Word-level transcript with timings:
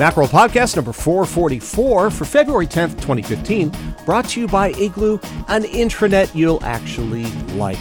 Macworld 0.00 0.28
Podcast 0.28 0.76
number 0.76 0.94
444 0.94 2.10
for 2.10 2.24
February 2.24 2.66
10th, 2.66 2.92
2015, 3.02 3.70
brought 4.06 4.26
to 4.30 4.40
you 4.40 4.48
by 4.48 4.70
Igloo, 4.70 5.18
an 5.48 5.64
intranet 5.64 6.34
you'll 6.34 6.64
actually 6.64 7.26
like. 7.52 7.76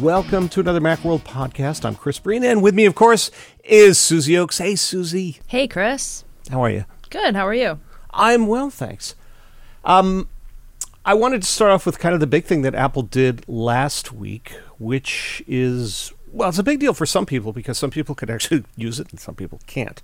Welcome 0.00 0.48
to 0.48 0.60
another 0.60 0.80
Macworld 0.80 1.24
Podcast. 1.24 1.84
I'm 1.84 1.94
Chris 1.94 2.18
Breen, 2.18 2.42
and 2.42 2.62
with 2.62 2.74
me, 2.74 2.86
of 2.86 2.94
course, 2.94 3.30
is 3.64 3.98
Susie 3.98 4.32
Ochs. 4.32 4.62
Hey, 4.62 4.76
Susie. 4.76 5.40
Hey, 5.46 5.68
Chris. 5.68 6.24
How 6.50 6.64
are 6.64 6.70
you? 6.70 6.86
Good. 7.10 7.36
How 7.36 7.46
are 7.46 7.52
you? 7.52 7.78
I'm 8.12 8.46
well, 8.46 8.70
thanks. 8.70 9.14
Um, 9.84 10.26
I 11.04 11.12
wanted 11.12 11.42
to 11.42 11.48
start 11.48 11.70
off 11.70 11.84
with 11.84 11.98
kind 11.98 12.14
of 12.14 12.20
the 12.20 12.26
big 12.26 12.46
thing 12.46 12.62
that 12.62 12.74
Apple 12.74 13.02
did 13.02 13.46
last 13.46 14.10
week, 14.10 14.52
which 14.78 15.42
is, 15.46 16.14
well, 16.32 16.48
it's 16.48 16.58
a 16.58 16.62
big 16.62 16.80
deal 16.80 16.94
for 16.94 17.04
some 17.04 17.26
people 17.26 17.52
because 17.52 17.76
some 17.76 17.90
people 17.90 18.14
could 18.14 18.30
actually 18.30 18.64
use 18.76 18.98
it 18.98 19.10
and 19.10 19.20
some 19.20 19.34
people 19.34 19.60
can't. 19.66 20.00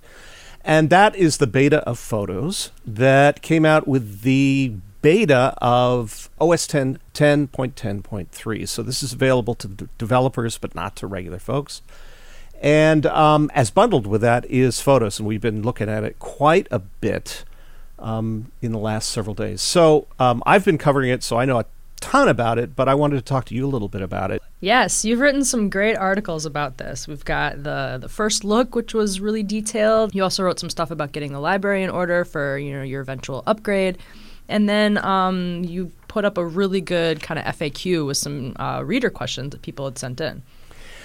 And 0.65 0.89
that 0.89 1.15
is 1.15 1.37
the 1.37 1.45
beta 1.45 1.77
of 1.87 1.99
Photos 1.99 2.71
that 2.85 3.43
came 3.43 3.65
out 3.65 3.87
with 3.87 4.21
the 4.21 4.73
beta 5.03 5.53
of 5.61 6.27
OS 6.41 6.65
10 6.65 6.97
10.10.3. 7.13 8.67
So 8.67 8.81
this 8.81 9.03
is 9.03 9.13
available 9.13 9.53
to 9.53 9.67
developers, 9.99 10.57
but 10.57 10.73
not 10.73 10.95
to 10.95 11.07
regular 11.07 11.37
folks. 11.37 11.83
And 12.59 13.05
um, 13.05 13.51
as 13.53 13.69
bundled 13.69 14.07
with 14.07 14.21
that 14.21 14.43
is 14.45 14.81
Photos, 14.81 15.19
and 15.19 15.27
we've 15.27 15.39
been 15.39 15.61
looking 15.61 15.87
at 15.87 16.03
it 16.03 16.17
quite 16.17 16.67
a 16.71 16.79
bit 16.79 17.45
um, 17.99 18.51
in 18.63 18.71
the 18.71 18.79
last 18.79 19.09
several 19.11 19.35
days. 19.35 19.61
So 19.61 20.07
um, 20.17 20.41
I've 20.47 20.65
been 20.65 20.79
covering 20.79 21.11
it, 21.11 21.21
so 21.21 21.37
I 21.37 21.45
know 21.45 21.59
a 21.59 21.65
ton 22.01 22.27
about 22.27 22.57
it, 22.59 22.75
but 22.75 22.87
I 22.89 22.93
wanted 22.95 23.15
to 23.15 23.21
talk 23.21 23.45
to 23.45 23.55
you 23.55 23.65
a 23.65 23.69
little 23.69 23.87
bit 23.87 24.01
about 24.01 24.31
it. 24.31 24.41
Yes, 24.59 25.05
you've 25.05 25.19
written 25.19 25.43
some 25.43 25.69
great 25.69 25.95
articles 25.95 26.45
about 26.45 26.77
this. 26.77 27.07
We've 27.07 27.25
got 27.25 27.63
the 27.63 27.97
the 28.01 28.09
first 28.09 28.43
look, 28.43 28.75
which 28.75 28.93
was 28.93 29.19
really 29.19 29.43
detailed. 29.43 30.13
You 30.15 30.23
also 30.23 30.43
wrote 30.43 30.59
some 30.59 30.69
stuff 30.69 30.91
about 30.91 31.11
getting 31.11 31.33
the 31.33 31.39
library 31.39 31.83
in 31.83 31.89
order 31.89 32.25
for 32.25 32.57
you 32.57 32.73
know 32.73 32.83
your 32.83 33.01
eventual 33.01 33.43
upgrade, 33.47 33.97
and 34.49 34.67
then 34.69 34.97
um, 34.99 35.63
you 35.63 35.91
put 36.07 36.25
up 36.25 36.37
a 36.37 36.45
really 36.45 36.81
good 36.81 37.21
kind 37.21 37.37
of 37.39 37.45
FAQ 37.57 38.05
with 38.07 38.17
some 38.17 38.55
uh, 38.57 38.81
reader 38.85 39.09
questions 39.09 39.51
that 39.51 39.61
people 39.61 39.85
had 39.85 39.97
sent 39.97 40.21
in. 40.21 40.41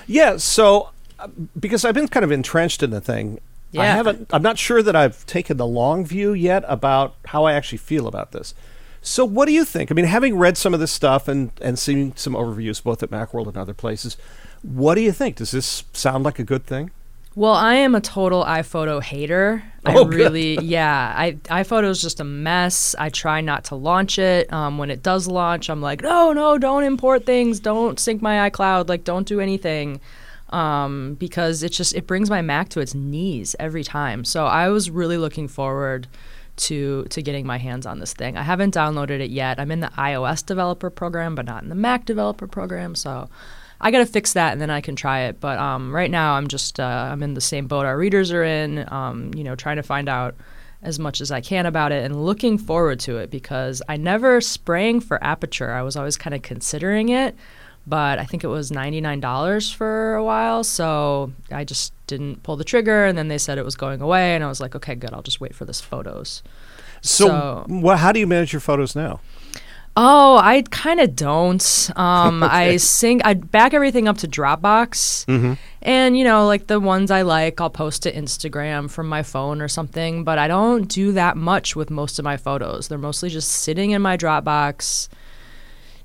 Yeah, 0.06 0.36
so 0.38 0.90
uh, 1.18 1.28
because 1.58 1.84
I've 1.84 1.94
been 1.94 2.08
kind 2.08 2.24
of 2.24 2.30
entrenched 2.32 2.82
in 2.82 2.90
the 2.90 3.00
thing, 3.00 3.40
I 3.74 3.78
Yeah. 3.78 3.94
haven't. 3.96 4.28
I'm 4.32 4.42
not 4.42 4.58
sure 4.58 4.82
that 4.82 4.96
I've 4.96 5.24
taken 5.26 5.56
the 5.56 5.66
long 5.66 6.04
view 6.04 6.32
yet 6.32 6.64
about 6.66 7.14
how 7.26 7.44
I 7.44 7.52
actually 7.54 7.78
feel 7.78 8.06
about 8.06 8.32
this. 8.32 8.54
So, 9.02 9.24
what 9.24 9.46
do 9.46 9.52
you 9.52 9.64
think? 9.64 9.90
I 9.90 9.94
mean, 9.94 10.04
having 10.04 10.36
read 10.36 10.56
some 10.56 10.74
of 10.74 10.80
this 10.80 10.92
stuff 10.92 11.26
and 11.28 11.52
and 11.60 11.78
seen 11.78 12.14
some 12.16 12.34
overviews 12.34 12.82
both 12.82 13.02
at 13.02 13.10
MacWorld 13.10 13.46
and 13.46 13.56
other 13.56 13.74
places, 13.74 14.16
what 14.62 14.94
do 14.94 15.00
you 15.00 15.12
think? 15.12 15.36
Does 15.36 15.52
this 15.52 15.84
sound 15.92 16.24
like 16.24 16.38
a 16.38 16.44
good 16.44 16.66
thing? 16.66 16.90
Well, 17.36 17.54
I 17.54 17.74
am 17.74 17.94
a 17.94 18.00
total 18.00 18.44
iPhoto 18.44 19.00
hater. 19.02 19.62
Oh, 19.86 19.90
I 19.90 20.04
good. 20.04 20.14
really, 20.14 20.58
yeah. 20.58 21.14
I 21.16 21.32
iPhoto 21.62 21.88
is 21.88 22.02
just 22.02 22.20
a 22.20 22.24
mess. 22.24 22.94
I 22.98 23.08
try 23.08 23.40
not 23.40 23.64
to 23.66 23.76
launch 23.76 24.18
it. 24.18 24.52
Um, 24.52 24.78
when 24.78 24.90
it 24.90 25.02
does 25.02 25.28
launch, 25.28 25.70
I'm 25.70 25.80
like, 25.80 26.02
no, 26.02 26.32
no, 26.32 26.58
don't 26.58 26.82
import 26.82 27.24
things. 27.24 27.60
Don't 27.60 27.98
sync 27.98 28.20
my 28.20 28.50
iCloud. 28.50 28.88
Like, 28.88 29.04
don't 29.04 29.26
do 29.26 29.40
anything. 29.40 30.00
Um, 30.50 31.14
because 31.14 31.62
it 31.62 31.70
just 31.70 31.94
it 31.94 32.08
brings 32.08 32.28
my 32.28 32.42
Mac 32.42 32.68
to 32.70 32.80
its 32.80 32.94
knees 32.94 33.54
every 33.60 33.84
time. 33.84 34.24
So 34.24 34.46
I 34.46 34.68
was 34.68 34.90
really 34.90 35.16
looking 35.16 35.46
forward 35.46 36.08
to 36.60 37.04
to 37.04 37.22
getting 37.22 37.46
my 37.46 37.58
hands 37.58 37.86
on 37.86 37.98
this 37.98 38.12
thing. 38.12 38.36
I 38.36 38.42
haven't 38.42 38.74
downloaded 38.74 39.20
it 39.20 39.30
yet. 39.30 39.58
I'm 39.58 39.70
in 39.70 39.80
the 39.80 39.88
iOS 39.88 40.44
developer 40.44 40.90
program, 40.90 41.34
but 41.34 41.46
not 41.46 41.62
in 41.62 41.68
the 41.68 41.74
Mac 41.74 42.04
developer 42.04 42.46
program. 42.46 42.94
So 42.94 43.28
I 43.80 43.90
got 43.90 43.98
to 43.98 44.06
fix 44.06 44.34
that 44.34 44.52
and 44.52 44.60
then 44.60 44.70
I 44.70 44.80
can 44.80 44.94
try 44.94 45.20
it. 45.20 45.40
But 45.40 45.58
um, 45.58 45.94
right 45.94 46.10
now, 46.10 46.34
I'm 46.34 46.48
just 46.48 46.78
uh, 46.78 47.08
I'm 47.10 47.22
in 47.22 47.34
the 47.34 47.40
same 47.40 47.66
boat 47.66 47.86
our 47.86 47.96
readers 47.96 48.30
are 48.32 48.44
in. 48.44 48.90
Um, 48.92 49.32
you 49.34 49.44
know, 49.44 49.54
trying 49.54 49.76
to 49.76 49.82
find 49.82 50.08
out 50.08 50.36
as 50.82 50.98
much 50.98 51.20
as 51.20 51.30
I 51.30 51.40
can 51.40 51.66
about 51.66 51.92
it 51.92 52.04
and 52.04 52.24
looking 52.24 52.56
forward 52.56 53.00
to 53.00 53.18
it 53.18 53.30
because 53.30 53.82
I 53.88 53.96
never 53.96 54.40
sprang 54.40 55.00
for 55.00 55.22
Aperture. 55.22 55.72
I 55.72 55.82
was 55.82 55.96
always 55.96 56.16
kind 56.16 56.34
of 56.34 56.42
considering 56.42 57.10
it, 57.10 57.36
but 57.90 58.18
I 58.18 58.24
think 58.24 58.42
it 58.44 58.48
was 58.48 58.70
ninety 58.70 59.00
nine 59.02 59.20
dollars 59.20 59.70
for 59.70 60.14
a 60.14 60.24
while, 60.24 60.64
so 60.64 61.32
I 61.50 61.64
just 61.64 61.92
didn't 62.06 62.42
pull 62.42 62.56
the 62.56 62.64
trigger. 62.64 63.04
And 63.04 63.18
then 63.18 63.28
they 63.28 63.36
said 63.38 63.58
it 63.58 63.64
was 63.64 63.76
going 63.76 64.00
away, 64.00 64.34
and 64.34 64.42
I 64.42 64.48
was 64.48 64.60
like, 64.60 64.74
okay, 64.76 64.94
good. 64.94 65.12
I'll 65.12 65.20
just 65.22 65.40
wait 65.40 65.54
for 65.54 65.64
this 65.66 65.80
photos. 65.80 66.42
So, 67.02 67.26
So- 67.26 67.66
wha- 67.68 67.96
how 67.96 68.12
do 68.12 68.20
you 68.20 68.26
manage 68.26 68.52
your 68.52 68.60
photos 68.60 68.96
now? 68.96 69.20
Oh, 69.96 70.36
I 70.38 70.62
kind 70.70 71.00
of 71.00 71.16
don't. 71.16 71.90
Um, 71.96 72.42
I 72.44 72.76
sync. 72.76 73.22
I 73.24 73.34
back 73.34 73.74
everything 73.74 74.06
up 74.08 74.18
to 74.18 74.28
Dropbox, 74.28 75.26
and 75.82 76.16
you 76.16 76.22
know, 76.24 76.46
like 76.46 76.68
the 76.68 76.78
ones 76.78 77.10
I 77.10 77.22
like, 77.22 77.60
I'll 77.60 77.68
post 77.70 78.04
to 78.04 78.12
Instagram 78.12 78.88
from 78.88 79.08
my 79.08 79.22
phone 79.24 79.60
or 79.60 79.66
something. 79.68 80.22
But 80.24 80.38
I 80.38 80.46
don't 80.48 80.84
do 80.88 81.12
that 81.12 81.36
much 81.36 81.74
with 81.74 81.90
most 81.90 82.18
of 82.20 82.24
my 82.24 82.36
photos. 82.36 82.86
They're 82.88 82.98
mostly 82.98 83.28
just 83.30 83.48
sitting 83.50 83.90
in 83.90 84.00
my 84.00 84.16
Dropbox, 84.16 85.08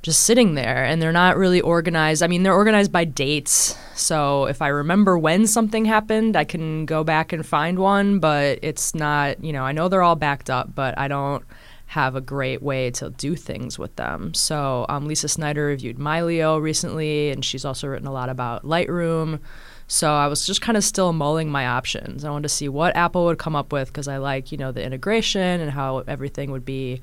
just 0.05 0.21
sitting 0.21 0.53
there, 0.53 0.85
and 0.85 1.01
they're 1.01 1.11
not 1.11 1.35
really 1.35 1.59
organized. 1.59 2.21
I 2.21 2.27
mean, 2.27 2.43
they're 2.43 2.53
organized 2.53 2.91
by 2.91 3.05
dates. 3.05 3.75
So 3.95 4.45
if 4.45 4.61
I 4.61 4.67
remember 4.67 5.17
when 5.17 5.47
something 5.47 5.83
happened, 5.83 6.35
I 6.37 6.43
can 6.43 6.85
go 6.85 7.03
back 7.03 7.33
and 7.33 7.43
find 7.43 7.79
one. 7.79 8.19
But 8.19 8.59
it's 8.61 8.93
not. 8.93 9.43
You 9.43 9.51
know, 9.51 9.63
I 9.63 9.71
know 9.71 9.89
they're 9.89 10.03
all 10.03 10.15
backed 10.15 10.51
up, 10.51 10.75
but 10.75 10.95
I 10.99 11.07
don't 11.07 11.43
have 11.87 12.15
a 12.15 12.21
great 12.21 12.61
way 12.61 12.91
to 12.91 13.09
do 13.09 13.35
things 13.35 13.79
with 13.79 13.95
them. 13.95 14.35
So 14.35 14.85
um, 14.89 15.07
Lisa 15.07 15.27
Snyder 15.27 15.65
reviewed 15.65 15.97
Mylio 15.97 16.61
recently, 16.61 17.31
and 17.31 17.43
she's 17.43 17.65
also 17.65 17.87
written 17.87 18.07
a 18.07 18.13
lot 18.13 18.29
about 18.29 18.63
Lightroom. 18.63 19.39
So 19.87 20.11
I 20.13 20.27
was 20.27 20.45
just 20.45 20.61
kind 20.61 20.77
of 20.77 20.83
still 20.83 21.13
mulling 21.13 21.49
my 21.49 21.65
options. 21.65 22.23
I 22.23 22.29
wanted 22.29 22.43
to 22.43 22.49
see 22.49 22.69
what 22.69 22.95
Apple 22.95 23.25
would 23.25 23.39
come 23.39 23.55
up 23.55 23.71
with 23.71 23.87
because 23.87 24.07
I 24.07 24.17
like, 24.17 24.51
you 24.51 24.57
know, 24.57 24.71
the 24.71 24.83
integration 24.83 25.61
and 25.61 25.71
how 25.71 25.99
everything 26.07 26.51
would 26.51 26.65
be 26.65 27.01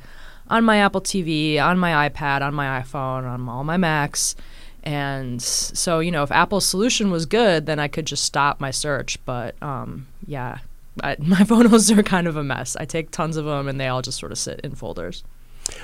on 0.53 0.65
my 0.65 0.77
Apple 0.77 1.01
TV, 1.01 1.59
on 1.59 1.79
my 1.79 2.09
iPad, 2.11 2.43
on 2.43 2.53
my 2.53 2.83
iPhone, 2.83 3.25
on 3.25 3.49
all 3.49 3.65
my 3.65 3.79
Macs. 3.79 4.37
And 4.83 5.41
so, 5.41 6.01
you 6.01 6.11
know, 6.11 6.23
if 6.23 6.31
Apple's 6.31 6.67
solution 6.67 7.11
was 7.11 7.25
good, 7.25 7.65
then 7.65 7.79
I 7.79 7.89
could 7.89 8.07
just 8.07 8.23
stop 8.23 8.61
my 8.61 8.71
search. 8.71 9.19
But 9.25 9.61
um, 9.63 10.09
yeah, 10.27 10.59
I, 11.03 11.17
my 11.21 11.43
photos 11.45 11.91
are 11.91 12.03
kind 12.03 12.27
of 12.27 12.37
a 12.37 12.45
mess. 12.45 12.77
I 12.77 12.85
take 12.85 13.11
tons 13.11 13.39
of 13.39 13.47
them 13.47 13.67
and 13.67 13.81
they 13.81 13.89
all 13.89 14.03
just 14.03 14.19
sort 14.19 14.31
of 14.31 14.37
sit 14.37 14.61
in 14.61 14.75
folders. 14.75 15.25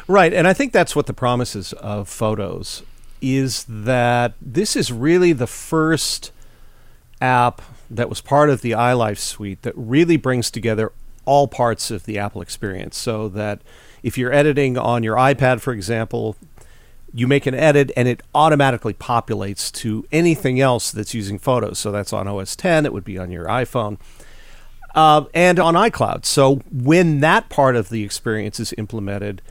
Right, 0.06 0.34
and 0.34 0.46
I 0.46 0.52
think 0.52 0.72
that's 0.72 0.94
what 0.94 1.06
the 1.06 1.14
promise 1.14 1.56
is 1.56 1.72
of 1.74 2.08
photos 2.08 2.82
is 3.20 3.64
that 3.68 4.34
this 4.40 4.76
is 4.76 4.92
really 4.92 5.32
the 5.32 5.46
first 5.46 6.30
app 7.20 7.62
that 7.88 8.08
was 8.08 8.20
part 8.20 8.50
of 8.50 8.60
the 8.60 8.72
iLife 8.72 9.18
suite 9.18 9.62
that 9.62 9.72
really 9.76 10.16
brings 10.16 10.50
together 10.50 10.92
all 11.24 11.48
parts 11.48 11.90
of 11.90 12.04
the 12.04 12.18
Apple 12.18 12.42
experience 12.42 12.96
so 12.96 13.28
that 13.28 13.60
if 14.02 14.18
you're 14.18 14.32
editing 14.32 14.78
on 14.78 15.02
your 15.02 15.16
iPad 15.16 15.60
for 15.60 15.72
example, 15.72 16.36
you 17.12 17.26
make 17.26 17.46
an 17.46 17.54
edit 17.54 17.90
and 17.96 18.06
it 18.06 18.22
automatically 18.34 18.94
populates 18.94 19.72
to 19.72 20.06
anything 20.12 20.60
else 20.60 20.90
that's 20.90 21.14
using 21.14 21.38
photos. 21.38 21.78
So 21.78 21.90
that's 21.90 22.12
on 22.12 22.28
OS 22.28 22.54
10, 22.56 22.86
it 22.86 22.92
would 22.92 23.04
be 23.04 23.18
on 23.18 23.30
your 23.30 23.46
iPhone 23.46 23.98
uh, 24.94 25.24
and 25.34 25.58
on 25.58 25.74
iCloud. 25.74 26.24
So 26.24 26.56
when 26.70 27.20
that 27.20 27.48
part 27.48 27.76
of 27.76 27.88
the 27.88 28.04
experience 28.04 28.60
is 28.60 28.74
implemented, 28.76 29.42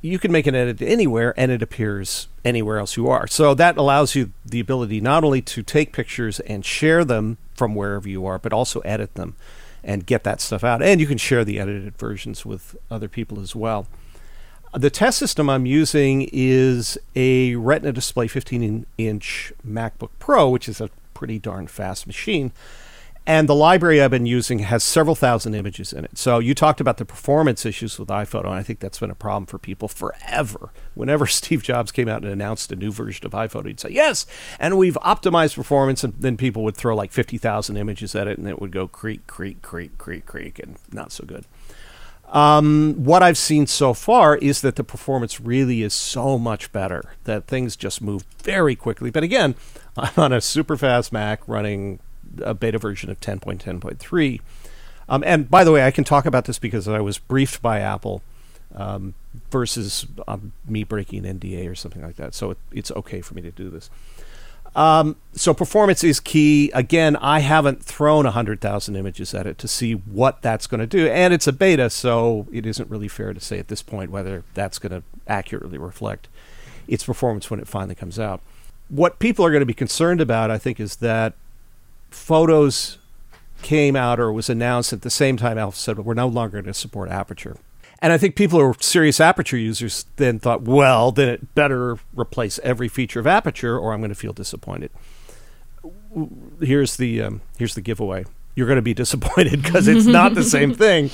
you 0.00 0.18
can 0.18 0.30
make 0.30 0.46
an 0.46 0.54
edit 0.54 0.82
anywhere 0.82 1.32
and 1.36 1.50
it 1.50 1.62
appears 1.62 2.28
anywhere 2.44 2.78
else 2.78 2.96
you 2.96 3.08
are. 3.08 3.26
So 3.26 3.54
that 3.54 3.76
allows 3.76 4.14
you 4.14 4.32
the 4.44 4.60
ability 4.60 5.00
not 5.00 5.24
only 5.24 5.40
to 5.42 5.62
take 5.62 5.92
pictures 5.92 6.40
and 6.40 6.64
share 6.64 7.04
them 7.04 7.38
from 7.54 7.74
wherever 7.74 8.08
you 8.08 8.26
are, 8.26 8.38
but 8.38 8.52
also 8.52 8.80
edit 8.80 9.14
them 9.14 9.36
and 9.84 10.06
get 10.06 10.24
that 10.24 10.40
stuff 10.40 10.64
out. 10.64 10.82
And 10.82 11.00
you 11.00 11.06
can 11.06 11.18
share 11.18 11.44
the 11.44 11.60
edited 11.60 11.96
versions 11.96 12.44
with 12.44 12.74
other 12.90 13.08
people 13.08 13.38
as 13.40 13.54
well. 13.54 13.86
The 14.72 14.90
test 14.90 15.18
system 15.18 15.48
I'm 15.48 15.66
using 15.66 16.28
is 16.32 16.98
a 17.14 17.54
Retina 17.54 17.92
Display 17.92 18.26
15 18.26 18.86
inch 18.98 19.52
MacBook 19.64 20.10
Pro, 20.18 20.48
which 20.48 20.68
is 20.68 20.80
a 20.80 20.90
pretty 21.12 21.38
darn 21.38 21.68
fast 21.68 22.08
machine. 22.08 22.50
And 23.26 23.48
the 23.48 23.54
library 23.54 24.02
I've 24.02 24.10
been 24.10 24.26
using 24.26 24.58
has 24.58 24.84
several 24.84 25.14
thousand 25.14 25.54
images 25.54 25.94
in 25.94 26.04
it. 26.04 26.18
So 26.18 26.40
you 26.40 26.54
talked 26.54 26.80
about 26.80 26.98
the 26.98 27.06
performance 27.06 27.64
issues 27.64 27.98
with 27.98 28.08
iPhoto, 28.10 28.46
and 28.46 28.54
I 28.54 28.62
think 28.62 28.80
that's 28.80 28.98
been 28.98 29.10
a 29.10 29.14
problem 29.14 29.46
for 29.46 29.58
people 29.58 29.88
forever. 29.88 30.70
Whenever 30.94 31.26
Steve 31.26 31.62
Jobs 31.62 31.90
came 31.90 32.08
out 32.08 32.22
and 32.22 32.30
announced 32.30 32.70
a 32.70 32.76
new 32.76 32.92
version 32.92 33.24
of 33.24 33.32
iPhoto, 33.32 33.68
he'd 33.68 33.80
say, 33.80 33.90
Yes, 33.90 34.26
and 34.58 34.76
we've 34.76 34.98
optimized 35.02 35.54
performance. 35.54 36.04
And 36.04 36.12
then 36.18 36.36
people 36.36 36.62
would 36.64 36.76
throw 36.76 36.94
like 36.94 37.12
50,000 37.12 37.76
images 37.78 38.14
at 38.14 38.28
it, 38.28 38.36
and 38.36 38.46
it 38.46 38.60
would 38.60 38.72
go 38.72 38.86
creak, 38.86 39.26
creak, 39.26 39.62
creak, 39.62 39.96
creak, 39.96 40.26
creak, 40.26 40.58
and 40.58 40.76
not 40.92 41.10
so 41.10 41.24
good. 41.24 41.46
Um, 42.28 42.94
what 42.98 43.22
I've 43.22 43.38
seen 43.38 43.66
so 43.66 43.94
far 43.94 44.36
is 44.36 44.60
that 44.62 44.76
the 44.76 44.84
performance 44.84 45.40
really 45.40 45.82
is 45.82 45.94
so 45.94 46.38
much 46.38 46.72
better 46.72 47.14
that 47.24 47.46
things 47.46 47.76
just 47.76 48.02
move 48.02 48.24
very 48.42 48.74
quickly. 48.74 49.10
But 49.10 49.22
again, 49.22 49.54
I'm 49.96 50.12
on 50.18 50.32
a 50.32 50.42
super 50.42 50.76
fast 50.76 51.10
Mac 51.10 51.40
running 51.46 52.00
a 52.42 52.54
beta 52.54 52.78
version 52.78 53.10
of 53.10 53.20
10.10.3. 53.20 54.40
Um, 55.08 55.22
and 55.26 55.50
by 55.50 55.64
the 55.64 55.72
way, 55.72 55.84
I 55.84 55.90
can 55.90 56.04
talk 56.04 56.26
about 56.26 56.46
this 56.46 56.58
because 56.58 56.88
I 56.88 57.00
was 57.00 57.18
briefed 57.18 57.60
by 57.60 57.80
Apple 57.80 58.22
um, 58.74 59.14
versus 59.50 60.06
um, 60.26 60.52
me 60.66 60.84
breaking 60.84 61.26
an 61.26 61.38
NDA 61.38 61.70
or 61.70 61.74
something 61.74 62.02
like 62.02 62.16
that. 62.16 62.34
So 62.34 62.52
it, 62.52 62.58
it's 62.72 62.90
okay 62.92 63.20
for 63.20 63.34
me 63.34 63.42
to 63.42 63.50
do 63.50 63.70
this. 63.70 63.90
Um, 64.74 65.16
so 65.32 65.54
performance 65.54 66.02
is 66.02 66.18
key. 66.18 66.70
Again, 66.74 67.16
I 67.16 67.40
haven't 67.40 67.84
thrown 67.84 68.24
100,000 68.24 68.96
images 68.96 69.32
at 69.32 69.46
it 69.46 69.56
to 69.58 69.68
see 69.68 69.92
what 69.92 70.42
that's 70.42 70.66
going 70.66 70.80
to 70.80 70.86
do. 70.86 71.06
And 71.06 71.32
it's 71.32 71.46
a 71.46 71.52
beta, 71.52 71.90
so 71.90 72.48
it 72.52 72.66
isn't 72.66 72.90
really 72.90 73.08
fair 73.08 73.32
to 73.32 73.40
say 73.40 73.58
at 73.58 73.68
this 73.68 73.82
point 73.82 74.10
whether 74.10 74.42
that's 74.54 74.78
going 74.78 74.92
to 74.92 75.02
accurately 75.28 75.78
reflect 75.78 76.28
its 76.88 77.04
performance 77.04 77.50
when 77.50 77.60
it 77.60 77.68
finally 77.68 77.94
comes 77.94 78.18
out. 78.18 78.40
What 78.88 79.18
people 79.18 79.46
are 79.46 79.50
going 79.50 79.60
to 79.60 79.66
be 79.66 79.74
concerned 79.74 80.20
about, 80.20 80.50
I 80.50 80.58
think, 80.58 80.80
is 80.80 80.96
that 80.96 81.34
photos 82.14 82.98
came 83.62 83.96
out 83.96 84.20
or 84.20 84.32
was 84.32 84.48
announced 84.48 84.92
at 84.92 85.02
the 85.02 85.10
same 85.10 85.36
time 85.36 85.58
Apple 85.58 85.72
said, 85.72 85.98
we're 85.98 86.14
no 86.14 86.28
longer 86.28 86.62
going 86.62 86.72
to 86.72 86.74
support 86.74 87.10
aperture. 87.10 87.56
And 88.00 88.12
I 88.12 88.18
think 88.18 88.36
people 88.36 88.58
who 88.60 88.66
are 88.66 88.76
serious 88.80 89.18
aperture 89.18 89.56
users 89.56 90.04
then 90.16 90.38
thought, 90.38 90.62
well, 90.62 91.10
then 91.10 91.28
it 91.28 91.54
better 91.54 91.98
replace 92.14 92.58
every 92.62 92.86
feature 92.86 93.18
of 93.18 93.26
aperture, 93.26 93.78
or 93.78 93.94
I'm 93.94 94.00
going 94.00 94.10
to 94.10 94.14
feel 94.14 94.34
disappointed. 94.34 94.90
Here's 96.60 96.98
the 96.98 97.22
um, 97.22 97.40
here's 97.56 97.74
the 97.74 97.80
giveaway. 97.80 98.26
You're 98.54 98.66
going 98.66 98.76
to 98.76 98.82
be 98.82 98.92
disappointed 99.04 99.62
because 99.62 99.88
it's 99.88 100.04
not 100.04 100.34
the 100.34 100.44
same 100.44 100.74
thing 100.74 101.10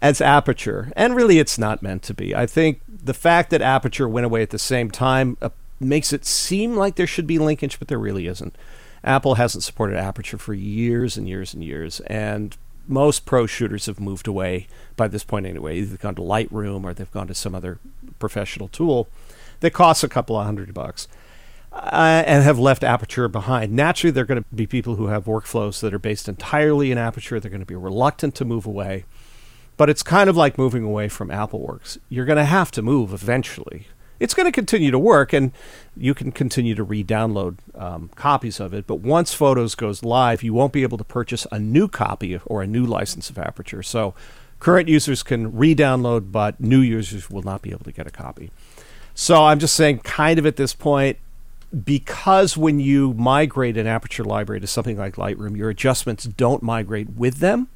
as 0.00 0.20
aperture, 0.20 0.92
and 0.94 1.16
really, 1.16 1.40
it's 1.40 1.58
not 1.58 1.82
meant 1.82 2.04
to 2.04 2.14
be. 2.14 2.36
I 2.36 2.46
think 2.46 2.82
the 2.86 3.14
fact 3.14 3.50
that 3.50 3.60
aperture 3.60 4.08
went 4.08 4.24
away 4.24 4.42
at 4.42 4.50
the 4.50 4.60
same 4.60 4.92
time 4.92 5.36
uh, 5.42 5.48
makes 5.80 6.12
it 6.12 6.24
seem 6.24 6.76
like 6.76 6.94
there 6.94 7.06
should 7.06 7.26
be 7.26 7.40
linkage, 7.40 7.80
but 7.80 7.88
there 7.88 7.98
really 7.98 8.28
isn't. 8.28 8.54
Apple 9.04 9.36
hasn't 9.36 9.64
supported 9.64 9.96
aperture 9.96 10.38
for 10.38 10.54
years 10.54 11.16
and 11.16 11.28
years 11.28 11.54
and 11.54 11.62
years, 11.62 12.00
and 12.00 12.56
most 12.86 13.26
pro 13.26 13.46
shooters 13.46 13.86
have 13.86 14.00
moved 14.00 14.26
away 14.26 14.66
by 14.96 15.08
this 15.08 15.24
point 15.24 15.46
anyway. 15.46 15.78
Either 15.78 15.90
they've 15.90 16.00
gone 16.00 16.14
to 16.14 16.22
Lightroom 16.22 16.84
or 16.84 16.94
they've 16.94 17.10
gone 17.10 17.28
to 17.28 17.34
some 17.34 17.54
other 17.54 17.78
professional 18.18 18.68
tool 18.68 19.08
that 19.60 19.72
costs 19.72 20.02
a 20.02 20.08
couple 20.08 20.38
of 20.38 20.46
hundred 20.46 20.72
bucks 20.72 21.06
uh, 21.72 22.22
and 22.26 22.42
have 22.42 22.58
left 22.58 22.82
Aperture 22.82 23.28
behind. 23.28 23.72
Naturally, 23.72 24.10
they're 24.10 24.24
going 24.24 24.42
to 24.42 24.54
be 24.54 24.66
people 24.66 24.96
who 24.96 25.08
have 25.08 25.26
workflows 25.26 25.80
that 25.80 25.94
are 25.94 25.98
based 25.98 26.28
entirely 26.28 26.90
in 26.90 26.98
Aperture. 26.98 27.38
They're 27.38 27.50
going 27.50 27.60
to 27.60 27.66
be 27.66 27.76
reluctant 27.76 28.34
to 28.36 28.44
move 28.44 28.66
away. 28.66 29.04
But 29.76 29.88
it's 29.88 30.02
kind 30.02 30.28
of 30.28 30.36
like 30.36 30.58
moving 30.58 30.82
away 30.82 31.08
from 31.08 31.28
AppleWorks. 31.28 31.98
You're 32.08 32.24
going 32.24 32.38
to 32.38 32.44
have 32.44 32.72
to 32.72 32.82
move 32.82 33.12
eventually 33.12 33.86
it's 34.20 34.34
going 34.34 34.46
to 34.46 34.52
continue 34.52 34.90
to 34.90 34.98
work 34.98 35.32
and 35.32 35.52
you 35.96 36.14
can 36.14 36.32
continue 36.32 36.74
to 36.74 36.82
re-download 36.82 37.58
um, 37.74 38.10
copies 38.14 38.60
of 38.60 38.74
it 38.74 38.86
but 38.86 38.96
once 38.96 39.34
photos 39.34 39.74
goes 39.74 40.02
live 40.02 40.42
you 40.42 40.52
won't 40.52 40.72
be 40.72 40.82
able 40.82 40.98
to 40.98 41.04
purchase 41.04 41.46
a 41.52 41.58
new 41.58 41.88
copy 41.88 42.38
or 42.46 42.62
a 42.62 42.66
new 42.66 42.84
license 42.84 43.30
of 43.30 43.38
aperture. 43.38 43.82
So 43.82 44.14
current 44.60 44.88
users 44.88 45.22
can 45.22 45.56
re-download 45.56 46.32
but 46.32 46.60
new 46.60 46.80
users 46.80 47.30
will 47.30 47.42
not 47.42 47.62
be 47.62 47.70
able 47.70 47.84
to 47.84 47.92
get 47.92 48.06
a 48.06 48.10
copy. 48.10 48.50
So 49.14 49.44
i'm 49.44 49.58
just 49.58 49.74
saying 49.74 50.00
kind 50.00 50.38
of 50.38 50.46
at 50.46 50.56
this 50.56 50.74
point 50.74 51.18
because 51.84 52.56
when 52.56 52.80
you 52.80 53.12
migrate 53.14 53.76
an 53.76 53.86
aperture 53.86 54.24
library 54.24 54.60
to 54.60 54.66
something 54.66 54.96
like 54.96 55.16
lightroom 55.16 55.56
your 55.56 55.70
adjustments 55.70 56.24
don't 56.24 56.62
migrate 56.62 57.10
with 57.10 57.38
them. 57.38 57.68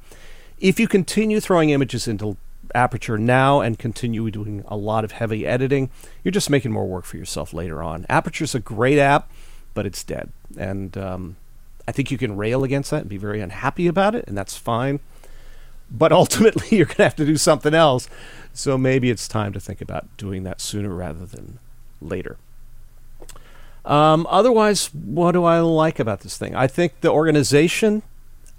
If 0.59 0.79
you 0.79 0.87
continue 0.87 1.39
throwing 1.39 1.69
images 1.69 2.07
into 2.07 2.37
Aperture 2.73 3.17
now 3.17 3.61
and 3.61 3.77
continue 3.77 4.29
doing 4.31 4.63
a 4.67 4.77
lot 4.77 5.03
of 5.03 5.13
heavy 5.13 5.45
editing, 5.45 5.89
you're 6.23 6.31
just 6.31 6.49
making 6.49 6.71
more 6.71 6.87
work 6.87 7.05
for 7.05 7.17
yourself 7.17 7.53
later 7.53 7.81
on. 7.83 8.05
Aperture's 8.09 8.55
a 8.55 8.59
great 8.59 8.99
app, 8.99 9.29
but 9.73 9.85
it's 9.85 10.03
dead. 10.03 10.31
And 10.57 10.97
um, 10.97 11.35
I 11.87 11.91
think 11.91 12.11
you 12.11 12.17
can 12.17 12.37
rail 12.37 12.63
against 12.63 12.91
that 12.91 13.01
and 13.01 13.09
be 13.09 13.17
very 13.17 13.41
unhappy 13.41 13.87
about 13.87 14.15
it, 14.15 14.25
and 14.27 14.37
that's 14.37 14.57
fine. 14.57 14.99
But 15.89 16.11
ultimately, 16.13 16.77
you're 16.77 16.85
going 16.85 16.97
to 16.97 17.03
have 17.03 17.15
to 17.17 17.25
do 17.25 17.37
something 17.37 17.73
else. 17.73 18.09
So 18.53 18.77
maybe 18.77 19.09
it's 19.09 19.27
time 19.27 19.53
to 19.53 19.59
think 19.59 19.81
about 19.81 20.15
doing 20.17 20.43
that 20.43 20.61
sooner 20.61 20.93
rather 20.93 21.25
than 21.25 21.59
later. 22.01 22.37
Um, 23.85 24.25
otherwise, 24.29 24.93
what 24.93 25.33
do 25.33 25.43
I 25.43 25.59
like 25.59 25.99
about 25.99 26.21
this 26.21 26.37
thing? 26.37 26.55
I 26.55 26.67
think 26.67 27.01
the 27.01 27.11
organization 27.11 28.03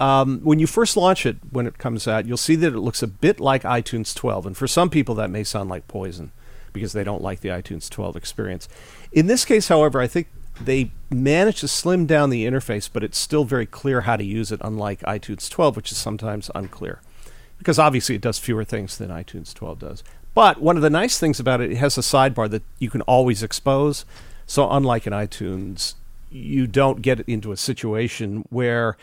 um, 0.00 0.41
when 0.41 0.58
you 0.58 0.67
first 0.67 0.96
launch 0.96 1.25
it, 1.25 1.37
when 1.50 1.67
it 1.67 1.79
comes 1.79 2.08
out, 2.08 2.26
you'll 2.26 2.37
see 2.37 2.56
that 2.56 2.75
it 2.75 2.81
looks 2.81 3.02
a 3.02 3.06
bit 3.06 3.38
like 3.38 3.62
iTunes 3.62 4.14
12. 4.14 4.46
And 4.46 4.56
for 4.56 4.67
some 4.67 4.91
people, 4.91 5.14
that 5.17 5.31
may 5.31 5.44
sound 5.44 5.70
like 5.70 5.87
poison 5.87 6.32
because 6.73 6.93
they 6.93 7.05
don't 7.05 7.23
like 7.23 7.41
the 7.41 7.50
iTunes 7.50 7.88
12 7.88 8.17
experience. 8.17 8.69
In 9.12 9.29
this 9.29 9.44
case, 9.44 9.69
however, 9.69 10.00
I 10.00 10.08
think 10.08 10.26
they 10.61 10.91
managed 11.11 11.61
to 11.61 11.69
slim 11.69 12.06
down 12.06 12.31
the 12.31 12.44
interface, 12.44 12.91
but 12.93 13.05
it's 13.05 13.19
still 13.19 13.44
very 13.44 13.67
clear 13.67 14.02
how 14.02 14.17
to 14.17 14.25
use 14.25 14.50
it, 14.50 14.61
unlike 14.62 15.00
iTunes 15.00 15.49
12, 15.49 15.76
which 15.76 15.93
is 15.93 15.99
sometimes 15.99 16.50
unclear. 16.55 17.00
Because 17.58 17.79
obviously 17.79 18.17
it 18.17 18.20
does 18.20 18.38
fewer 18.38 18.64
things 18.64 18.99
than 18.99 19.11
iTunes 19.11 19.55
12 19.55 19.79
does. 19.79 20.05
But 20.35 20.61
one 20.61 20.76
of 20.76 20.82
the 20.82 20.91
nice 20.91 21.19
things 21.19 21.38
about 21.38 21.61
it, 21.61 21.70
it 21.70 21.76
has 21.76 21.96
a 21.96 22.02
sidebar 22.02 22.50
that 22.50 22.64
you 22.81 22.91
can 22.91 23.02
always 23.02 23.43
expose. 23.43 24.05
So, 24.46 24.69
unlike 24.69 25.06
in 25.06 25.12
iTunes, 25.12 25.94
you 26.31 26.67
don't 26.67 27.00
get 27.00 27.20
into 27.20 27.52
a 27.52 27.56
situation 27.56 28.44
where 28.50 28.96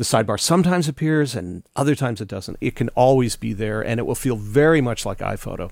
the 0.00 0.06
sidebar 0.06 0.40
sometimes 0.40 0.88
appears 0.88 1.34
and 1.34 1.62
other 1.76 1.94
times 1.94 2.22
it 2.22 2.26
doesn't. 2.26 2.56
It 2.58 2.74
can 2.74 2.88
always 2.90 3.36
be 3.36 3.52
there 3.52 3.82
and 3.82 4.00
it 4.00 4.04
will 4.04 4.14
feel 4.14 4.36
very 4.36 4.80
much 4.80 5.04
like 5.04 5.18
iPhoto. 5.18 5.70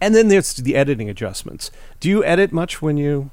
And 0.00 0.14
then 0.14 0.28
there's 0.28 0.54
the 0.54 0.76
editing 0.76 1.10
adjustments. 1.10 1.72
Do 1.98 2.08
you 2.08 2.24
edit 2.24 2.52
much 2.52 2.80
when 2.80 2.96
you 2.96 3.32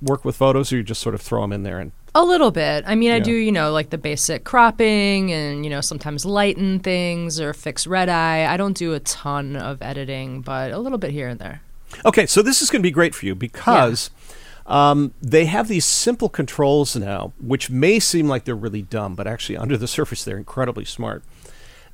work 0.00 0.24
with 0.24 0.36
photos 0.36 0.72
or 0.72 0.76
you 0.76 0.84
just 0.84 1.02
sort 1.02 1.16
of 1.16 1.20
throw 1.20 1.40
them 1.40 1.52
in 1.52 1.64
there 1.64 1.80
and 1.80 1.90
a 2.14 2.24
little 2.24 2.52
bit. 2.52 2.84
I 2.86 2.94
mean, 2.94 3.08
yeah. 3.08 3.16
I 3.16 3.18
do, 3.18 3.32
you 3.32 3.50
know, 3.50 3.72
like 3.72 3.90
the 3.90 3.98
basic 3.98 4.44
cropping 4.44 5.32
and, 5.32 5.64
you 5.64 5.70
know, 5.70 5.80
sometimes 5.80 6.24
lighten 6.24 6.78
things 6.78 7.40
or 7.40 7.52
fix 7.52 7.84
red 7.84 8.08
eye. 8.08 8.46
I 8.46 8.56
don't 8.56 8.76
do 8.76 8.94
a 8.94 9.00
ton 9.00 9.56
of 9.56 9.82
editing, 9.82 10.40
but 10.40 10.70
a 10.70 10.78
little 10.78 10.98
bit 10.98 11.10
here 11.10 11.26
and 11.26 11.40
there. 11.40 11.62
Okay, 12.04 12.26
so 12.26 12.42
this 12.42 12.62
is 12.62 12.70
going 12.70 12.80
to 12.80 12.86
be 12.86 12.92
great 12.92 13.12
for 13.12 13.26
you 13.26 13.34
because 13.34 14.10
yeah. 14.12 14.34
Um, 14.68 15.14
they 15.20 15.46
have 15.46 15.66
these 15.66 15.86
simple 15.86 16.28
controls 16.28 16.94
now, 16.94 17.32
which 17.40 17.70
may 17.70 17.98
seem 17.98 18.28
like 18.28 18.44
they're 18.44 18.54
really 18.54 18.82
dumb, 18.82 19.14
but 19.14 19.26
actually, 19.26 19.56
under 19.64 19.76
the 19.76 19.88
surface, 19.88 20.22
they're 20.22 20.36
incredibly 20.36 20.84
smart. 20.84 21.24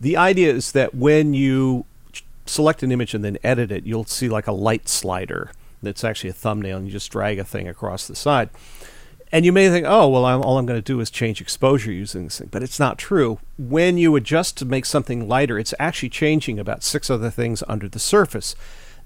The 0.01 0.17
idea 0.17 0.53
is 0.53 0.73
that 0.73 0.95
when 0.95 1.33
you 1.33 1.87
select 2.47 2.83
an 2.83 2.93
image 2.93 3.15
and 3.15 3.25
then 3.25 3.39
edit 3.43 3.73
it, 3.73 3.87
you'll 3.87 4.05
see 4.05 4.29
like 4.29 4.47
a 4.47 4.53
light 4.53 4.89
slider 4.89 5.53
that's 5.83 6.05
actually 6.05 6.31
a 6.31 6.35
thumbnail, 6.35 6.79
and 6.79 6.87
you 6.87 6.93
just 6.93 7.11
drag 7.11 7.39
a 7.39 7.45
thing 7.45 7.69
across 7.69 8.07
the 8.07 8.17
side. 8.17 8.51
And 9.33 9.45
you 9.45 9.53
may 9.53 9.69
think, 9.69 9.87
oh, 9.89 10.09
well, 10.09 10.25
I'm, 10.25 10.43
all 10.43 10.59
I'm 10.59 10.67
going 10.67 10.79
to 10.79 10.83
do 10.83 11.01
is 11.01 11.11
change 11.11 11.41
exposure 11.41 11.91
using 11.91 12.25
this 12.25 12.39
thing. 12.39 12.49
But 12.51 12.63
it's 12.63 12.79
not 12.79 12.99
true. 12.99 13.41
When 13.59 13.99
you 13.99 14.15
adjust 14.17 14.57
to 14.59 14.65
make 14.65 14.85
something 14.85 15.27
lighter, 15.29 15.59
it's 15.59 15.75
actually 15.79 16.11
changing 16.11 16.59
about 16.59 16.85
six 16.85 17.11
other 17.11 17.31
things 17.31 17.63
under 17.67 17.89
the 17.89 17.99
surface 17.99 18.55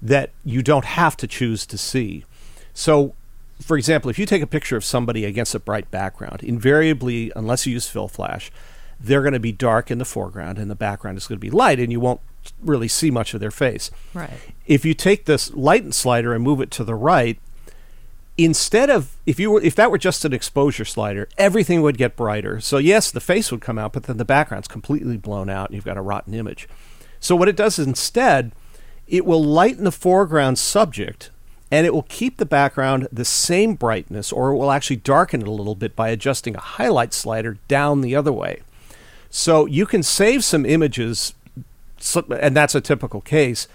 that 0.01 0.29
you 0.45 0.61
don't 0.61 0.85
have 0.85 1.17
to 1.17 1.27
choose 1.27 1.65
to 1.65 1.77
see. 1.77 2.25
So 2.73 3.15
for 3.61 3.77
example, 3.77 4.09
if 4.09 4.17
you 4.17 4.25
take 4.25 4.41
a 4.41 4.47
picture 4.47 4.77
of 4.77 4.85
somebody 4.85 5.25
against 5.25 5.53
a 5.53 5.59
bright 5.59 5.91
background, 5.91 6.43
invariably, 6.43 7.31
unless 7.35 7.65
you 7.65 7.73
use 7.73 7.87
fill 7.87 8.07
flash, 8.07 8.51
they're 8.99 9.21
going 9.21 9.33
to 9.33 9.39
be 9.39 9.51
dark 9.51 9.91
in 9.91 9.97
the 9.97 10.05
foreground 10.05 10.57
and 10.57 10.69
the 10.69 10.75
background 10.75 11.17
is 11.17 11.27
going 11.27 11.37
to 11.37 11.41
be 11.41 11.49
light 11.49 11.79
and 11.79 11.91
you 11.91 11.99
won't 11.99 12.21
really 12.61 12.87
see 12.87 13.11
much 13.11 13.33
of 13.33 13.39
their 13.39 13.51
face. 13.51 13.91
Right. 14.13 14.29
If 14.65 14.85
you 14.85 14.93
take 14.93 15.25
this 15.25 15.53
lighten 15.53 15.91
slider 15.91 16.33
and 16.33 16.43
move 16.43 16.61
it 16.61 16.71
to 16.71 16.83
the 16.83 16.95
right, 16.95 17.39
instead 18.37 18.89
of 18.89 19.17
if 19.25 19.39
you 19.39 19.51
were 19.51 19.61
if 19.61 19.75
that 19.75 19.91
were 19.91 19.97
just 19.97 20.25
an 20.25 20.33
exposure 20.33 20.85
slider, 20.85 21.27
everything 21.37 21.81
would 21.81 21.97
get 21.97 22.15
brighter. 22.15 22.59
So 22.59 22.77
yes, 22.77 23.11
the 23.11 23.21
face 23.21 23.51
would 23.51 23.61
come 23.61 23.77
out, 23.77 23.93
but 23.93 24.03
then 24.03 24.17
the 24.17 24.25
background's 24.25 24.67
completely 24.67 25.17
blown 25.17 25.49
out 25.49 25.69
and 25.69 25.75
you've 25.75 25.85
got 25.85 25.97
a 25.97 26.01
rotten 26.01 26.33
image. 26.33 26.67
So 27.19 27.35
what 27.35 27.49
it 27.49 27.55
does 27.55 27.79
is 27.79 27.87
instead, 27.87 28.53
it 29.07 29.25
will 29.25 29.43
lighten 29.43 29.83
the 29.83 29.91
foreground 29.91 30.57
subject 30.57 31.31
and 31.71 31.85
it 31.85 31.93
will 31.93 32.03
keep 32.03 32.37
the 32.37 32.45
background 32.45 33.07
the 33.11 33.25
same 33.25 33.75
brightness, 33.75 34.31
or 34.31 34.49
it 34.49 34.57
will 34.57 34.71
actually 34.71 34.95
darken 34.95 35.41
it 35.41 35.47
a 35.47 35.51
little 35.51 35.75
bit 35.75 35.95
by 35.95 36.09
adjusting 36.09 36.55
a 36.55 36.59
highlight 36.59 37.13
slider 37.13 37.57
down 37.67 38.01
the 38.01 38.15
other 38.15 38.33
way. 38.33 38.61
So 39.29 39.65
you 39.67 39.85
can 39.85 40.01
save 40.01 40.43
some 40.43 40.65
images, 40.65 41.35
and 42.15 42.55
that's 42.57 42.75
a 42.75 42.81
typical 42.81 43.21
case, 43.21 43.67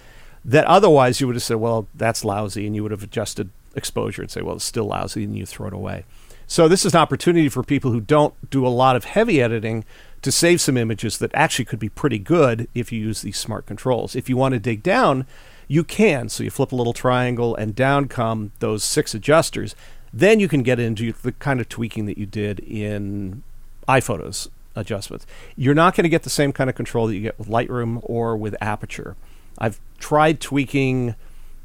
that 0.44 0.64
otherwise 0.64 1.20
you 1.20 1.26
would 1.26 1.36
have 1.36 1.42
said, 1.42 1.56
well, 1.56 1.86
that's 1.94 2.24
lousy, 2.24 2.66
and 2.66 2.74
you 2.74 2.82
would 2.82 2.92
have 2.92 3.04
adjusted 3.04 3.50
exposure 3.76 4.22
and 4.22 4.30
say, 4.30 4.42
well, 4.42 4.56
it's 4.56 4.64
still 4.64 4.86
lousy, 4.86 5.24
and 5.24 5.36
you 5.36 5.46
throw 5.46 5.68
it 5.68 5.72
away. 5.72 6.04
So 6.46 6.68
this 6.68 6.84
is 6.84 6.94
an 6.94 7.00
opportunity 7.00 7.48
for 7.48 7.62
people 7.62 7.92
who 7.92 8.00
don't 8.00 8.34
do 8.50 8.66
a 8.66 8.68
lot 8.68 8.96
of 8.96 9.04
heavy 9.04 9.40
editing 9.40 9.84
to 10.20 10.30
save 10.30 10.60
some 10.60 10.76
images 10.76 11.18
that 11.18 11.30
actually 11.34 11.64
could 11.64 11.78
be 11.78 11.88
pretty 11.88 12.18
good 12.18 12.68
if 12.74 12.92
you 12.92 13.00
use 13.00 13.22
these 13.22 13.38
smart 13.38 13.66
controls. 13.66 14.14
If 14.14 14.28
you 14.28 14.36
want 14.36 14.52
to 14.52 14.60
dig 14.60 14.82
down, 14.82 15.26
you 15.68 15.85
can. 15.85 16.28
So 16.28 16.44
you 16.44 16.50
flip 16.50 16.73
a 16.73 16.76
little 16.76 16.92
triangle 16.92 17.54
and 17.56 17.75
down 17.75 18.09
come 18.09 18.52
those 18.59 18.85
six 18.85 19.14
adjusters. 19.14 19.75
Then 20.12 20.40
you 20.40 20.49
can 20.49 20.62
get 20.62 20.78
into 20.78 21.12
the 21.12 21.33
kind 21.33 21.61
of 21.61 21.68
tweaking 21.68 22.06
that 22.06 22.18
you 22.18 22.26
did 22.26 22.61
in 22.61 23.42
iPhotos 23.88 24.49
adjustments. 24.76 25.26
You're 25.56 25.75
not 25.75 25.94
going 25.97 26.04
to 26.04 26.09
get 26.09 26.23
the 26.23 26.30
same 26.30 26.52
kind 26.52 26.71
of 26.71 26.76
control 26.76 27.06
that 27.06 27.14
you 27.14 27.21
get 27.21 27.38
with 27.38 27.49
Lightroom 27.49 28.00
or 28.02 28.37
with 28.37 28.54
Aperture. 28.61 29.16
I've 29.59 29.80
tried 29.99 30.40
tweaking 30.40 31.14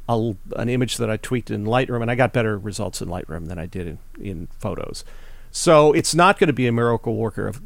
a, 0.08 0.34
an 0.56 0.68
image 0.68 0.96
that 0.96 1.10
I 1.10 1.16
tweaked 1.16 1.50
in 1.50 1.64
Lightroom, 1.64 2.02
and 2.02 2.10
I 2.10 2.14
got 2.14 2.32
better 2.32 2.58
results 2.58 3.00
in 3.00 3.08
Lightroom 3.08 3.48
than 3.48 3.58
I 3.58 3.66
did 3.66 3.86
in, 3.86 3.98
in 4.20 4.48
Photos. 4.58 5.04
So 5.50 5.92
it's 5.92 6.14
not 6.14 6.38
going 6.38 6.48
to 6.48 6.52
be 6.52 6.66
a 6.66 6.72
miracle 6.72 7.16
worker 7.16 7.48
of, 7.48 7.60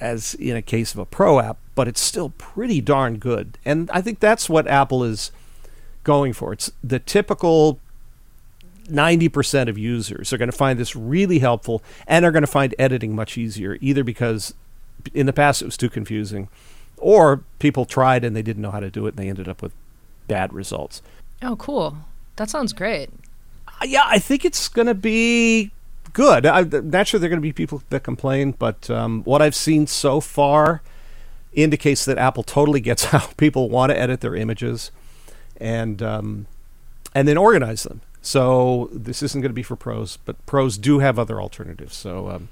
as 0.00 0.34
in 0.34 0.56
a 0.56 0.62
case 0.62 0.92
of 0.92 0.98
a 0.98 1.06
pro 1.06 1.40
app, 1.40 1.58
but 1.74 1.88
it's 1.88 2.00
still 2.00 2.30
pretty 2.30 2.80
darn 2.80 3.18
good. 3.18 3.58
And 3.64 3.90
I 3.92 4.00
think 4.00 4.20
that's 4.20 4.48
what 4.48 4.66
Apple 4.66 5.04
is 5.04 5.30
going 6.08 6.32
for. 6.32 6.54
It's 6.54 6.72
the 6.82 6.98
typical 6.98 7.78
90% 8.90 9.68
of 9.68 9.76
users 9.76 10.32
are 10.32 10.38
going 10.38 10.50
to 10.50 10.56
find 10.56 10.78
this 10.78 10.96
really 10.96 11.40
helpful 11.40 11.82
and 12.06 12.24
are 12.24 12.30
going 12.30 12.42
to 12.42 12.46
find 12.46 12.74
editing 12.78 13.14
much 13.14 13.36
easier, 13.36 13.76
either 13.82 14.02
because 14.02 14.54
in 15.12 15.26
the 15.26 15.34
past 15.34 15.60
it 15.60 15.66
was 15.66 15.76
too 15.76 15.90
confusing 15.90 16.48
or 16.96 17.44
people 17.58 17.84
tried 17.84 18.24
and 18.24 18.34
they 18.34 18.40
didn't 18.40 18.62
know 18.62 18.70
how 18.70 18.80
to 18.80 18.90
do 18.90 19.06
it 19.06 19.10
and 19.10 19.18
they 19.18 19.28
ended 19.28 19.48
up 19.48 19.60
with 19.60 19.72
bad 20.28 20.54
results. 20.54 21.02
Oh, 21.42 21.56
cool. 21.56 21.98
That 22.36 22.48
sounds 22.48 22.72
great. 22.72 23.10
Uh, 23.68 23.84
yeah, 23.84 24.04
I 24.06 24.18
think 24.18 24.46
it's 24.46 24.66
going 24.66 24.86
to 24.86 24.94
be 24.94 25.72
good. 26.14 26.46
I'm 26.46 26.70
not 26.88 27.06
sure 27.06 27.20
there 27.20 27.28
are 27.28 27.28
going 27.28 27.42
to 27.42 27.42
be 27.42 27.52
people 27.52 27.82
that 27.90 28.02
complain, 28.02 28.52
but 28.52 28.88
um, 28.88 29.24
what 29.24 29.42
I've 29.42 29.54
seen 29.54 29.86
so 29.86 30.22
far 30.22 30.80
indicates 31.52 32.06
that 32.06 32.16
Apple 32.16 32.44
totally 32.44 32.80
gets 32.80 33.04
how 33.12 33.26
people 33.36 33.68
want 33.68 33.90
to 33.90 34.00
edit 34.00 34.22
their 34.22 34.34
images 34.34 34.90
and 35.58 36.02
um, 36.02 36.46
and 37.14 37.26
then 37.28 37.36
organize 37.36 37.82
them. 37.84 38.00
So 38.22 38.88
this 38.92 39.22
isn't 39.22 39.40
going 39.40 39.50
to 39.50 39.54
be 39.54 39.62
for 39.62 39.76
pros, 39.76 40.18
but 40.24 40.44
pros 40.46 40.76
do 40.78 40.98
have 40.98 41.18
other 41.18 41.40
alternatives. 41.40 41.94
So 41.96 42.28
um, 42.30 42.48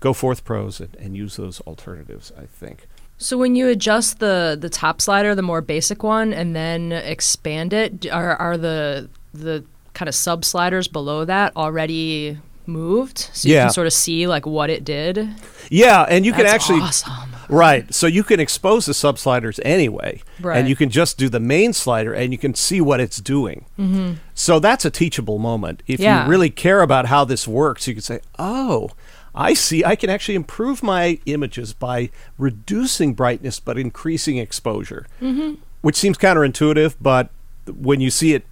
go 0.00 0.12
forth, 0.12 0.44
pros, 0.44 0.80
and, 0.80 0.94
and 0.96 1.16
use 1.16 1.36
those 1.36 1.60
alternatives. 1.62 2.32
I 2.36 2.46
think. 2.46 2.86
So 3.18 3.38
when 3.38 3.54
you 3.54 3.68
adjust 3.68 4.18
the 4.18 4.56
the 4.60 4.68
top 4.68 5.00
slider, 5.00 5.34
the 5.34 5.42
more 5.42 5.60
basic 5.60 6.02
one, 6.02 6.32
and 6.32 6.54
then 6.56 6.92
expand 6.92 7.72
it, 7.72 8.10
are 8.10 8.34
are 8.36 8.56
the 8.56 9.08
the 9.32 9.64
kind 9.94 10.08
of 10.08 10.14
sub 10.14 10.44
sliders 10.44 10.88
below 10.88 11.24
that 11.24 11.54
already 11.56 12.38
moved, 12.66 13.18
so 13.32 13.48
you 13.48 13.54
Yeah. 13.54 13.64
can 13.64 13.72
sort 13.72 13.86
of 13.86 13.92
see 13.92 14.26
like 14.26 14.46
what 14.46 14.70
it 14.70 14.84
did? 14.84 15.28
Yeah, 15.70 16.02
and 16.08 16.24
you 16.26 16.32
can 16.32 16.42
That's 16.42 16.54
actually 16.54 16.80
awesome. 16.80 17.12
Right. 17.52 17.92
So 17.92 18.06
you 18.06 18.24
can 18.24 18.40
expose 18.40 18.86
the 18.86 18.94
sub 18.94 19.18
sliders 19.18 19.60
anyway. 19.64 20.22
Right. 20.40 20.58
And 20.58 20.68
you 20.68 20.74
can 20.74 20.88
just 20.88 21.18
do 21.18 21.28
the 21.28 21.40
main 21.40 21.72
slider 21.72 22.12
and 22.14 22.32
you 22.32 22.38
can 22.38 22.54
see 22.54 22.80
what 22.80 22.98
it's 22.98 23.18
doing. 23.18 23.66
Mm-hmm. 23.78 24.14
So 24.34 24.58
that's 24.58 24.84
a 24.84 24.90
teachable 24.90 25.38
moment. 25.38 25.82
If 25.86 26.00
Yeah. 26.00 26.24
you 26.24 26.30
really 26.30 26.50
care 26.50 26.80
about 26.80 27.06
how 27.06 27.24
this 27.24 27.46
works, 27.46 27.86
you 27.86 27.94
can 27.94 28.02
say, 28.02 28.20
oh, 28.38 28.90
I 29.34 29.54
see. 29.54 29.84
I 29.84 29.96
can 29.96 30.10
actually 30.10 30.34
improve 30.34 30.82
my 30.82 31.18
images 31.26 31.72
by 31.72 32.10
reducing 32.38 33.14
brightness 33.14 33.60
but 33.60 33.78
increasing 33.78 34.38
exposure, 34.38 35.06
mm-hmm. 35.20 35.54
which 35.82 35.96
seems 35.96 36.18
counterintuitive. 36.18 36.96
But 37.00 37.30
when 37.66 38.00
you 38.00 38.10
see 38.10 38.34
it 38.34 38.44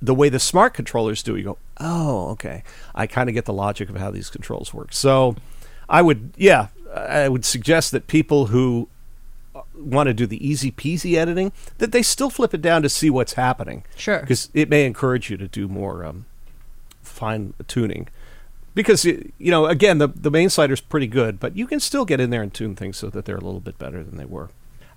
the 0.00 0.14
way 0.14 0.28
the 0.28 0.40
smart 0.40 0.74
controllers 0.74 1.22
do, 1.22 1.36
you 1.36 1.44
go, 1.44 1.58
oh, 1.78 2.30
okay. 2.30 2.64
I 2.94 3.06
kind 3.06 3.28
of 3.28 3.34
get 3.34 3.44
the 3.44 3.52
logic 3.52 3.88
of 3.88 3.96
how 3.96 4.10
these 4.10 4.28
controls 4.30 4.74
work. 4.74 4.92
So 4.92 5.36
I 5.88 6.02
would, 6.02 6.32
yeah, 6.36 6.68
I 6.94 7.28
would 7.28 7.44
suggest 7.44 7.90
that 7.92 8.06
people 8.06 8.46
who 8.46 8.88
want 9.74 10.06
to 10.06 10.14
do 10.14 10.26
the 10.26 10.46
easy 10.46 10.70
peasy 10.70 11.16
editing, 11.16 11.52
that 11.78 11.92
they 11.92 12.02
still 12.02 12.30
flip 12.30 12.54
it 12.54 12.62
down 12.62 12.82
to 12.82 12.88
see 12.88 13.10
what's 13.10 13.34
happening. 13.34 13.84
Sure. 13.96 14.20
Because 14.20 14.50
it 14.54 14.68
may 14.68 14.84
encourage 14.84 15.30
you 15.30 15.36
to 15.36 15.48
do 15.48 15.68
more 15.68 16.04
um, 16.04 16.26
fine 17.02 17.54
tuning. 17.66 18.08
Because, 18.74 19.04
you 19.04 19.32
know, 19.38 19.66
again, 19.66 19.98
the, 19.98 20.08
the 20.08 20.30
main 20.30 20.48
slider's 20.48 20.80
pretty 20.80 21.06
good, 21.06 21.38
but 21.38 21.56
you 21.56 21.66
can 21.66 21.80
still 21.80 22.04
get 22.04 22.20
in 22.20 22.30
there 22.30 22.42
and 22.42 22.52
tune 22.52 22.74
things 22.74 22.96
so 22.96 23.10
that 23.10 23.26
they're 23.26 23.36
a 23.36 23.40
little 23.40 23.60
bit 23.60 23.78
better 23.78 24.02
than 24.02 24.16
they 24.16 24.24
were. 24.24 24.48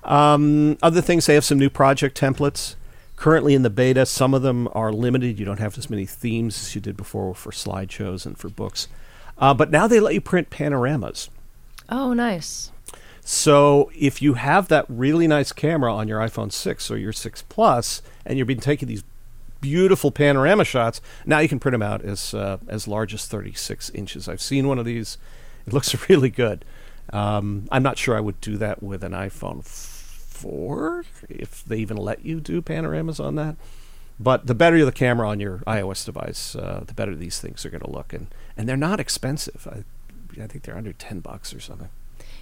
Um, 0.04 0.78
other 0.82 1.02
things, 1.02 1.26
they 1.26 1.34
have 1.34 1.44
some 1.44 1.60
new 1.60 1.70
project 1.70 2.20
templates. 2.20 2.76
Currently 3.18 3.54
in 3.54 3.64
the 3.64 3.70
beta, 3.70 4.06
some 4.06 4.34
of 4.34 4.44
them 4.44 4.70
are 4.74 4.92
limited. 4.94 5.40
You 5.40 5.46
don't 5.46 5.60
have 5.60 5.78
as 5.78 5.90
many 5.90 6.06
themes 6.06 6.58
as 6.62 6.76
you 6.76 6.82
did 6.82 6.96
before 6.96 7.34
for 7.34 7.52
slideshows 7.52 8.26
and 8.26 8.38
for 8.38 8.50
books. 8.50 8.88
Uh, 9.38 9.54
but 9.54 9.72
now 9.72 9.88
they 9.88 10.00
let 10.00 10.14
you 10.14 10.22
print 10.22 10.50
panoramas. 10.50 11.30
Oh, 11.90 12.14
nice. 12.14 12.72
So 13.28 13.92
if 13.96 14.22
you 14.22 14.36
have 14.36 14.68
that 14.68 14.86
really 14.88 15.28
nice 15.28 15.52
camera 15.52 15.94
on 15.94 16.08
your 16.08 16.20
iPhone 16.20 16.52
6 16.52 16.92
or 16.92 16.98
your 16.98 17.12
6 17.12 17.42
Plus, 17.44 18.02
and 18.26 18.38
you've 18.38 18.48
been 18.48 18.60
taking 18.60 18.88
these 18.88 19.04
beautiful 19.62 20.12
panorama 20.12 20.64
shots, 20.64 21.02
now 21.26 21.40
you 21.40 21.50
can 21.50 21.60
print 21.60 21.74
them 21.74 21.82
out 21.82 22.04
as 22.04 22.36
uh, 22.36 22.58
as 22.68 22.88
large 22.88 23.16
as 23.16 23.26
36 23.26 23.90
inches. 23.92 24.30
I've 24.30 24.42
seen 24.42 24.68
one 24.68 24.78
of 24.78 24.86
these; 24.86 25.18
it 25.66 25.74
looks 25.74 26.10
really 26.10 26.30
good. 26.30 26.64
Um, 27.12 27.68
I'm 27.72 27.84
not 27.84 27.98
sure 27.98 28.16
I 28.16 28.20
would 28.20 28.40
do 28.42 28.58
that 28.58 28.84
with 28.84 29.04
an 29.04 29.14
iPhone 29.14 29.66
4 29.66 31.06
if 31.30 31.64
they 31.66 31.78
even 31.78 31.98
let 31.98 32.26
you 32.26 32.40
do 32.40 32.62
panoramas 32.62 33.20
on 33.20 33.36
that. 33.36 33.56
But 34.20 34.48
the 34.48 34.56
better 34.56 34.84
the 34.86 34.92
camera 34.92 35.28
on 35.28 35.40
your 35.40 35.60
iOS 35.68 36.06
device, 36.06 36.56
uh, 36.56 36.84
the 36.86 36.94
better 36.94 37.16
these 37.16 37.40
things 37.40 37.66
are 37.66 37.70
going 37.70 37.82
to 37.82 37.90
look, 37.90 38.14
and 38.14 38.28
and 38.56 38.70
they're 38.70 38.78
not 38.78 39.00
expensive. 39.00 39.68
I, 39.70 39.84
I 40.34 40.48
think 40.48 40.64
they're 40.64 40.78
under 40.78 40.94
10 40.94 41.20
bucks 41.20 41.54
or 41.54 41.60
something. 41.60 41.90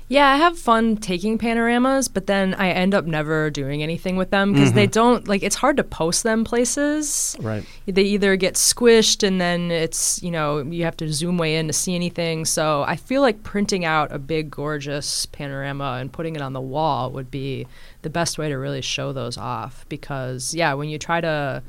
Yeah, 0.10 0.30
I 0.30 0.36
have 0.36 0.60
fun 0.60 0.98
taking 0.98 1.38
panoramas, 1.38 2.08
but 2.10 2.28
then 2.28 2.54
I 2.56 2.70
end 2.70 2.94
up 2.94 3.06
never 3.06 3.50
doing 3.50 3.82
anything 3.82 4.18
with 4.18 4.32
them 4.32 4.52
because 4.52 4.74
they 4.74 4.86
mm-hmm. 4.86 4.92
don't 4.92 5.28
like. 5.28 5.44
It's 5.44 5.56
hard 5.56 5.78
to 5.78 5.84
post 5.84 6.24
them 6.24 6.44
places. 6.44 7.38
Right. 7.40 7.66
They 7.86 8.04
either 8.04 8.36
get 8.36 8.56
squished 8.56 9.26
and 9.26 9.40
then 9.40 9.72
it's 9.72 10.22
you 10.22 10.30
know 10.30 10.60
you 10.60 10.84
have 10.84 10.98
to 10.98 11.12
zoom 11.12 11.38
way 11.38 11.56
in 11.56 11.68
to 11.68 11.74
see 11.74 11.96
anything. 11.96 12.44
So 12.44 12.84
I 12.84 12.98
feel 12.98 13.22
like 13.22 13.44
printing 13.44 13.86
out 13.86 14.12
a 14.12 14.20
big 14.20 14.52
gorgeous 14.52 15.26
panorama 15.28 15.98
and 16.00 16.12
putting 16.12 16.36
it 16.36 16.42
on 16.42 16.52
the 16.52 16.62
wall 16.62 17.10
would 17.12 17.32
be 17.32 17.66
the 18.02 18.10
best 18.10 18.38
way 18.38 18.50
to 18.50 18.56
really 18.56 18.82
show 18.82 19.14
those 19.14 19.38
off 19.38 19.86
because 19.88 20.54
yeah, 20.54 20.74
when 20.74 20.90
you 20.90 21.00
try 21.00 21.22
to 21.22 21.64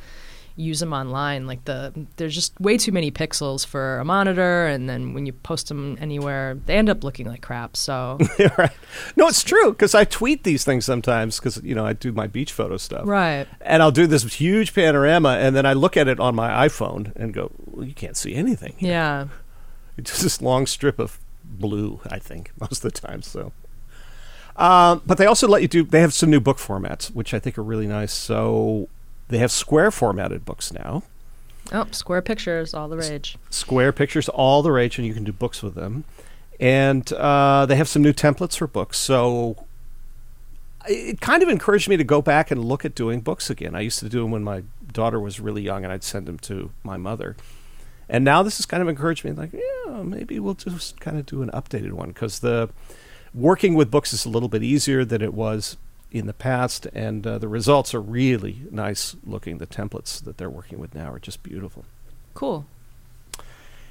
use 0.57 0.79
them 0.81 0.93
online 0.93 1.47
like 1.47 1.65
the 1.65 1.93
there's 2.17 2.35
just 2.35 2.59
way 2.61 2.79
too 2.79 2.93
many 2.93 3.11
pixels 3.11 3.67
for 3.67 3.99
a 3.99 4.05
monitor 4.05 4.67
and 4.67 4.89
then 4.89 5.13
when 5.13 5.27
you 5.27 5.33
post 5.33 5.69
them 5.69 5.99
anywhere 6.01 6.57
they 6.67 6.77
end 6.77 6.89
up 6.89 7.03
looking 7.03 7.27
like 7.27 7.43
crap 7.43 7.77
so 7.77 8.19
right. 8.59 8.71
No, 9.17 9.27
it's 9.29 9.43
true 9.43 9.73
because 9.73 9.95
I 9.95 10.05
tweet 10.05 10.45
these 10.45 10.65
things 10.65 10.85
sometimes 10.85 11.39
because 11.39 11.61
you 11.63 11.75
know 11.75 11.85
I 11.85 11.93
do 11.93 12.13
my 12.13 12.27
beach 12.27 12.53
photo 12.53 12.77
stuff, 12.77 13.07
right 13.07 13.47
and 13.61 13.83
I'll 13.83 13.91
do 13.91 14.07
this 14.07 14.23
huge 14.35 14.75
panorama, 14.75 15.39
and 15.41 15.57
then 15.57 15.67
I 15.67 15.73
look 15.73 15.97
at 15.97 16.09
it 16.09 16.21
on 16.21 16.35
my 16.35 16.69
iPhone 16.69 17.15
and 17.17 17.35
go, 17.35 17.51
well, 17.67 17.85
"You 17.85 17.95
can't 17.95 18.17
see 18.17 18.35
anything." 18.35 18.75
here." 18.79 18.91
yeah 18.91 19.29
It's 19.97 20.11
just 20.11 20.23
this 20.23 20.43
long 20.43 20.67
strip 20.67 20.99
of 20.99 21.21
blue. 21.45 22.01
I 22.09 22.19
think 22.19 22.53
most 22.61 22.85
of 22.85 22.93
the 22.93 23.01
time. 23.01 23.23
So, 23.23 23.53
um, 24.57 25.03
but 25.07 25.19
they 25.19 25.27
also 25.27 25.47
let 25.49 25.63
you 25.63 25.69
do. 25.69 25.85
They 25.85 26.01
have 26.01 26.15
some 26.15 26.31
new 26.31 26.41
book 26.41 26.59
formats, 26.59 27.11
which 27.13 27.33
I 27.35 27.39
think 27.39 27.59
are 27.59 27.63
really 27.63 27.87
nice. 27.87 28.13
So 28.13 28.89
they 29.29 29.39
have 29.39 29.51
square 29.51 29.91
formatted 29.91 30.45
books 30.45 30.73
now. 30.73 31.03
oh 31.73 31.87
square 31.91 32.23
pictures 32.23 32.75
all 32.75 32.89
the 32.89 32.97
rage 32.97 33.37
Square 33.51 33.93
pictures, 33.93 34.29
all 34.29 34.63
the 34.63 34.73
rage, 34.73 34.99
and 34.99 35.07
you 35.07 35.15
can 35.15 35.25
do 35.25 35.33
books 35.33 35.63
with 35.63 35.75
them. 35.75 36.05
And 36.61 37.11
uh, 37.13 37.67
they 37.67 37.77
have 37.77 37.89
some 37.89 38.03
new 38.03 38.13
templates 38.13 38.57
for 38.57 38.67
books. 38.67 38.99
So 38.99 39.65
it 40.87 41.21
kind 41.21 41.43
of 41.43 41.49
encouraged 41.49 41.89
me 41.89 41.97
to 41.97 42.05
go 42.05 42.23
back 42.23 42.51
and 42.51 42.65
look 42.65 42.85
at 42.85 42.95
doing 42.95 43.21
books 43.21 43.51
again. 43.51 43.75
I 43.75 43.81
used 43.81 43.99
to 44.01 44.09
do 44.09 44.23
them 44.23 44.31
when 44.31 44.45
my 44.45 44.63
daughter 44.93 45.19
was 45.19 45.41
really 45.41 45.63
young, 45.63 45.83
and 45.85 45.93
I'd 45.93 46.05
send 46.05 46.27
them 46.27 46.39
to 46.41 46.71
my 46.83 46.97
mother. 46.97 47.37
And 48.09 48.25
now 48.25 48.43
this 48.43 48.59
has 48.59 48.67
kind 48.67 48.83
of 48.83 48.89
encouraged 48.89 49.25
me, 49.25 49.33
like, 49.33 49.53
yeah, 49.53 50.03
maybe 50.03 50.39
we'll 50.39 50.55
just 50.55 51.01
kind 51.01 51.19
of 51.19 51.27
do 51.27 51.43
an 51.43 51.51
updated 51.53 51.93
one 51.93 52.09
because 52.09 52.41
the 52.41 52.69
working 53.33 53.75
with 53.75 53.91
books 53.91 54.13
is 54.13 54.25
a 54.25 54.29
little 54.29 54.49
bit 54.49 54.63
easier 54.63 55.05
than 55.05 55.23
it 55.23 55.35
was 55.35 55.77
in 56.15 56.27
the 56.27 56.33
past, 56.33 56.87
and 56.95 57.27
uh, 57.27 57.39
the 57.39 57.49
results 57.49 57.93
are 57.93 58.01
really 58.01 58.63
nice 58.71 59.17
looking. 59.27 59.59
The 59.59 59.67
templates 59.67 60.23
that 60.23 60.39
they're 60.39 60.49
working 60.49 60.79
with 60.79 60.95
now 60.95 61.13
are 61.13 61.19
just 61.19 61.43
beautiful. 61.43 61.85
cool 62.35 62.67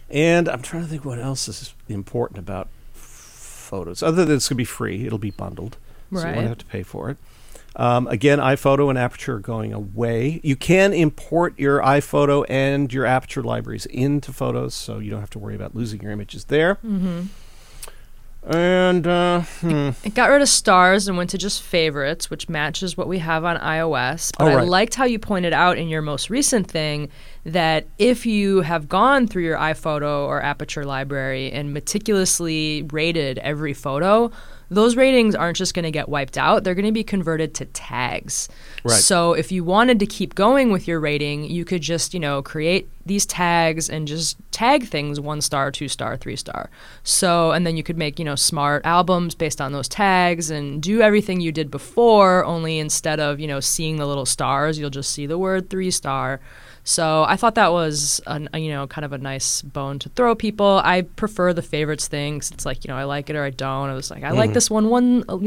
And 0.09 0.47
I'm 0.47 0.61
trying 0.61 0.83
to 0.83 0.89
think 0.89 1.03
what 1.03 1.19
else 1.19 1.49
is 1.49 1.73
important 1.89 2.39
about 2.39 2.69
photos. 2.93 4.01
Other 4.01 4.23
than 4.23 4.37
it's 4.37 4.47
going 4.47 4.55
to 4.55 4.61
be 4.61 4.65
free, 4.65 5.05
it'll 5.05 5.19
be 5.19 5.31
bundled, 5.31 5.77
so 6.13 6.19
you 6.19 6.35
won't 6.35 6.47
have 6.47 6.57
to 6.59 6.65
pay 6.65 6.81
for 6.81 7.09
it. 7.09 7.17
Um, 7.75 8.07
again, 8.07 8.39
iPhoto 8.39 8.89
and 8.89 8.97
Aperture 8.97 9.35
are 9.35 9.39
going 9.39 9.73
away. 9.73 10.39
You 10.43 10.55
can 10.55 10.93
import 10.93 11.57
your 11.59 11.81
iPhoto 11.81 12.45
and 12.47 12.93
your 12.93 13.05
Aperture 13.05 13.43
libraries 13.43 13.85
into 13.87 14.31
Photos, 14.31 14.73
so 14.75 14.99
you 14.99 15.09
don't 15.11 15.19
have 15.19 15.31
to 15.31 15.39
worry 15.39 15.55
about 15.55 15.75
losing 15.75 16.01
your 16.01 16.11
images 16.11 16.45
there. 16.45 16.75
Mm-hmm. 16.75 17.23
And 18.45 19.07
uh, 19.07 19.41
hmm, 19.41 19.91
It 20.03 20.13
got 20.15 20.29
rid 20.29 20.41
of 20.41 20.49
stars 20.49 21.07
and 21.07 21.17
went 21.17 21.29
to 21.29 21.37
just 21.37 21.61
favorites, 21.61 22.29
which 22.29 22.49
matches 22.49 22.97
what 22.97 23.07
we 23.07 23.19
have 23.19 23.45
on 23.45 23.57
iOS. 23.57 24.31
But 24.37 24.53
Oh, 24.53 24.57
I 24.57 24.63
liked 24.63 24.95
how 24.95 25.05
you 25.05 25.17
pointed 25.17 25.53
out 25.53 25.77
in 25.77 25.87
your 25.87 26.01
most 26.01 26.29
recent 26.29 26.69
thing 26.69 27.09
that 27.45 27.85
if 27.97 28.25
you 28.25 28.61
have 28.61 28.87
gone 28.87 29.27
through 29.27 29.43
your 29.43 29.57
iPhoto 29.57 30.25
or 30.27 30.41
Aperture 30.41 30.85
library 30.85 31.51
and 31.51 31.73
meticulously 31.73 32.83
rated 32.91 33.37
every 33.39 33.73
photo, 33.73 34.31
those 34.69 34.95
ratings 34.95 35.35
aren't 35.35 35.57
just 35.57 35.73
going 35.73 35.83
to 35.83 35.91
get 35.91 36.09
wiped 36.09 36.37
out. 36.37 36.63
They're 36.63 36.73
going 36.73 36.85
to 36.85 36.91
be 36.91 37.03
converted 37.03 37.53
to 37.55 37.65
tags. 37.65 38.49
Right. 38.83 38.93
So 38.93 39.33
if 39.33 39.51
you 39.51 39.63
wanted 39.63 39.99
to 39.99 40.05
keep 40.05 40.35
going 40.35 40.71
with 40.71 40.87
your 40.87 40.99
rating, 40.99 41.43
you 41.43 41.65
could 41.65 41.81
just, 41.81 42.13
you 42.13 42.19
know, 42.19 42.41
create 42.41 42.89
these 43.05 43.25
tags 43.25 43.89
and 43.89 44.07
just 44.07 44.37
tag 44.51 44.85
things 44.85 45.19
one 45.19 45.41
star, 45.41 45.69
two 45.71 45.87
star, 45.87 46.15
three 46.17 46.37
star. 46.37 46.69
So, 47.03 47.51
and 47.51 47.67
then 47.67 47.77
you 47.77 47.83
could 47.83 47.97
make, 47.97 48.17
you 48.17 48.25
know, 48.25 48.35
smart 48.35 48.85
albums 48.85 49.35
based 49.35 49.61
on 49.61 49.73
those 49.73 49.89
tags 49.89 50.49
and 50.49 50.81
do 50.81 51.01
everything 51.01 51.41
you 51.41 51.51
did 51.51 51.69
before, 51.69 52.45
only 52.45 52.79
instead 52.79 53.19
of, 53.19 53.39
you 53.39 53.47
know, 53.47 53.59
seeing 53.59 53.97
the 53.97 54.07
little 54.07 54.25
stars, 54.25 54.79
you'll 54.79 54.89
just 54.89 55.11
see 55.11 55.25
the 55.25 55.37
word 55.37 55.69
three 55.69 55.91
star. 55.91 56.39
So 56.83 57.23
I 57.27 57.37
thought 57.37 57.55
that 57.55 57.71
was, 57.71 58.19
an, 58.27 58.49
you 58.55 58.69
know, 58.69 58.87
kind 58.87 59.05
of 59.05 59.13
a 59.13 59.17
nice 59.17 59.61
bone 59.61 59.99
to 59.99 60.09
throw 60.09 60.35
people. 60.35 60.81
I 60.83 61.03
prefer 61.03 61.53
the 61.53 61.61
favorites 61.61 62.07
thing 62.07 62.39
'cause 62.39 62.51
it's 62.51 62.65
like, 62.65 62.83
you 62.83 62.89
know, 62.89 62.97
I 62.97 63.05
like 63.05 63.29
it 63.29 63.35
or 63.37 63.43
I 63.43 63.51
don't. 63.51 63.89
I 63.89 63.93
was 63.93 64.11
like, 64.11 64.23
I 64.23 64.31
like 64.31 64.51
this 64.53 64.69
one 64.69 64.89
one 64.89 65.23
uh, 65.29 65.37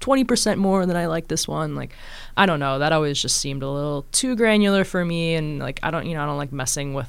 20% 0.00 0.58
more 0.58 0.84
than 0.86 0.96
I 0.96 1.06
like 1.06 1.28
this 1.28 1.48
one. 1.48 1.74
Like, 1.74 1.92
I 2.36 2.46
don't 2.46 2.60
know. 2.60 2.78
That 2.78 2.92
always 2.92 3.20
just 3.20 3.36
seemed 3.38 3.62
a 3.62 3.70
little 3.70 4.04
too 4.12 4.36
granular 4.36 4.84
for 4.84 5.04
me. 5.04 5.34
And 5.34 5.58
like, 5.60 5.80
I 5.82 5.90
don't, 5.90 6.06
you 6.06 6.14
know, 6.14 6.22
I 6.22 6.26
don't 6.26 6.36
like 6.36 6.52
messing 6.52 6.94
with 6.94 7.08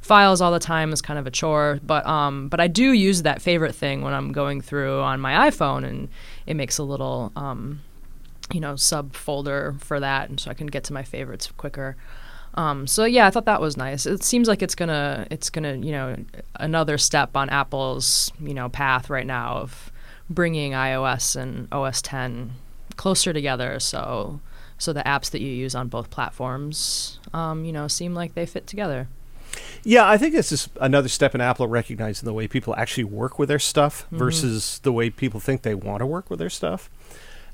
files 0.00 0.40
all 0.40 0.52
the 0.52 0.60
time 0.60 0.92
is 0.92 1.02
kind 1.02 1.18
of 1.18 1.26
a 1.26 1.30
chore. 1.30 1.80
But 1.84 2.06
um, 2.06 2.48
but 2.48 2.60
I 2.60 2.68
do 2.68 2.92
use 2.92 3.22
that 3.22 3.42
favorite 3.42 3.74
thing 3.74 4.02
when 4.02 4.14
I'm 4.14 4.30
going 4.32 4.60
through 4.60 5.00
on 5.00 5.20
my 5.20 5.50
iPhone, 5.50 5.84
and 5.84 6.08
it 6.46 6.54
makes 6.54 6.78
a 6.78 6.84
little 6.84 7.32
um, 7.34 7.80
you 8.52 8.60
know, 8.60 8.74
subfolder 8.74 9.80
for 9.80 9.98
that, 10.00 10.28
and 10.28 10.38
so 10.38 10.50
I 10.50 10.54
can 10.54 10.68
get 10.68 10.84
to 10.84 10.92
my 10.92 11.02
favorites 11.02 11.50
quicker. 11.56 11.96
Um, 12.58 12.88
so 12.88 13.04
yeah, 13.04 13.24
I 13.24 13.30
thought 13.30 13.44
that 13.44 13.60
was 13.60 13.76
nice. 13.76 14.04
It 14.04 14.24
seems 14.24 14.48
like 14.48 14.62
it's 14.62 14.74
gonna 14.74 15.28
it's 15.30 15.48
gonna 15.48 15.76
you 15.76 15.92
know 15.92 16.16
another 16.56 16.98
step 16.98 17.36
on 17.36 17.48
Apple's 17.50 18.32
you 18.40 18.52
know 18.52 18.68
path 18.68 19.08
right 19.08 19.26
now 19.26 19.58
of 19.58 19.92
bringing 20.28 20.72
iOS 20.72 21.36
and 21.36 21.68
OS 21.72 22.02
10 22.02 22.50
closer 22.96 23.32
together. 23.32 23.78
So 23.78 24.40
so 24.76 24.92
the 24.92 25.04
apps 25.04 25.30
that 25.30 25.40
you 25.40 25.48
use 25.52 25.76
on 25.76 25.86
both 25.86 26.10
platforms, 26.10 27.20
um, 27.32 27.64
you 27.64 27.72
know, 27.72 27.86
seem 27.86 28.12
like 28.12 28.34
they 28.34 28.44
fit 28.44 28.66
together. 28.66 29.06
Yeah, 29.84 30.08
I 30.08 30.18
think 30.18 30.34
this 30.34 30.50
is 30.50 30.68
another 30.80 31.08
step 31.08 31.36
in 31.36 31.40
Apple 31.40 31.68
recognizing 31.68 32.26
the 32.26 32.32
way 32.32 32.48
people 32.48 32.74
actually 32.74 33.04
work 33.04 33.38
with 33.38 33.48
their 33.48 33.60
stuff 33.60 34.02
mm-hmm. 34.06 34.18
versus 34.18 34.80
the 34.80 34.92
way 34.92 35.10
people 35.10 35.38
think 35.38 35.62
they 35.62 35.76
want 35.76 36.00
to 36.00 36.06
work 36.06 36.28
with 36.28 36.40
their 36.40 36.50
stuff. 36.50 36.90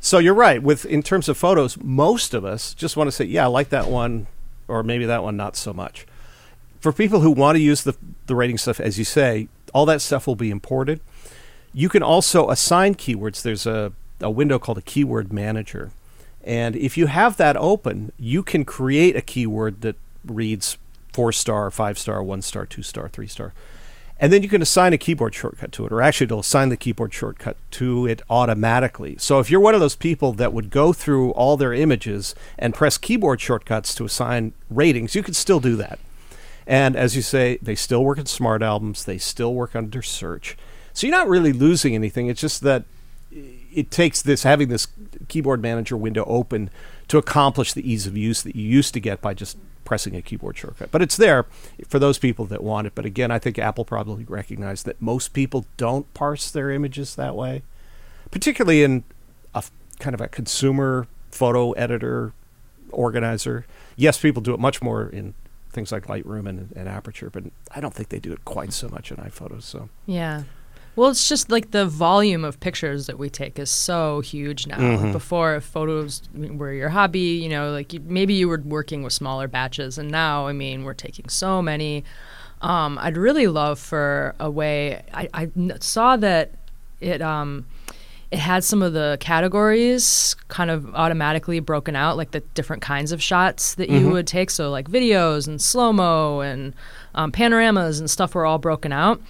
So 0.01 0.19
you're 0.19 0.35
right. 0.35 0.63
With 0.63 0.87
in 0.87 1.03
terms 1.03 1.29
of 1.29 1.37
photos, 1.37 1.77
most 1.83 2.33
of 2.33 2.45
us 2.45 2.73
just 2.73 2.97
want 2.97 3.09
to 3.09 3.13
say, 3.13 3.27
"Yeah, 3.27 3.45
I 3.45 3.47
like 3.49 3.69
that 3.69 3.89
one," 3.89 4.27
or 4.69 4.83
maybe 4.83 5.07
that 5.07 5.23
one 5.23 5.37
not 5.37 5.57
so 5.57 5.73
much. 5.73 6.07
For 6.81 6.93
people 6.93 7.21
who 7.21 7.31
want 7.31 7.57
to 7.57 7.63
use 7.63 7.83
the 7.83 7.97
the 8.27 8.35
rating 8.35 8.59
stuff, 8.59 8.81
as 8.81 8.99
you 8.99 9.05
say, 9.05 9.49
all 9.73 9.87
that 9.87 10.01
stuff 10.01 10.27
will 10.27 10.37
be 10.37 10.51
imported. 10.51 11.01
You 11.73 11.89
can 11.89 12.03
also 12.03 12.51
assign 12.51 12.95
keywords. 12.95 13.43
There's 13.43 13.67
a 13.67 13.93
a 14.21 14.31
window 14.31 14.59
called 14.59 14.79
a 14.79 14.83
keyword 14.83 15.33
manager, 15.33 15.91
and 16.43 16.77
if 16.77 16.97
you 16.97 17.07
have 17.07 17.37
that 17.39 17.57
open, 17.57 18.13
you 18.19 18.43
can 18.43 18.65
create 18.65 19.17
a 19.17 19.23
keyword 19.23 19.81
that 19.81 19.97
reads 20.25 20.79
four 21.13 21.33
star, 21.33 21.71
five 21.71 21.99
star, 21.99 22.23
one 22.23 22.43
star, 22.43 22.67
two 22.67 22.83
star, 22.83 23.09
three 23.09 23.27
star 23.27 23.53
and 24.25 24.33
then 24.33 24.43
you 24.43 24.49
can 24.49 24.63
assign 24.63 24.95
a 24.95 24.97
keyboard 24.97 25.35
shortcut 25.35 25.71
to 25.73 25.85
it, 25.85 25.93
or 25.93 26.01
actually, 26.01 26.25
it'll 26.25 26.41
assign 26.41 26.71
the 26.71 26.79
keyboard 26.79 27.13
shortcut 27.13 27.59
to 27.73 28.07
it 28.07 28.23
automatically. 28.31 29.17
So 29.19 29.39
if 29.39 29.51
you're 29.51 29.61
one 29.61 29.75
of 29.75 29.83
those 29.83 29.97
people 29.97 30.33
that 30.33 30.55
would 30.55 30.71
go 30.71 30.95
through 30.95 31.33
all 31.33 31.59
their 31.59 31.75
images 31.75 32.35
and 32.59 32.73
press 32.73 32.97
keyboard 32.97 33.43
shortcuts 33.43 33.95
to 33.97 34.05
assign 34.07 34.55
ratings, 34.71 35.15
you 35.15 35.23
could 35.23 35.37
still 35.37 35.61
do 35.61 35.77
that. 35.77 35.99
And 36.67 36.97
as 36.97 37.15
you 37.15 37.21
say, 37.21 37.59
they 37.61 37.75
still 37.75 38.03
work 38.03 38.17
in 38.17 38.25
smart 38.25 38.63
albums, 38.63 39.05
they 39.05 39.19
still 39.19 39.53
work 39.53 39.77
under 39.77 40.01
search. 40.01 40.57
So 40.95 41.07
you're 41.07 41.15
not 41.15 41.29
really 41.29 41.53
losing 41.53 41.95
anything. 41.95 42.29
It's 42.29 42.41
just 42.41 42.63
that 42.63 42.85
it 43.31 43.91
takes 43.91 44.23
this 44.23 44.45
having 44.45 44.71
this 44.71 44.89
keyword 45.29 45.61
manager 45.61 45.99
window 45.99 46.25
open 46.25 46.71
to 47.09 47.19
accomplish 47.19 47.75
the 47.75 47.87
ease 47.87 48.07
of 48.07 48.17
use 48.17 48.43
that 48.43 48.57
you 48.57 48.67
used 48.67 48.95
to 48.95 49.01
get 49.01 49.21
by 49.21 49.35
just 49.35 49.59
pressing 49.85 50.17
a 50.17 50.23
keyboard 50.23 50.57
shortcut. 50.57 50.91
But 50.91 51.03
it's 51.03 51.17
there 51.17 51.47
for 51.89 51.99
those 51.99 52.19
people 52.19 52.45
that 52.47 52.63
want 52.63 52.87
it. 52.87 52.95
But 52.95 53.05
again, 53.05 53.31
I 53.31 53.39
think 53.39 53.59
Apple 53.59 53.85
probably 53.85 54.25
recognized 54.25 54.87
that 54.87 55.01
most 55.01 55.33
people 55.33 55.67
don't 55.77 56.13
parse 56.15 56.51
their 56.51 56.71
images 56.71 57.15
that 57.17 57.35
way, 57.35 57.63
particularly 58.31 58.83
in 58.83 59.05
a 59.55 59.63
kind 59.99 60.15
of 60.15 60.21
a 60.21 60.29
consumer 60.29 61.07
photo 61.31 61.73
editor 61.73 62.33
organizer. 62.91 63.67
Yes, 63.97 64.19
people 64.19 64.43
do 64.43 64.55
it 64.55 64.61
much 64.61 64.83
more 64.83 65.09
in 65.09 65.35
things 65.71 65.93
like 65.93 66.07
Lightroom 66.07 66.49
and, 66.49 66.73
and 66.77 66.89
Aperture, 66.89 67.31
but 67.31 67.45
I 67.75 67.81
don't 67.81 67.93
think 67.93 68.09
they 68.09 68.21
do 68.21 68.33
it 68.33 68.45
quite 68.45 68.73
so 68.73 68.89
much 68.89 69.11
in 69.11 69.19
iPhotos. 69.19 69.63
So 69.63 69.89
yeah, 70.07 70.45
well, 70.97 71.11
it's 71.11 71.29
just 71.29 71.51
like 71.51 71.73
the 71.73 71.87
volume 71.87 72.45
of 72.45 72.61
pictures 72.61 73.07
that 73.07 73.19
we 73.19 73.29
take 73.29 73.59
is 73.59 73.71
so 73.71 74.21
huge 74.21 74.67
now. 74.67 74.79
Mm-hmm. 74.79 75.13
Before, 75.13 75.61
photos 75.61 76.23
were 76.35 76.73
your 76.73 76.89
hobby, 76.89 77.41
you 77.43 77.49
know, 77.49 77.73
like 77.73 77.93
you, 77.93 78.01
maybe 78.01 78.35
you 78.35 78.49
were 78.49 78.61
working 78.65 79.03
with 79.03 79.13
smaller 79.13 79.49
batches, 79.49 79.99
and 79.99 80.11
now, 80.11 80.47
I 80.47 80.53
mean, 80.53 80.85
we're 80.85 80.95
taking 80.95 81.29
so 81.29 81.61
many. 81.61 82.05
Um, 82.63 82.99
I'd 82.99 83.17
really 83.17 83.49
love 83.49 83.79
for 83.79 84.35
a 84.39 84.51
way. 84.51 85.03
I, 85.13 85.29
I 85.35 85.51
saw 85.81 86.17
that 86.17 86.53
it 87.01 87.21
um, 87.21 87.67
it 88.31 88.39
had 88.39 88.65
some 88.65 88.83
of 88.83 88.93
the 88.93 89.17
categories 89.21 90.35
kind 90.49 90.71
of 90.71 90.95
automatically 90.95 91.61
broken 91.61 91.95
out, 91.95 92.17
like 92.17 92.31
the 92.31 92.41
different 92.55 92.83
kinds 92.83 93.13
of 93.13 93.23
shots 93.23 93.75
that 93.75 93.89
mm-hmm. 93.89 94.07
you 94.07 94.11
would 94.11 94.27
take. 94.27 94.51
So 94.51 94.71
like 94.71 94.89
videos 94.89 95.47
and 95.47 95.61
slow 95.61 95.93
mo 95.93 96.41
and 96.41 96.75
um, 97.15 97.33
panoramas 97.33 98.01
and 98.01 98.09
stuff 98.09 98.35
were 98.35 98.47
all 98.47 98.59
broken 98.59 98.93
out 98.93 99.21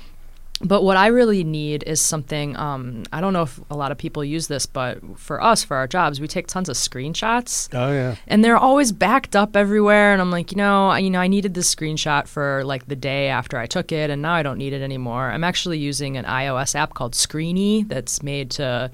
but 0.61 0.83
what 0.83 0.97
I 0.97 1.09
really 1.09 1.43
need 1.43 1.83
is 1.85 2.01
something. 2.01 2.57
Um, 2.57 3.05
I 3.13 3.21
don't 3.21 3.33
know 3.33 3.43
if 3.43 3.61
a 3.71 3.77
lot 3.77 3.91
of 3.93 3.99
people 3.99 4.25
use 4.25 4.47
this, 4.47 4.67
but 4.67 4.99
for 5.19 5.43
us, 5.43 5.65
for 5.65 5.77
our 5.77 5.87
jobs, 5.87 6.21
we 6.21 6.29
take 6.29 6.47
tons 6.47 6.69
of 6.69 6.77
screenshots. 6.77 7.69
Oh 7.73 7.93
yeah, 7.93 8.17
and 8.27 8.45
they're 8.45 8.57
always 8.57 8.93
backed 8.93 9.35
up 9.35 9.57
everywhere. 9.57 10.13
And 10.13 10.23
I'm 10.23 10.31
like, 10.31 10.53
you 10.53 10.57
know, 10.57 10.89
I, 10.89 11.01
you 11.01 11.11
know, 11.11 11.21
I 11.21 11.27
needed 11.27 11.55
this 11.55 11.75
screenshot 11.75 12.29
for 12.29 12.63
like 12.65 12.87
the 12.87 12.97
day 12.97 13.29
after 13.29 13.59
I 13.59 13.67
took 13.67 13.91
it, 13.91 14.11
and 14.11 14.23
now 14.23 14.35
I 14.35 14.43
don't 14.43 14.59
need 14.59 14.73
it 14.73 14.83
anymore. 14.83 15.31
I'm 15.31 15.45
actually 15.45 15.79
using 15.79 16.17
an 16.17 16.25
iOS 16.25 16.75
app 16.75 16.95
called 16.95 17.15
Screeny 17.15 17.87
that's 17.89 18.23
made 18.23 18.51
to 18.53 18.91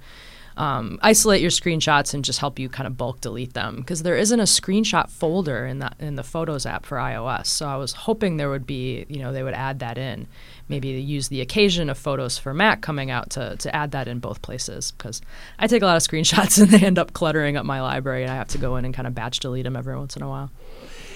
um, 0.61 0.99
isolate 1.01 1.41
your 1.41 1.51
screenshots 1.51 2.13
and 2.13 2.23
just 2.23 2.39
help 2.39 2.59
you 2.59 2.69
kind 2.69 2.87
of 2.87 2.97
bulk 2.97 3.23
delete 3.23 3.55
them 3.55 3.77
because 3.77 4.03
there 4.03 4.17
isn't 4.17 4.41
a 4.41 4.45
screenshot 4.45 5.09
folder 5.09 5.65
in 5.65 5.79
that 5.79 5.95
in 5.99 6.17
the 6.17 6.23
Photos 6.23 6.67
app 6.67 6.85
for 6.85 6.99
iOS. 6.99 7.47
So 7.47 7.67
I 7.67 7.77
was 7.77 7.93
hoping 7.93 8.37
there 8.37 8.51
would 8.51 8.67
be, 8.67 9.07
you 9.09 9.21
know, 9.21 9.33
they 9.33 9.43
would 9.43 9.55
add 9.55 9.79
that 9.79 9.97
in. 9.97 10.27
Maybe 10.71 10.89
use 10.89 11.29
the 11.29 11.41
occasion 11.41 11.91
of 11.91 11.99
Photos 11.99 12.39
for 12.39 12.55
Mac 12.55 12.81
coming 12.81 13.11
out 13.11 13.31
to 13.31 13.57
to 13.57 13.75
add 13.75 13.91
that 13.91 14.09
in 14.09 14.21
both 14.21 14.41
places 14.41 14.93
because 14.93 15.21
I 15.59 15.67
take 15.67 15.83
a 15.83 15.87
lot 15.87 15.97
of 15.97 16.03
screenshots 16.03 16.59
and 16.63 16.71
they 16.71 16.87
end 16.87 16.99
up 16.99 17.13
cluttering 17.13 17.57
up 17.57 17.67
my 17.67 17.81
library 17.83 18.23
and 18.23 18.31
I 18.31 18.37
have 18.37 18.49
to 18.49 18.59
go 18.59 18.77
in 18.77 18.85
and 18.85 18.95
kind 18.95 19.07
of 19.07 19.15
batch 19.15 19.41
delete 19.41 19.65
them 19.65 19.77
every 19.77 19.97
once 19.97 20.17
in 20.17 20.23
a 20.23 20.29
while. 20.29 20.51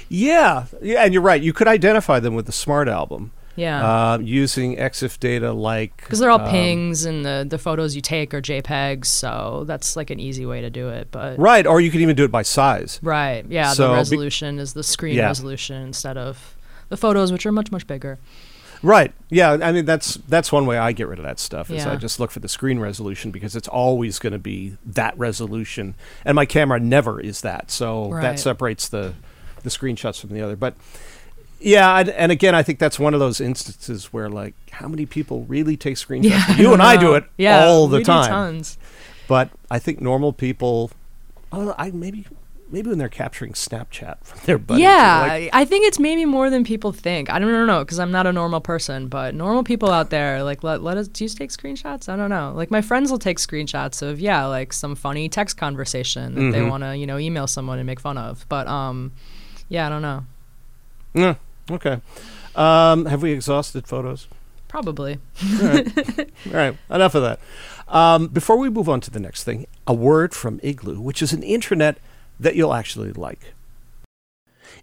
Yeah, 0.08 0.66
yeah, 0.82 1.04
and 1.04 1.14
you're 1.14 1.22
right. 1.22 1.40
You 1.40 1.52
could 1.52 1.68
identify 1.68 2.20
them 2.20 2.34
with 2.34 2.46
the 2.46 2.52
Smart 2.52 2.88
Album. 2.88 3.32
Yeah. 3.56 4.12
Uh, 4.12 4.18
using 4.18 4.76
EXIF 4.76 5.20
data 5.20 5.52
like 5.52 5.96
because 5.98 6.18
they're 6.18 6.30
all 6.30 6.40
um, 6.40 6.48
PNGs 6.48 7.06
and 7.06 7.24
the 7.24 7.46
the 7.48 7.58
photos 7.58 7.94
you 7.94 8.02
take 8.02 8.34
are 8.34 8.42
JPEGs, 8.42 9.06
so 9.06 9.64
that's 9.66 9.96
like 9.96 10.10
an 10.10 10.18
easy 10.18 10.44
way 10.44 10.60
to 10.60 10.70
do 10.70 10.88
it. 10.88 11.08
But 11.10 11.38
right, 11.38 11.66
or 11.66 11.80
you 11.80 11.90
can 11.90 12.00
even 12.00 12.16
do 12.16 12.24
it 12.24 12.32
by 12.32 12.42
size. 12.42 12.98
Right. 13.02 13.44
Yeah. 13.48 13.72
So 13.72 13.88
the 13.90 13.94
resolution 13.94 14.56
be, 14.56 14.62
is 14.62 14.74
the 14.74 14.82
screen 14.82 15.14
yeah. 15.16 15.26
resolution 15.26 15.82
instead 15.82 16.18
of 16.18 16.56
the 16.88 16.96
photos, 16.96 17.30
which 17.30 17.46
are 17.46 17.52
much 17.52 17.70
much 17.70 17.86
bigger. 17.86 18.18
Right. 18.84 19.12
Yeah. 19.30 19.52
I 19.62 19.72
mean, 19.72 19.86
that's 19.86 20.16
that's 20.28 20.52
one 20.52 20.66
way 20.66 20.76
I 20.76 20.92
get 20.92 21.08
rid 21.08 21.18
of 21.18 21.24
that 21.24 21.38
stuff. 21.38 21.70
Is 21.70 21.84
yeah. 21.84 21.92
I 21.92 21.96
just 21.96 22.20
look 22.20 22.30
for 22.30 22.40
the 22.40 22.48
screen 22.48 22.78
resolution 22.78 23.30
because 23.30 23.56
it's 23.56 23.66
always 23.66 24.18
going 24.18 24.34
to 24.34 24.38
be 24.38 24.76
that 24.84 25.18
resolution, 25.18 25.94
and 26.24 26.36
my 26.36 26.44
camera 26.44 26.78
never 26.78 27.18
is 27.18 27.40
that. 27.40 27.70
So 27.70 28.10
right. 28.10 28.20
that 28.20 28.38
separates 28.38 28.88
the 28.88 29.14
the 29.62 29.70
screenshots 29.70 30.20
from 30.20 30.30
the 30.30 30.42
other. 30.42 30.54
But 30.54 30.74
yeah, 31.60 31.98
and, 31.98 32.10
and, 32.10 32.30
again, 32.30 32.54
I 32.54 32.62
think 32.62 32.78
that's 32.78 32.98
one 32.98 33.14
of 33.14 33.20
those 33.20 33.40
instances 33.40 34.12
where, 34.12 34.28
like, 34.28 34.54
how 34.70 34.86
many 34.86 35.06
people 35.06 35.44
really 35.44 35.78
take 35.78 35.96
screenshots? 35.96 36.24
Yeah, 36.24 36.56
you 36.56 36.68
and 36.72 36.78
know. 36.78 36.84
I 36.84 36.98
do 36.98 37.14
it 37.14 37.24
yeah, 37.38 37.64
all 37.64 37.88
the 37.88 38.02
time. 38.02 38.28
tons. 38.28 38.76
But 39.26 39.48
I 39.70 39.78
think 39.78 40.02
normal 40.02 40.34
people, 40.34 40.90
oh, 41.52 41.74
I 41.78 41.90
maybe 41.90 42.26
maybe 42.70 42.88
when 42.88 42.98
they're 42.98 43.08
capturing 43.08 43.52
Snapchat 43.52 44.24
from 44.24 44.40
their 44.44 44.58
buddies. 44.58 44.82
Yeah, 44.82 45.26
like, 45.28 45.50
I 45.52 45.64
think 45.64 45.86
it's 45.86 45.98
maybe 45.98 46.24
more 46.24 46.50
than 46.50 46.64
people 46.64 46.92
think. 46.92 47.30
I 47.30 47.38
don't 47.38 47.66
know 47.66 47.84
because 47.84 47.98
I'm 47.98 48.10
not 48.10 48.26
a 48.26 48.32
normal 48.32 48.60
person, 48.60 49.08
but 49.08 49.34
normal 49.34 49.64
people 49.64 49.90
out 49.90 50.10
there, 50.10 50.42
like, 50.42 50.62
let, 50.62 50.82
let 50.82 50.96
us, 50.96 51.08
do 51.08 51.24
you 51.24 51.30
take 51.30 51.50
screenshots? 51.50 52.08
I 52.08 52.16
don't 52.16 52.30
know. 52.30 52.52
Like, 52.54 52.70
my 52.70 52.80
friends 52.80 53.10
will 53.10 53.18
take 53.18 53.38
screenshots 53.38 54.02
of, 54.02 54.20
yeah, 54.20 54.46
like 54.46 54.72
some 54.72 54.94
funny 54.94 55.28
text 55.28 55.56
conversation 55.56 56.34
that 56.34 56.40
mm-hmm. 56.40 56.50
they 56.50 56.62
want 56.62 56.82
to, 56.82 56.96
you 56.96 57.06
know, 57.06 57.18
email 57.18 57.46
someone 57.46 57.78
and 57.78 57.86
make 57.86 58.00
fun 58.00 58.18
of. 58.18 58.46
But, 58.48 58.66
um, 58.66 59.12
yeah, 59.68 59.86
I 59.86 59.88
don't 59.88 60.02
know. 60.02 60.24
Yeah. 61.14 61.34
Okay. 61.70 62.00
Um, 62.54 63.06
have 63.06 63.22
we 63.22 63.32
exhausted 63.32 63.86
photos? 63.86 64.28
Probably. 64.68 65.18
All 65.60 65.68
right. 65.68 65.98
All 66.46 66.52
right. 66.52 66.76
Enough 66.90 67.14
of 67.14 67.22
that. 67.22 67.40
Um, 67.88 68.28
before 68.28 68.56
we 68.56 68.70
move 68.70 68.88
on 68.88 69.00
to 69.02 69.10
the 69.10 69.20
next 69.20 69.44
thing, 69.44 69.66
a 69.86 69.94
word 69.94 70.34
from 70.34 70.58
Igloo, 70.62 71.00
which 71.00 71.22
is 71.22 71.32
an 71.32 71.42
intranet 71.42 71.96
that 72.40 72.56
you'll 72.56 72.74
actually 72.74 73.12
like. 73.12 73.54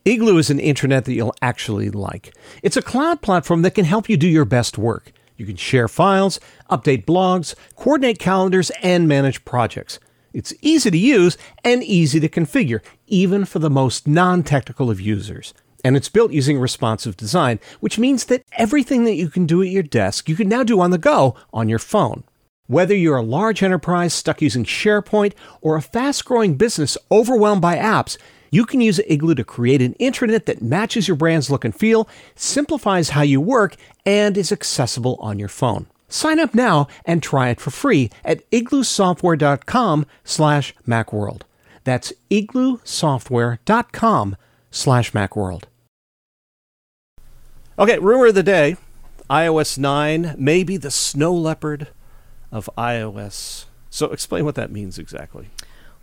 Igloo 0.06 0.38
is 0.38 0.50
an 0.50 0.60
intranet 0.60 1.06
that 1.06 1.14
you'll 1.14 1.36
actually 1.42 1.90
like. 1.90 2.34
It's 2.64 2.78
a 2.78 2.82
cloud 2.82 3.22
platform 3.22 3.62
that 3.62 3.76
can 3.76 3.86
help 3.86 4.10
you 4.10 4.18
do 4.18 4.28
your 4.28 4.46
best 4.46 4.78
work. 4.78 5.12
You 5.38 5.46
can 5.46 5.56
share 5.56 5.88
files, 5.88 6.40
update 6.70 7.06
blogs, 7.06 7.56
coordinate 7.76 8.20
calendars, 8.20 8.72
and 8.82 9.08
manage 9.08 9.44
projects. 9.46 10.00
It's 10.34 10.54
easy 10.62 10.92
to 10.92 10.98
use 10.98 11.38
and 11.64 11.84
easy 11.84 12.20
to 12.20 12.30
configure, 12.30 12.82
even 13.08 13.46
for 13.46 13.60
the 13.60 13.70
most 13.70 14.08
non 14.08 14.44
technical 14.44 14.90
of 14.90 15.02
users 15.02 15.54
and 15.84 15.98
it's 15.98 16.10
built 16.10 16.32
using 16.32 16.60
responsive 16.60 17.18
design, 17.18 17.60
which 17.80 18.00
means 18.00 18.26
that 18.26 18.44
everything 18.54 19.04
that 19.06 19.16
you 19.16 19.30
can 19.30 19.46
do 19.46 19.62
at 19.62 19.70
your 19.70 19.84
desk, 19.84 20.30
you 20.30 20.36
can 20.36 20.50
now 20.50 20.64
do 20.64 20.80
on 20.80 20.92
the 20.92 20.98
go 20.98 21.36
on 21.54 21.70
your 21.70 21.80
phone. 21.80 22.24
Whether 22.72 22.96
you're 22.96 23.18
a 23.18 23.22
large 23.22 23.62
enterprise 23.64 24.14
stuck 24.14 24.42
using 24.42 24.64
SharePoint 24.64 25.34
or 25.60 25.76
a 25.76 25.82
fast 25.82 26.24
growing 26.24 26.56
business 26.56 26.98
overwhelmed 27.12 27.62
by 27.62 27.76
apps, 27.76 28.18
you 28.50 28.66
can 28.66 28.80
use 28.80 29.02
Igloo 29.08 29.36
to 29.36 29.44
create 29.44 29.82
an 29.82 29.94
intranet 30.00 30.46
that 30.46 30.62
matches 30.62 31.06
your 31.06 31.18
brand's 31.18 31.50
look 31.50 31.66
and 31.66 31.76
feel, 31.76 32.08
simplifies 32.34 33.10
how 33.10 33.24
you 33.24 33.42
work, 33.42 33.76
and 34.06 34.38
is 34.38 34.54
accessible 34.54 35.18
on 35.20 35.38
your 35.38 35.50
phone. 35.50 35.88
Sign 36.08 36.40
up 36.40 36.56
now 36.56 36.88
and 37.04 37.22
try 37.22 37.50
it 37.50 37.60
for 37.60 37.72
free 37.72 38.10
at 38.24 38.50
igloosoftware.com 38.52 40.06
slash 40.24 40.74
macworld. 40.88 41.42
That's 41.84 42.14
igloosoftware.com 42.30 44.38
slash 44.72 45.12
macworld. 45.12 45.64
Okay, 47.78 48.00
rumor 48.00 48.28
of 48.28 48.36
the 48.36 48.44
day. 48.44 48.78
iOS 49.30 49.78
9 49.78 50.36
may 50.38 50.64
be 50.64 50.78
the 50.78 50.90
snow 50.90 51.34
leopard 51.34 51.90
of 52.52 52.70
iOS. 52.78 53.66
So 53.90 54.12
explain 54.12 54.46
what 54.46 54.56
that 54.56 54.72
means 54.72 54.98
exactly. 54.98 55.50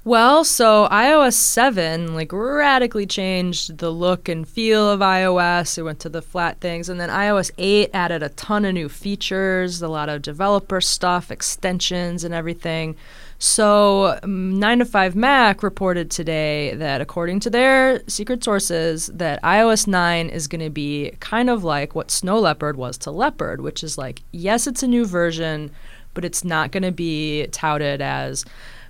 Well, 0.05 0.43
so 0.45 0.89
iOS 0.91 1.35
7 1.35 2.15
like 2.15 2.33
radically 2.33 3.05
changed 3.05 3.77
the 3.77 3.91
look 3.91 4.29
and 4.29 4.49
feel 4.49 4.91
of 4.91 5.01
iOS. 5.01 5.77
It 5.77 5.83
went 5.83 6.01
to 6.01 6.09
the 6.09 6.23
flat 6.23 6.61
things 6.61 6.89
and 6.89 6.99
then 6.99 7.11
iOS 7.11 7.51
8 7.59 7.91
added 7.93 8.23
a 8.23 8.31
ton 8.31 8.65
of 8.65 8.73
new 8.73 8.89
features, 8.89 9.83
a 9.83 9.89
lot 9.89 10.09
of 10.09 10.23
developer 10.23 10.81
stuff, 10.81 11.31
extensions 11.31 12.25
and 12.25 12.33
everything. 12.33 12.97
So, 13.41 14.19
mm, 14.23 14.55
9 14.55 14.79
to 14.79 14.85
5 14.85 15.15
Mac 15.15 15.63
reported 15.63 16.11
today 16.11 16.75
that 16.77 17.01
according 17.01 17.41
to 17.41 17.51
their 17.51 18.01
secret 18.09 18.43
sources 18.43 19.09
that 19.09 19.43
iOS 19.43 19.87
9 19.87 20.29
is 20.31 20.49
going 20.49 20.65
to 20.65 20.71
be 20.71 21.13
kind 21.21 21.51
of 21.51 21.65
like 21.65 21.95
what 21.95 22.11
Snow 22.11 22.39
Leopard 22.39 22.77
was 22.77 22.97
to 22.99 23.11
Leopard, 23.11 23.61
which 23.61 23.85
is 23.85 23.99
like 23.99 24.23
yes, 24.33 24.67
it's 24.67 24.83
a 24.83 24.89
new 24.89 25.05
version, 25.05 25.71
but 26.14 26.25
it's 26.25 26.44
not 26.44 26.73
going 26.73 26.83
to 26.83 26.92
be 26.92 27.47
touted 27.53 28.01
as 28.01 28.44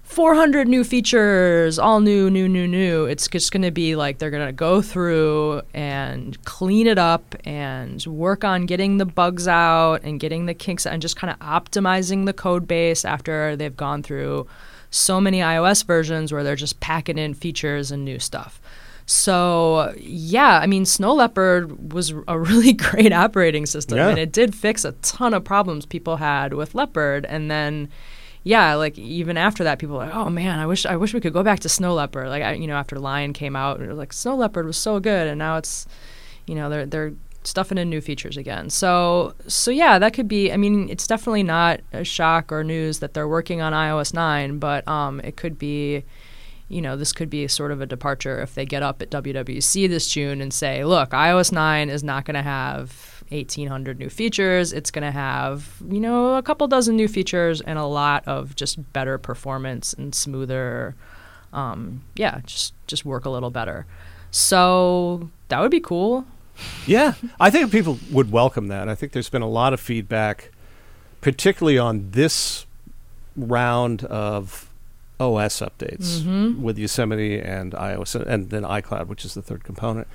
400 0.09 0.66
new 0.66 0.85
features, 0.85 1.78
all 1.78 2.00
new, 2.00 2.31
new, 2.31 2.48
new, 2.48 2.66
new. 2.66 3.04
It's 3.04 3.28
just 3.28 3.52
going 3.52 3.62
to 3.62 3.70
be 3.70 3.94
like 3.94 4.18
they're 4.18 4.31
going 4.31 4.46
to 4.46 4.52
go 4.52 4.81
through 4.81 5.61
and 5.74 6.42
clean 6.46 6.87
it 6.87 6.96
up 6.96 7.35
and 7.44 8.04
work 8.07 8.42
on 8.42 8.64
getting 8.64 8.96
the 8.96 9.04
bugs 9.04 9.46
out 9.46 10.02
and 10.04 10.18
getting 10.18 10.46
the 10.46 10.54
kinks 10.54 10.87
out 10.87 10.94
and 10.94 11.02
just 11.02 11.16
kind 11.16 11.31
of 11.31 11.38
optimizing 11.40 12.24
the 12.24 12.33
code 12.33 12.66
base 12.66 13.04
after 13.04 13.54
they've 13.54 13.76
gone 13.76 14.02
through 14.02 14.46
so 14.90 15.20
many 15.20 15.40
iOS 15.40 15.85
versions 15.85 16.33
where 16.33 16.42
they're 16.42 16.57
just 16.57 16.81
packing 16.81 17.18
in 17.18 17.35
features 17.35 17.90
and 17.90 18.02
new 18.02 18.18
stuff. 18.18 18.62
So, 19.11 19.94
yeah, 19.99 20.59
I 20.62 20.66
mean, 20.66 20.85
Snow 20.85 21.14
Leopard 21.14 21.94
was 21.94 22.12
a 22.29 22.38
really 22.51 22.75
great 22.75 23.12
operating 23.12 23.64
system 23.64 23.97
Yeah. 23.97 24.09
and 24.11 24.18
it 24.18 24.33
did 24.33 24.55
fix 24.55 24.85
a 24.85 24.92
ton 25.01 25.33
of 25.33 25.44
problems 25.44 25.87
people 25.87 26.16
had 26.16 26.53
with 26.53 26.75
Leopard. 26.75 27.25
And 27.25 27.51
then 27.51 27.88
yeah, 28.44 28.75
like 28.75 28.99
even 28.99 29.38
after 29.38 29.64
that, 29.64 29.79
people 29.79 29.97
were 29.97 30.05
like, 30.05 30.14
"Oh 30.14 30.29
man, 30.31 30.59
I 30.59 30.66
wish 30.66 30.85
I 30.87 30.97
wish 30.97 31.12
we 31.14 31.21
could 31.21 31.33
go 31.33 31.42
back 31.42 31.61
to 31.61 31.68
Snow 31.68 31.94
Leopard." 31.94 32.29
Like 32.29 32.42
I, 32.42 32.53
you 32.53 32.66
know, 32.66 32.77
after 32.77 32.99
Lion 32.99 33.33
came 33.33 33.57
out, 33.57 33.81
it 33.81 33.88
was 33.88 33.99
like 33.99 34.12
Snow 34.12 34.37
Leopard 34.37 34.64
was 34.64 34.77
so 34.77 35.01
good, 35.01 35.27
and 35.27 35.38
now 35.38 35.57
it's, 35.57 35.87
you 36.47 36.55
know, 36.55 36.71
they're 36.71 36.87
they're 36.87 37.12
stuffing 37.42 37.79
in 37.79 37.90
new 37.90 38.01
features 38.01 38.37
again. 38.37 38.71
So 38.71 39.35
so 39.49 39.71
yeah, 39.71 39.99
that 39.99 40.12
could 40.14 40.29
be. 40.29 40.53
I 40.53 40.57
mean, 40.57 40.88
it's 40.88 41.07
definitely 41.07 41.42
not 41.42 41.81
a 41.92 42.05
shock 42.05 42.53
or 42.53 42.62
news 42.62 43.01
that 43.01 43.12
they're 43.12 43.29
working 43.29 43.61
on 43.61 43.73
iOS 43.73 44.14
nine, 44.14 44.59
but 44.59 44.87
um, 44.87 45.21
it 45.21 45.37
could 45.37 45.59
be. 45.59 46.05
You 46.68 46.83
know, 46.83 46.96
this 46.96 47.12
could 47.12 47.31
be 47.31 47.48
sort 47.48 47.70
of 47.72 47.81
a 47.81 47.87
departure 47.87 48.40
if 48.40 48.54
they 48.54 48.66
get 48.66 48.83
up 48.83 49.00
at 49.00 49.11
WWC 49.11 49.88
this 49.88 50.09
June 50.09 50.40
and 50.40 50.52
say, 50.52 50.85
"Look, 50.85 51.11
iOS 51.11 51.50
nine 51.52 51.88
is 51.88 52.04
not 52.04 52.24
going 52.24 52.35
to 52.35 52.42
have 52.42 53.24
1800 53.31 53.98
new 53.98 54.09
features. 54.09 54.72
It's 54.72 54.90
going 54.90 55.04
to 55.04 55.11
have, 55.11 55.76
you 55.87 56.00
know, 56.00 56.37
a 56.37 56.42
couple 56.42 56.66
dozen 56.66 56.96
new 56.96 57.09
features 57.09 57.61
and 57.61 57.78
a 57.78 57.85
lot 57.85 58.26
of 58.26 58.57
just 58.57 58.92
better 58.92 59.18
performance 59.18 59.92
and 59.92 60.14
smoother 60.14 60.94
um, 61.52 62.02
yeah, 62.14 62.40
just 62.44 62.74
just 62.87 63.04
work 63.04 63.24
a 63.24 63.31
little 63.31 63.50
better. 63.50 63.87
So 64.31 65.31
that 65.48 65.61
would 65.61 65.70
be 65.70 65.81
cool. 65.81 66.26
Yeah, 66.87 67.14
I 67.38 67.50
think 67.50 67.70
people 67.70 67.98
would 68.11 68.33
welcome 68.33 68.68
that. 68.68 68.88
I 68.88 68.94
think 68.94 69.12
there's 69.12 69.31
been 69.31 69.42
a 69.42 69.48
lot 69.48 69.72
of 69.72 69.81
feedback, 69.81 70.50
particularly 71.20 71.78
on 71.78 72.11
this 72.11 72.66
round 73.37 74.04
of 74.04 74.67
OS 75.20 75.61
updates 75.61 76.20
Mm-hmm. 76.20 76.62
with 76.62 76.78
Yosemite 76.78 77.40
and 77.40 77.72
iOS, 77.72 78.14
and 78.14 78.50
then 78.50 78.62
iCloud, 78.62 79.07
which 79.07 79.24
is 79.24 79.35
the 79.35 79.42
third 79.42 79.64
component, 79.64 80.07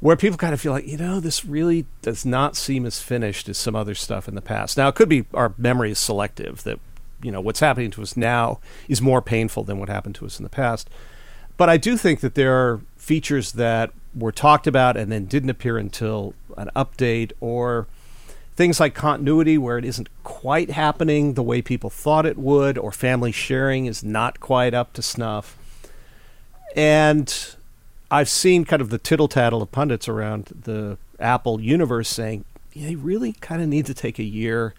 where 0.00 0.16
people 0.16 0.36
kind 0.36 0.52
of 0.54 0.60
feel 0.60 0.72
like, 0.72 0.86
you 0.86 0.96
know, 0.98 1.20
this 1.20 1.44
really 1.44 1.86
does 2.02 2.24
not 2.26 2.56
seem 2.56 2.84
as 2.86 3.00
finished 3.00 3.48
as 3.48 3.56
some 3.58 3.74
other 3.74 3.94
stuff 3.94 4.28
in 4.28 4.34
the 4.34 4.42
past. 4.42 4.76
Now, 4.76 4.88
it 4.88 4.94
could 4.94 5.08
be 5.08 5.24
our 5.32 5.54
memory 5.56 5.90
is 5.90 5.98
selective, 5.98 6.62
that, 6.64 6.78
you 7.22 7.32
know, 7.32 7.40
what's 7.40 7.60
happening 7.60 7.90
to 7.92 8.02
us 8.02 8.16
now 8.16 8.60
is 8.88 9.00
more 9.00 9.22
painful 9.22 9.64
than 9.64 9.78
what 9.78 9.88
happened 9.88 10.14
to 10.16 10.26
us 10.26 10.38
in 10.38 10.42
the 10.42 10.50
past. 10.50 10.90
But 11.56 11.70
I 11.70 11.78
do 11.78 11.96
think 11.96 12.20
that 12.20 12.34
there 12.34 12.54
are 12.54 12.82
features 12.96 13.52
that 13.52 13.90
were 14.14 14.32
talked 14.32 14.66
about 14.66 14.96
and 14.96 15.10
then 15.10 15.24
didn't 15.24 15.50
appear 15.50 15.78
until 15.78 16.34
an 16.58 16.70
update, 16.76 17.32
or 17.40 17.86
things 18.56 18.80
like 18.80 18.94
continuity 18.94 19.58
where 19.58 19.78
it 19.78 19.84
isn't 19.84 20.08
quite 20.24 20.70
happening 20.70 21.34
the 21.34 21.42
way 21.42 21.60
people 21.60 21.90
thought 21.90 22.26
it 22.26 22.38
would, 22.38 22.78
or 22.78 22.90
family 22.90 23.30
sharing 23.30 23.86
is 23.86 24.02
not 24.02 24.40
quite 24.40 24.74
up 24.74 24.94
to 24.94 25.02
snuff. 25.02 25.56
And 26.74 27.54
I've 28.10 28.28
seen 28.28 28.64
kind 28.64 28.80
of 28.82 28.90
the 28.90 28.98
tittle 28.98 29.28
tattle 29.28 29.62
of 29.62 29.70
pundits 29.70 30.08
around 30.08 30.62
the 30.64 30.96
Apple 31.20 31.60
universe 31.60 32.08
saying 32.08 32.44
they 32.74 32.94
really 32.94 33.32
kind 33.34 33.62
of 33.62 33.68
need 33.68 33.86
to 33.86 33.94
take 33.94 34.18
a 34.18 34.24
year 34.24 34.74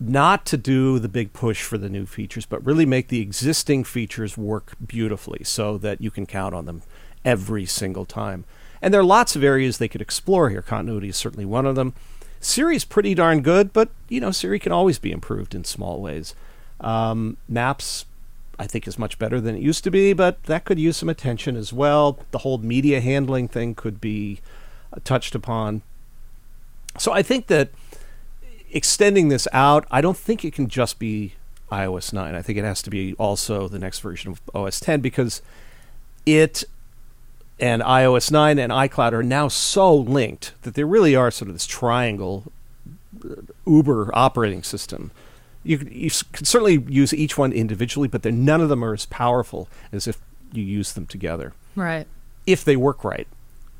not 0.00 0.46
to 0.46 0.56
do 0.56 0.98
the 1.00 1.08
big 1.08 1.32
push 1.32 1.62
for 1.62 1.76
the 1.78 1.88
new 1.88 2.06
features, 2.06 2.46
but 2.46 2.64
really 2.64 2.86
make 2.86 3.08
the 3.08 3.20
existing 3.20 3.82
features 3.82 4.38
work 4.38 4.74
beautifully 4.84 5.42
so 5.42 5.76
that 5.78 6.00
you 6.00 6.10
can 6.10 6.26
count 6.26 6.54
on 6.54 6.66
them 6.66 6.82
every 7.24 7.66
single 7.66 8.04
time. 8.04 8.44
And 8.80 8.94
there 8.94 9.00
are 9.00 9.04
lots 9.04 9.34
of 9.34 9.42
areas 9.42 9.78
they 9.78 9.88
could 9.88 10.00
explore 10.00 10.50
here. 10.50 10.62
Continuity 10.62 11.08
is 11.08 11.16
certainly 11.16 11.44
one 11.44 11.66
of 11.66 11.74
them. 11.74 11.94
Siri's 12.40 12.84
pretty 12.84 13.14
darn 13.14 13.40
good, 13.40 13.72
but 13.72 13.90
you 14.08 14.20
know 14.20 14.30
Siri 14.30 14.58
can 14.58 14.72
always 14.72 14.98
be 14.98 15.12
improved 15.12 15.54
in 15.54 15.64
small 15.64 16.00
ways. 16.00 16.34
Um, 16.80 17.36
Maps, 17.48 18.06
I 18.58 18.66
think, 18.66 18.86
is 18.86 18.98
much 18.98 19.18
better 19.18 19.40
than 19.40 19.56
it 19.56 19.62
used 19.62 19.84
to 19.84 19.90
be, 19.90 20.12
but 20.12 20.42
that 20.44 20.64
could 20.64 20.78
use 20.78 20.96
some 20.96 21.08
attention 21.08 21.56
as 21.56 21.72
well. 21.72 22.20
The 22.30 22.38
whole 22.38 22.58
media 22.58 23.00
handling 23.00 23.48
thing 23.48 23.74
could 23.74 24.00
be 24.00 24.40
uh, 24.92 24.98
touched 25.04 25.34
upon. 25.34 25.82
So 26.98 27.12
I 27.12 27.22
think 27.22 27.48
that 27.48 27.70
extending 28.70 29.28
this 29.28 29.48
out, 29.52 29.86
I 29.90 30.00
don't 30.00 30.16
think 30.16 30.44
it 30.44 30.52
can 30.52 30.68
just 30.68 30.98
be 30.98 31.34
iOS 31.70 32.12
9. 32.12 32.34
I 32.34 32.42
think 32.42 32.58
it 32.58 32.64
has 32.64 32.82
to 32.82 32.90
be 32.90 33.14
also 33.14 33.68
the 33.68 33.78
next 33.78 34.00
version 34.00 34.32
of 34.32 34.40
OS 34.54 34.80
10 34.80 35.00
because 35.00 35.42
it 36.26 36.64
and 37.60 37.82
iOS 37.82 38.30
9 38.30 38.58
and 38.58 38.72
iCloud 38.72 39.12
are 39.12 39.22
now 39.22 39.48
so 39.48 39.94
linked 39.94 40.52
that 40.62 40.74
they 40.74 40.84
really 40.84 41.14
are 41.16 41.30
sort 41.30 41.48
of 41.48 41.54
this 41.54 41.66
triangle 41.66 42.52
uh, 43.24 43.34
Uber 43.66 44.10
operating 44.14 44.62
system. 44.62 45.10
You, 45.64 45.78
you 45.90 46.10
can 46.32 46.44
certainly 46.44 46.84
use 46.88 47.12
each 47.12 47.36
one 47.36 47.52
individually, 47.52 48.08
but 48.08 48.24
none 48.24 48.60
of 48.60 48.68
them 48.68 48.84
are 48.84 48.94
as 48.94 49.06
powerful 49.06 49.68
as 49.92 50.06
if 50.06 50.18
you 50.52 50.62
use 50.62 50.92
them 50.92 51.04
together 51.06 51.52
Right. 51.76 52.06
if 52.46 52.64
they 52.64 52.76
work 52.76 53.04
right. 53.04 53.26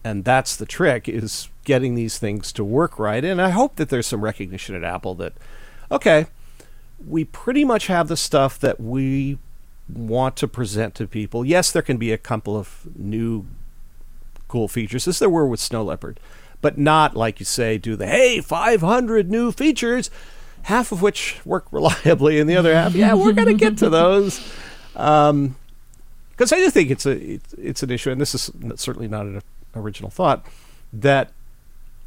And 0.04 0.24
that's 0.24 0.56
the 0.56 0.66
trick 0.66 1.08
is 1.08 1.48
getting 1.64 1.94
these 1.94 2.18
things 2.18 2.52
to 2.52 2.64
work 2.64 2.98
right. 2.98 3.24
And 3.24 3.40
I 3.40 3.50
hope 3.50 3.76
that 3.76 3.88
there's 3.90 4.06
some 4.06 4.22
recognition 4.22 4.74
at 4.74 4.84
Apple 4.84 5.14
that 5.16 5.32
okay, 5.90 6.26
we 7.06 7.24
pretty 7.24 7.64
much 7.64 7.86
have 7.86 8.08
the 8.08 8.16
stuff 8.16 8.58
that 8.58 8.80
we 8.80 9.38
want 9.88 10.36
to 10.36 10.48
present 10.48 10.94
to 10.96 11.06
people. 11.06 11.44
Yes, 11.44 11.72
there 11.72 11.82
can 11.82 11.96
be 11.96 12.12
a 12.12 12.18
couple 12.18 12.56
of 12.56 12.86
new 12.96 13.46
cool 14.48 14.68
features. 14.68 15.06
As 15.06 15.18
there 15.18 15.30
were 15.30 15.46
with 15.46 15.60
Snow 15.60 15.84
Leopard, 15.84 16.18
but 16.60 16.78
not 16.78 17.16
like 17.16 17.40
you 17.40 17.46
say 17.46 17.78
do 17.78 17.96
the 17.96 18.06
hey, 18.06 18.40
500 18.40 19.30
new 19.30 19.52
features, 19.52 20.10
half 20.62 20.92
of 20.92 21.02
which 21.02 21.40
work 21.44 21.66
reliably 21.72 22.40
and 22.40 22.48
the 22.48 22.56
other 22.56 22.74
half, 22.74 22.94
yeah, 22.94 23.14
we're 23.14 23.32
going 23.32 23.48
to 23.48 23.54
get 23.54 23.78
to 23.78 23.90
those. 23.90 24.40
Um, 24.96 25.56
because 26.30 26.52
I 26.52 26.58
do 26.58 26.70
think 26.70 26.90
it's 26.90 27.04
a 27.04 27.40
it's 27.58 27.82
an 27.82 27.90
issue, 27.90 28.12
and 28.12 28.20
this 28.20 28.32
is 28.32 28.50
certainly 28.76 29.08
not 29.08 29.26
an 29.26 29.42
original 29.74 30.08
thought 30.08 30.46
that 30.92 31.32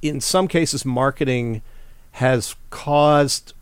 in 0.01 0.21
some 0.21 0.47
cases 0.47 0.85
marketing 0.85 1.61
has 2.13 2.55
caused 2.69 3.53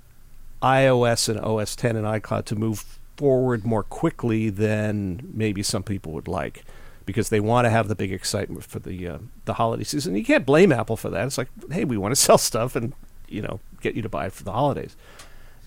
iOS 0.61 1.27
and 1.29 1.39
OS 1.39 1.75
10 1.75 1.95
and 1.95 2.05
iCloud 2.05 2.45
to 2.45 2.55
move 2.55 2.99
forward 3.17 3.65
more 3.65 3.83
quickly 3.83 4.49
than 4.49 5.27
maybe 5.33 5.63
some 5.63 5.83
people 5.83 6.11
would 6.13 6.27
like 6.27 6.63
because 7.10 7.30
they 7.30 7.39
want 7.39 7.65
to 7.65 7.72
have 7.72 7.88
the 7.88 7.95
big 7.95 8.13
excitement 8.13 8.63
for 8.63 8.78
the 8.78 9.08
uh, 9.08 9.17
the 9.45 9.56
holiday 9.56 9.84
season. 9.84 10.15
You 10.15 10.24
can't 10.24 10.45
blame 10.45 10.72
Apple 10.72 10.95
for 10.95 11.10
that. 11.10 11.26
It's 11.26 11.39
like, 11.39 11.48
hey, 11.72 11.84
we 11.84 11.98
want 11.98 12.12
to 12.12 12.15
sell 12.28 12.38
stuff 12.38 12.76
and 12.76 12.93
you 13.28 13.41
know 13.41 13.60
get 13.82 13.95
you 13.95 14.04
to 14.04 14.10
buy 14.10 14.28
it 14.28 14.34
for 14.34 14.43
the 14.43 14.52
holidays. 14.52 14.95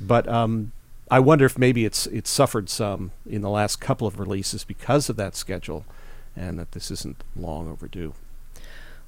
But 0.01 0.29
um, 0.29 0.71
I 1.11 1.19
wonder 1.19 1.45
if 1.45 1.59
maybe 1.59 1.85
it's 1.85 2.07
it's 2.07 2.31
suffered 2.31 2.69
some 2.69 3.11
in 3.27 3.43
the 3.43 3.51
last 3.51 3.81
couple 3.81 4.07
of 4.07 4.21
releases 4.21 4.63
because 4.63 5.09
of 5.09 5.17
that 5.17 5.35
schedule, 5.35 5.85
and 6.37 6.61
that 6.61 6.73
this 6.73 6.93
isn't 6.93 7.25
long 7.35 7.69
overdue. 7.69 8.15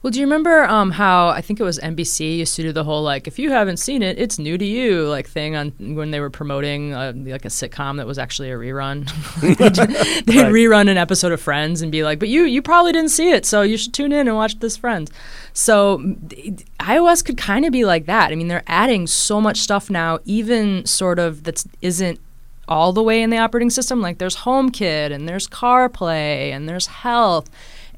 Well, 0.04 0.10
do 0.10 0.20
you 0.20 0.26
remember 0.26 0.64
um, 0.64 0.90
how 0.90 1.28
I 1.28 1.40
think 1.40 1.60
it 1.60 1.62
was 1.62 1.78
NBC 1.78 2.36
used 2.36 2.56
to 2.56 2.62
do 2.62 2.72
the 2.72 2.84
whole 2.84 3.02
like 3.02 3.26
if 3.26 3.38
you 3.38 3.50
haven't 3.50 3.78
seen 3.78 4.02
it, 4.02 4.18
it's 4.18 4.38
new 4.38 4.58
to 4.58 4.64
you 4.64 5.08
like 5.08 5.26
thing 5.26 5.56
on 5.56 5.70
when 5.78 6.10
they 6.10 6.20
were 6.20 6.28
promoting 6.28 6.92
uh, 6.92 7.14
like 7.16 7.46
a 7.46 7.48
sitcom 7.48 7.96
that 7.96 8.06
was 8.06 8.18
actually 8.18 8.50
a 8.50 8.54
rerun. 8.54 9.10
They'd 10.26 10.36
Right. 10.42 10.52
rerun 10.52 10.90
an 10.90 10.98
episode 10.98 11.32
of 11.32 11.40
Friends 11.40 11.80
and 11.80 11.90
be 11.90 12.04
like, 12.04 12.18
"But 12.18 12.28
you 12.28 12.42
you 12.44 12.60
probably 12.60 12.92
didn't 12.92 13.12
see 13.12 13.30
it, 13.30 13.46
so 13.46 13.62
you 13.62 13.78
should 13.78 13.94
tune 13.94 14.12
in 14.12 14.28
and 14.28 14.36
watch 14.36 14.58
this 14.58 14.76
Friends." 14.76 15.10
So 15.54 15.96
iOS 16.80 17.24
could 17.24 17.38
kind 17.38 17.64
of 17.64 17.72
be 17.72 17.86
like 17.86 18.04
that. 18.04 18.30
I 18.30 18.34
mean, 18.34 18.48
they're 18.48 18.62
adding 18.66 19.06
so 19.06 19.40
much 19.40 19.56
stuff 19.60 19.88
now, 19.88 20.18
even 20.26 20.84
sort 20.84 21.18
of 21.18 21.44
that 21.44 21.64
isn't 21.80 22.20
all 22.68 22.92
the 22.92 23.02
way 23.02 23.22
in 23.22 23.30
the 23.30 23.38
operating 23.38 23.70
system. 23.70 24.02
Like 24.02 24.18
there's 24.18 24.36
HomeKit 24.36 25.12
and 25.12 25.26
there's 25.26 25.46
CarPlay 25.48 26.50
and 26.52 26.68
there's 26.68 26.88
Health. 26.88 27.48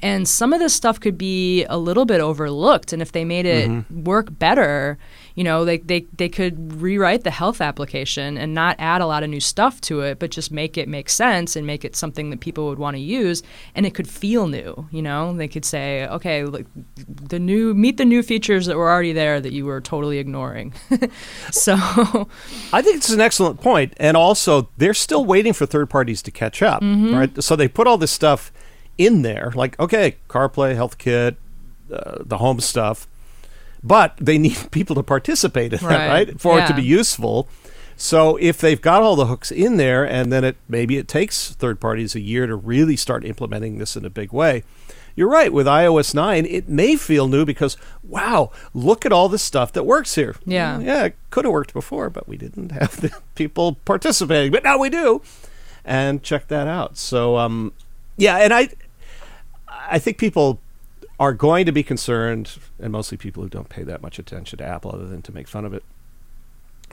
And 0.01 0.27
some 0.27 0.53
of 0.53 0.59
this 0.59 0.73
stuff 0.73 0.99
could 0.99 1.17
be 1.17 1.65
a 1.65 1.77
little 1.77 2.05
bit 2.05 2.21
overlooked. 2.21 2.93
And 2.93 3.01
if 3.01 3.11
they 3.11 3.25
made 3.25 3.45
it 3.45 3.69
mm-hmm. 3.69 4.03
work 4.03 4.27
better, 4.31 4.97
you 5.35 5.43
know, 5.43 5.65
they, 5.65 5.77
they, 5.77 6.07
they 6.17 6.29
could 6.29 6.81
rewrite 6.81 7.23
the 7.23 7.31
health 7.31 7.61
application 7.61 8.37
and 8.37 8.53
not 8.53 8.75
add 8.79 9.01
a 9.01 9.05
lot 9.05 9.23
of 9.23 9.29
new 9.29 9.39
stuff 9.39 9.79
to 9.81 10.01
it, 10.01 10.19
but 10.19 10.31
just 10.31 10.51
make 10.51 10.77
it 10.77 10.87
make 10.87 11.09
sense 11.09 11.55
and 11.55 11.67
make 11.67 11.85
it 11.85 11.95
something 11.95 12.29
that 12.29 12.39
people 12.39 12.67
would 12.67 12.79
want 12.79 12.95
to 12.95 13.01
use. 13.01 13.43
And 13.75 13.85
it 13.85 13.93
could 13.93 14.07
feel 14.07 14.47
new, 14.47 14.87
you 14.91 15.01
know? 15.01 15.35
They 15.35 15.47
could 15.47 15.65
say, 15.65 16.07
okay, 16.07 16.43
like 16.43 16.65
the 17.07 17.39
new, 17.39 17.73
meet 17.73 17.97
the 17.97 18.05
new 18.05 18.23
features 18.23 18.65
that 18.65 18.77
were 18.77 18.89
already 18.89 19.13
there 19.13 19.39
that 19.39 19.53
you 19.53 19.65
were 19.65 19.81
totally 19.81 20.17
ignoring. 20.17 20.73
so, 21.51 21.75
I 22.73 22.81
think 22.81 22.97
it's 22.97 23.09
an 23.09 23.21
excellent 23.21 23.61
point, 23.61 23.93
and 23.97 24.17
also 24.17 24.69
they're 24.77 24.93
still 24.93 25.25
waiting 25.25 25.53
for 25.53 25.65
third 25.65 25.89
parties 25.89 26.21
to 26.23 26.31
catch 26.31 26.61
up, 26.61 26.81
mm-hmm. 26.81 27.15
right? 27.15 27.43
So 27.43 27.55
they 27.55 27.67
put 27.67 27.87
all 27.87 27.97
this 27.97 28.11
stuff 28.11 28.51
in 28.97 29.21
there, 29.21 29.51
like 29.55 29.79
okay, 29.79 30.15
CarPlay, 30.29 30.75
HealthKit, 30.75 31.35
uh, 31.93 32.23
the 32.23 32.37
home 32.37 32.59
stuff, 32.59 33.07
but 33.83 34.15
they 34.19 34.37
need 34.45 34.57
people 34.71 34.95
to 34.95 35.03
participate 35.03 35.73
in 35.73 35.79
that, 35.79 35.85
Right. 36.09 36.27
right, 36.29 36.41
for 36.41 36.59
it 36.59 36.67
to 36.67 36.73
be 36.73 36.83
useful. 36.83 37.47
So 37.99 38.35
if 38.37 38.59
they've 38.59 38.79
got 38.81 39.01
all 39.01 39.15
the 39.15 39.25
hooks 39.25 39.51
in 39.51 39.77
there, 39.77 40.03
and 40.07 40.31
then 40.31 40.43
it 40.43 40.57
maybe 40.69 40.97
it 40.97 41.07
takes 41.07 41.51
third 41.55 41.79
parties 41.79 42.13
a 42.15 42.19
year 42.19 42.45
to 42.45 42.55
really 42.55 42.95
start 42.95 43.25
implementing 43.25 43.79
this 43.79 43.95
in 43.95 44.05
a 44.05 44.09
big 44.09 44.31
way. 44.31 44.63
You're 45.15 45.29
right. 45.29 45.51
With 45.51 45.65
iOS 45.65 46.13
9, 46.13 46.45
it 46.45 46.69
may 46.69 46.95
feel 46.95 47.27
new 47.27 47.43
because, 47.43 47.75
wow, 48.03 48.51
look 48.75 49.03
at 49.03 49.11
all 49.11 49.27
the 49.29 49.39
stuff 49.39 49.73
that 49.73 49.83
works 49.83 50.13
here. 50.13 50.35
Yeah. 50.45 50.77
Yeah, 50.79 51.05
it 51.05 51.15
could 51.31 51.43
have 51.45 51.51
worked 51.51 51.73
before, 51.73 52.11
but 52.11 52.27
we 52.27 52.37
didn't 52.37 52.71
have 52.79 53.01
the 53.01 53.11
people 53.33 53.77
participating. 53.83 54.51
But 54.51 54.63
now 54.63 54.77
we 54.77 54.91
do. 54.91 55.23
And 55.83 56.21
check 56.21 56.49
that 56.49 56.67
out. 56.67 56.97
So, 56.97 57.35
um, 57.37 57.73
yeah, 58.15 58.37
and 58.37 58.53
I, 58.53 58.69
I 59.89 59.99
think 59.99 60.17
people 60.17 60.59
are 61.19 61.33
going 61.33 61.65
to 61.65 61.71
be 61.71 61.83
concerned, 61.83 62.57
and 62.79 62.91
mostly 62.91 63.17
people 63.17 63.43
who 63.43 63.49
don't 63.49 63.69
pay 63.69 63.83
that 63.83 64.01
much 64.01 64.19
attention 64.19 64.59
to 64.59 64.65
Apple 64.65 64.91
other 64.93 65.07
than 65.07 65.21
to 65.23 65.31
make 65.31 65.47
fun 65.47 65.65
of 65.65 65.73
it. 65.73 65.83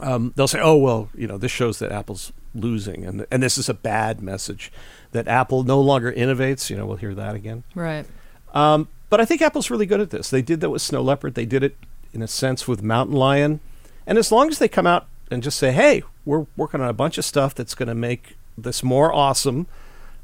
Um, 0.00 0.32
they'll 0.34 0.48
say, 0.48 0.60
"Oh 0.60 0.76
well, 0.76 1.10
you 1.14 1.26
know, 1.26 1.38
this 1.38 1.52
shows 1.52 1.78
that 1.78 1.92
Apple's 1.92 2.32
losing, 2.54 3.04
and 3.04 3.26
and 3.30 3.42
this 3.42 3.58
is 3.58 3.68
a 3.68 3.74
bad 3.74 4.22
message 4.22 4.72
that 5.12 5.28
Apple 5.28 5.62
no 5.62 5.80
longer 5.80 6.12
innovates." 6.12 6.70
You 6.70 6.76
know, 6.76 6.86
we'll 6.86 6.96
hear 6.96 7.14
that 7.14 7.34
again. 7.34 7.64
right. 7.74 8.06
Um, 8.52 8.88
but 9.10 9.20
I 9.20 9.24
think 9.24 9.42
Apple's 9.42 9.70
really 9.70 9.86
good 9.86 10.00
at 10.00 10.10
this. 10.10 10.30
They 10.30 10.42
did 10.42 10.60
that 10.60 10.70
with 10.70 10.82
Snow 10.82 11.02
Leopard. 11.02 11.34
They 11.34 11.44
did 11.46 11.62
it 11.62 11.76
in 12.12 12.22
a 12.22 12.28
sense 12.28 12.66
with 12.66 12.82
Mountain 12.82 13.16
Lion. 13.16 13.60
And 14.06 14.18
as 14.18 14.30
long 14.32 14.48
as 14.48 14.58
they 14.58 14.68
come 14.68 14.86
out 14.86 15.06
and 15.30 15.42
just 15.42 15.58
say, 15.58 15.70
"Hey, 15.72 16.02
we're 16.24 16.46
working 16.56 16.80
on 16.80 16.88
a 16.88 16.92
bunch 16.92 17.18
of 17.18 17.24
stuff 17.24 17.54
that's 17.54 17.74
going 17.74 17.88
to 17.88 17.94
make 17.94 18.36
this 18.56 18.82
more 18.82 19.12
awesome, 19.12 19.66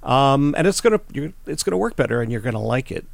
um, 0.02 0.54
and 0.56 0.66
it's 0.66 0.80
to 0.80 1.00
it's 1.46 1.62
going 1.62 1.72
to 1.72 1.76
work 1.76 1.96
better, 1.96 2.20
and 2.22 2.30
you're 2.32 2.40
going 2.40 2.54
to 2.54 2.58
like 2.60 2.90
it," 2.90 3.04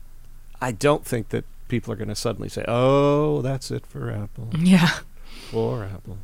I 0.61 0.73
don't 0.73 1.05
think 1.05 1.31
that 1.31 1.45
people 1.69 1.93
are 1.93 1.97
going 1.97 2.09
to 2.09 2.15
suddenly 2.17 2.49
say, 2.49 2.65
"Oh, 2.69 3.43
that's 3.43 3.71
it 3.71 3.85
for 3.87 4.11
Apple, 4.11 4.51
Yeah. 4.59 4.91
for 5.51 5.85
Apple." 5.85 6.19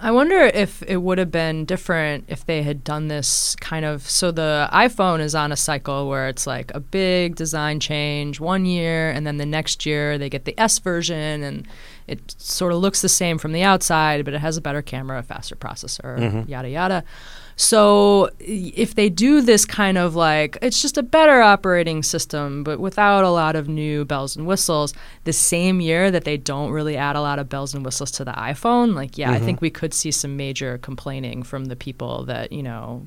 I 0.00 0.10
wonder 0.10 0.36
if 0.36 0.82
it 0.82 0.98
would 0.98 1.18
have 1.18 1.30
been 1.30 1.64
different 1.64 2.24
if 2.28 2.44
they 2.44 2.62
had 2.62 2.84
done 2.84 3.08
this 3.08 3.56
kind 3.60 3.84
of. 3.86 4.08
So 4.10 4.30
the 4.32 4.68
iPhone 4.72 5.20
is 5.20 5.34
on 5.34 5.50
a 5.52 5.56
cycle 5.56 6.08
where 6.08 6.28
it's 6.28 6.46
like 6.46 6.70
a 6.74 6.80
big 6.80 7.36
design 7.36 7.80
change 7.80 8.38
one 8.38 8.66
year, 8.66 9.10
and 9.10 9.26
then 9.26 9.38
the 9.38 9.46
next 9.46 9.86
year 9.86 10.18
they 10.18 10.28
get 10.28 10.44
the 10.44 10.58
S 10.60 10.78
version, 10.80 11.42
and 11.42 11.66
it 12.06 12.34
sort 12.38 12.72
of 12.72 12.78
looks 12.80 13.00
the 13.02 13.08
same 13.08 13.38
from 13.38 13.52
the 13.52 13.62
outside, 13.62 14.24
but 14.26 14.34
it 14.34 14.40
has 14.40 14.56
a 14.56 14.60
better 14.60 14.82
camera, 14.82 15.20
a 15.20 15.22
faster 15.22 15.56
processor, 15.56 16.46
yada 16.48 16.68
yada. 16.68 17.04
So 17.56 18.30
if 18.40 18.94
they 18.94 19.08
do 19.08 19.40
this 19.40 19.64
kind 19.64 19.96
of 19.96 20.16
like 20.16 20.58
it's 20.60 20.82
just 20.82 20.98
a 20.98 21.02
better 21.02 21.40
operating 21.40 22.02
system, 22.02 22.64
but 22.64 22.80
without 22.80 23.24
a 23.24 23.30
lot 23.30 23.54
of 23.56 23.68
new 23.68 24.04
bells 24.04 24.36
and 24.36 24.46
whistles, 24.46 24.92
the 25.24 25.32
same 25.32 25.80
year 25.80 26.10
that 26.10 26.24
they 26.24 26.36
don't 26.36 26.70
really 26.70 26.96
add 26.96 27.16
a 27.16 27.20
lot 27.20 27.38
of 27.38 27.48
bells 27.48 27.74
and 27.74 27.84
whistles 27.84 28.10
to 28.12 28.24
the 28.24 28.32
iPhone, 28.32 28.94
like 28.94 29.16
yeah, 29.16 29.30
I 29.30 29.38
think 29.38 29.58
mm-hmm. 29.58 29.66
we 29.66 29.70
could 29.70 29.94
see 29.94 30.10
some 30.10 30.36
major 30.36 30.78
complaining 30.78 31.42
from 31.42 31.66
the 31.66 31.76
people 31.76 32.24
that 32.24 32.52
you 32.52 32.62
know 32.62 33.06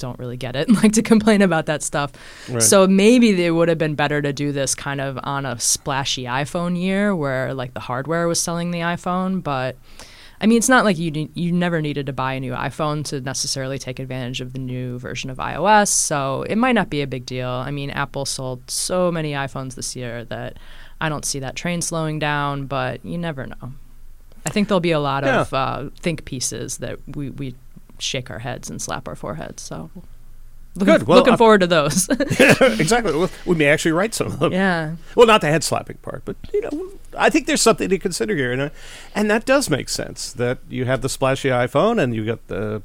don't 0.00 0.18
really 0.18 0.36
get 0.36 0.56
it 0.56 0.66
and 0.68 0.82
like 0.82 0.92
to 0.92 1.02
complain 1.02 1.42
about 1.42 1.66
that 1.66 1.82
stuff. 1.82 2.12
Right. 2.48 2.62
So 2.62 2.88
maybe 2.88 3.44
it 3.44 3.50
would 3.50 3.68
have 3.68 3.78
been 3.78 3.94
better 3.94 4.20
to 4.20 4.32
do 4.32 4.50
this 4.50 4.74
kind 4.74 5.00
of 5.00 5.18
on 5.22 5.46
a 5.46 5.60
splashy 5.60 6.24
iPhone 6.24 6.80
year 6.80 7.14
where 7.14 7.54
like 7.54 7.74
the 7.74 7.80
hardware 7.80 8.26
was 8.26 8.40
selling 8.40 8.72
the 8.72 8.80
iPhone, 8.80 9.42
but 9.42 9.76
I 10.42 10.46
mean, 10.46 10.56
it's 10.58 10.68
not 10.70 10.84
like 10.86 10.96
you 10.98 11.10
ne- 11.10 11.30
you 11.34 11.52
never 11.52 11.82
needed 11.82 12.06
to 12.06 12.12
buy 12.14 12.32
a 12.34 12.40
new 12.40 12.52
iPhone 12.52 13.04
to 13.06 13.20
necessarily 13.20 13.78
take 13.78 13.98
advantage 13.98 14.40
of 14.40 14.52
the 14.54 14.58
new 14.58 14.98
version 14.98 15.28
of 15.28 15.36
iOS, 15.36 15.88
so 15.88 16.42
it 16.44 16.56
might 16.56 16.72
not 16.72 16.88
be 16.88 17.02
a 17.02 17.06
big 17.06 17.26
deal. 17.26 17.48
I 17.48 17.70
mean, 17.70 17.90
Apple 17.90 18.24
sold 18.24 18.70
so 18.70 19.12
many 19.12 19.32
iPhones 19.32 19.74
this 19.74 19.94
year 19.94 20.24
that 20.26 20.56
I 21.00 21.08
don't 21.10 21.24
see 21.26 21.40
that 21.40 21.56
train 21.56 21.82
slowing 21.82 22.18
down, 22.18 22.66
but 22.66 23.04
you 23.04 23.18
never 23.18 23.46
know. 23.46 23.72
I 24.46 24.50
think 24.50 24.68
there'll 24.68 24.80
be 24.80 24.92
a 24.92 25.00
lot 25.00 25.24
Yeah. 25.24 25.42
of 25.42 25.52
uh, 25.52 25.90
think 26.00 26.24
pieces 26.24 26.78
that 26.78 26.98
we, 27.14 27.28
we 27.28 27.54
shake 27.98 28.30
our 28.30 28.38
heads 28.38 28.70
and 28.70 28.80
slap 28.80 29.06
our 29.08 29.14
foreheads. 29.16 29.62
So, 29.62 29.90
looking, 30.80 30.94
Good. 30.94 31.06
Well, 31.06 31.18
looking 31.18 31.36
forward 31.36 31.60
to 31.60 31.66
those. 31.66 32.08
exactly. 32.80 33.12
Well, 33.14 33.30
we 33.46 33.54
may 33.54 33.66
actually 33.66 33.92
write 33.92 34.14
some 34.14 34.26
of 34.28 34.38
them. 34.38 34.52
yeah. 34.52 34.96
Well, 35.14 35.26
not 35.26 35.40
the 35.40 35.48
head 35.48 35.62
slapping 35.64 35.98
part, 35.98 36.24
but 36.24 36.36
you 36.52 36.60
know, 36.62 36.90
I 37.16 37.30
think 37.30 37.46
there's 37.46 37.62
something 37.62 37.88
to 37.88 37.98
consider 37.98 38.34
here, 38.34 38.52
and 38.52 38.62
uh, 38.62 38.70
and 39.14 39.30
that 39.30 39.44
does 39.44 39.70
make 39.70 39.88
sense. 39.88 40.32
That 40.32 40.58
you 40.68 40.84
have 40.86 41.02
the 41.02 41.08
splashy 41.08 41.48
iPhone 41.48 42.02
and 42.02 42.14
you 42.14 42.24
got 42.26 42.46
the 42.48 42.82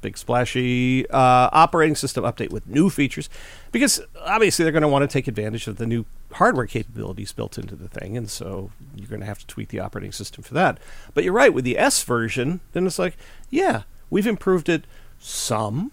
big 0.00 0.18
splashy 0.18 1.08
uh, 1.08 1.48
operating 1.52 1.96
system 1.96 2.24
update 2.24 2.50
with 2.50 2.66
new 2.66 2.90
features, 2.90 3.30
because 3.72 4.02
obviously 4.20 4.62
they're 4.62 4.72
going 4.72 4.82
to 4.82 4.88
want 4.88 5.02
to 5.02 5.12
take 5.12 5.26
advantage 5.26 5.66
of 5.66 5.78
the 5.78 5.86
new 5.86 6.04
hardware 6.32 6.66
capabilities 6.66 7.32
built 7.32 7.56
into 7.56 7.74
the 7.74 7.88
thing, 7.88 8.16
and 8.16 8.28
so 8.28 8.70
you're 8.94 9.08
going 9.08 9.20
to 9.20 9.26
have 9.26 9.38
to 9.38 9.46
tweak 9.46 9.68
the 9.68 9.80
operating 9.80 10.12
system 10.12 10.44
for 10.44 10.52
that. 10.52 10.78
But 11.14 11.24
you're 11.24 11.32
right 11.32 11.54
with 11.54 11.64
the 11.64 11.78
S 11.78 12.02
version, 12.02 12.60
then 12.72 12.86
it's 12.86 12.98
like, 12.98 13.16
yeah, 13.50 13.82
we've 14.10 14.26
improved 14.26 14.68
it 14.68 14.84
some. 15.18 15.90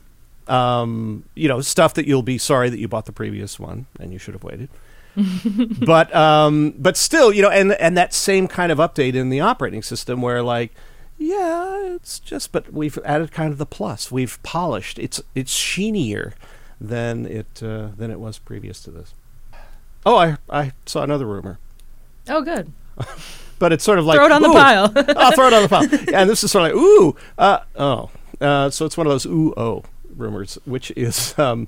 Um, 0.48 1.24
you 1.36 1.48
know, 1.48 1.62
stuff 1.62 1.94
that 1.94 2.08
you'll 2.08 2.24
be 2.24 2.38
sorry 2.38 2.70
that 2.70 2.80
you 2.80 2.88
bought 2.88 3.06
the 3.06 3.12
previous 3.12 3.60
one 3.60 3.86
and 4.00 4.12
you 4.12 4.18
should 4.18 4.34
have 4.34 4.44
waited 4.44 4.70
but 5.86 6.14
um, 6.16 6.74
but 6.78 6.96
still, 6.96 7.34
you 7.34 7.42
know, 7.42 7.50
and 7.50 7.74
and 7.74 7.98
that 7.98 8.14
same 8.14 8.48
kind 8.48 8.72
of 8.72 8.78
update 8.78 9.14
in 9.14 9.30
the 9.30 9.40
operating 9.42 9.84
system 9.84 10.22
where 10.22 10.42
like, 10.42 10.74
yeah, 11.18 11.96
it's 11.96 12.20
just, 12.20 12.52
but 12.52 12.72
we've 12.72 12.98
added 13.04 13.32
kind 13.32 13.52
of 13.52 13.58
the 13.58 13.66
plus. 13.66 14.12
We've 14.12 14.42
polished. 14.44 14.98
It's 15.00 15.22
it's 15.36 15.54
sheenier 15.54 16.34
than 16.80 17.26
it 17.26 17.62
uh, 17.62 17.90
than 17.98 18.10
it 18.10 18.20
was 18.20 18.40
previous 18.40 18.82
to 18.84 18.92
this. 18.92 19.14
Oh, 20.06 20.16
I 20.16 20.38
I 20.50 20.72
saw 20.86 21.04
another 21.04 21.26
rumor, 21.26 21.60
Oh, 22.30 22.42
good. 22.42 22.72
but 23.60 23.74
it's 23.74 23.84
sort 23.84 24.00
of 24.00 24.06
like 24.06 24.18
Throw 24.18 24.28
it 24.28 24.32
on 24.32 24.42
the 24.42 24.50
pile. 24.50 24.94
I'll 25.18 25.32
throw 25.34 25.48
it 25.48 25.54
on 25.54 25.64
the 25.64 25.70
pile. 25.70 26.14
And 26.14 26.30
this 26.30 26.44
is 26.44 26.52
sort 26.52 26.72
of 26.72 26.76
like 26.76 26.82
ooh, 26.82 27.16
uh, 27.38 27.60
oh, 27.76 28.10
uh, 28.40 28.70
so 28.70 28.86
it's 28.86 28.96
one 28.96 29.08
of 29.08 29.12
those 29.12 29.26
ooh 29.26 29.54
oh 29.58 29.84
rumors, 30.16 30.58
which 30.66 30.92
is. 30.92 31.38
Um, 31.38 31.68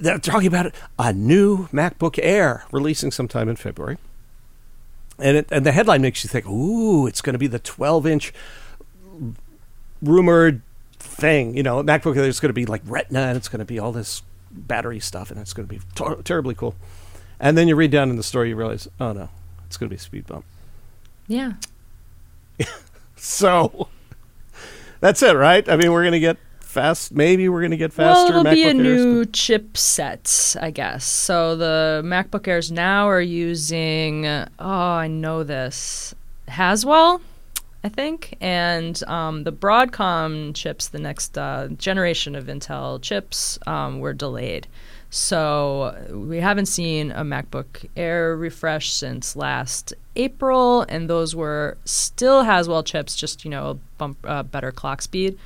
they're 0.00 0.18
talking 0.18 0.46
about 0.46 0.74
a 0.98 1.12
new 1.12 1.68
MacBook 1.68 2.18
Air 2.22 2.64
releasing 2.70 3.10
sometime 3.10 3.48
in 3.48 3.56
February. 3.56 3.96
And 5.18 5.38
it, 5.38 5.48
and 5.50 5.64
the 5.64 5.72
headline 5.72 6.02
makes 6.02 6.22
you 6.22 6.28
think, 6.28 6.46
ooh, 6.46 7.06
it's 7.06 7.22
going 7.22 7.32
to 7.32 7.38
be 7.38 7.46
the 7.46 7.58
12 7.58 8.06
inch 8.06 8.32
rumored 10.02 10.60
thing. 10.98 11.56
You 11.56 11.62
know, 11.62 11.82
MacBook 11.82 12.16
Air 12.16 12.24
is 12.24 12.40
going 12.40 12.50
to 12.50 12.54
be 12.54 12.66
like 12.66 12.82
Retina 12.84 13.20
and 13.20 13.36
it's 13.36 13.48
going 13.48 13.60
to 13.60 13.64
be 13.64 13.78
all 13.78 13.92
this 13.92 14.22
battery 14.50 15.00
stuff 15.00 15.30
and 15.30 15.40
it's 15.40 15.54
going 15.54 15.66
to 15.66 15.74
be 15.74 15.80
ter- 15.94 16.20
terribly 16.22 16.54
cool. 16.54 16.74
And 17.40 17.56
then 17.56 17.68
you 17.68 17.76
read 17.76 17.90
down 17.90 18.10
in 18.10 18.16
the 18.16 18.22
story, 18.22 18.50
you 18.50 18.56
realize, 18.56 18.88
oh 19.00 19.12
no, 19.12 19.30
it's 19.66 19.78
going 19.78 19.88
to 19.88 19.94
be 19.94 19.96
a 19.96 20.00
speed 20.00 20.26
bump. 20.26 20.44
Yeah. 21.26 21.54
So 23.16 23.88
that's 25.00 25.22
it, 25.22 25.32
right? 25.34 25.68
I 25.68 25.76
mean, 25.76 25.90
we're 25.90 26.02
going 26.02 26.12
to 26.12 26.20
get 26.20 26.36
fast. 26.66 27.12
Maybe 27.12 27.48
we're 27.48 27.60
going 27.60 27.70
to 27.70 27.76
get 27.76 27.92
faster. 27.92 28.32
Well, 28.32 28.40
it'll 28.40 28.52
be 28.52 28.64
a 28.64 28.66
Airs, 28.66 28.76
new 28.76 29.24
chipset, 29.24 30.60
I 30.60 30.70
guess. 30.70 31.04
So 31.04 31.56
the 31.56 32.02
MacBook 32.04 32.46
Airs 32.46 32.70
now 32.70 33.08
are 33.08 33.20
using, 33.20 34.26
oh, 34.26 34.48
I 34.58 35.06
know 35.06 35.42
this, 35.44 36.14
Haswell, 36.48 37.20
I 37.82 37.88
think, 37.88 38.36
and 38.40 39.02
um, 39.04 39.44
the 39.44 39.52
Broadwell 39.52 40.52
chips, 40.52 40.88
the 40.88 40.98
next 40.98 41.38
uh, 41.38 41.68
generation 41.76 42.34
of 42.34 42.46
Intel 42.46 43.00
chips, 43.00 43.58
um, 43.66 44.00
were 44.00 44.12
delayed. 44.12 44.66
So 45.08 45.96
we 46.10 46.40
haven't 46.40 46.66
seen 46.66 47.12
a 47.12 47.22
MacBook 47.22 47.88
Air 47.96 48.36
refresh 48.36 48.92
since 48.92 49.36
last 49.36 49.94
April, 50.16 50.82
and 50.88 51.08
those 51.08 51.34
were 51.34 51.78
still 51.84 52.42
Haswell 52.42 52.82
chips, 52.82 53.14
just 53.14 53.44
you 53.44 53.50
know, 53.50 53.78
bump, 53.98 54.18
uh, 54.24 54.42
better 54.42 54.72
clock 54.72 55.00
speed. 55.00 55.38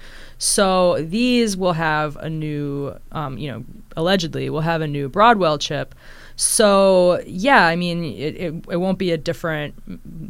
So 0.42 1.02
these 1.02 1.54
will 1.54 1.74
have 1.74 2.16
a 2.16 2.30
new, 2.30 2.94
um, 3.12 3.36
you 3.36 3.52
know, 3.52 3.62
allegedly 3.94 4.48
will 4.48 4.62
have 4.62 4.80
a 4.80 4.86
new 4.86 5.06
Broadwell 5.06 5.58
chip. 5.58 5.94
So 6.34 7.20
yeah, 7.26 7.66
I 7.66 7.76
mean, 7.76 8.02
it, 8.02 8.36
it, 8.36 8.54
it 8.70 8.76
won't 8.78 8.96
be 8.96 9.12
a 9.12 9.18
different 9.18 9.74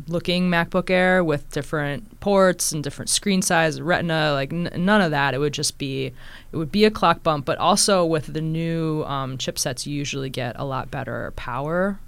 looking 0.09 0.51
MacBook 0.51 0.91
Air 0.91 1.23
with 1.23 1.49
different 1.53 2.19
ports 2.19 2.73
and 2.73 2.83
different 2.83 3.09
screen 3.09 3.41
size, 3.41 3.81
Retina, 3.81 4.33
like 4.33 4.53
n- 4.53 4.73
none 4.79 5.01
of 5.01 5.13
that. 5.13 5.33
It 5.33 5.39
would 5.39 5.55
just 5.55 5.79
be, 5.79 6.07
it 6.07 6.57
would 6.57 6.73
be 6.73 6.85
a 6.85 6.91
clock 6.91 7.23
bump, 7.23 7.45
but 7.45 7.59
also 7.59 8.05
with 8.05 8.33
the 8.33 8.41
new 8.41 9.05
um, 9.05 9.39
chipsets, 9.39 9.87
you 9.87 9.95
usually 9.95 10.29
get 10.29 10.57
a 10.59 10.65
lot 10.65 10.91
better 10.91 11.33
power 11.37 12.01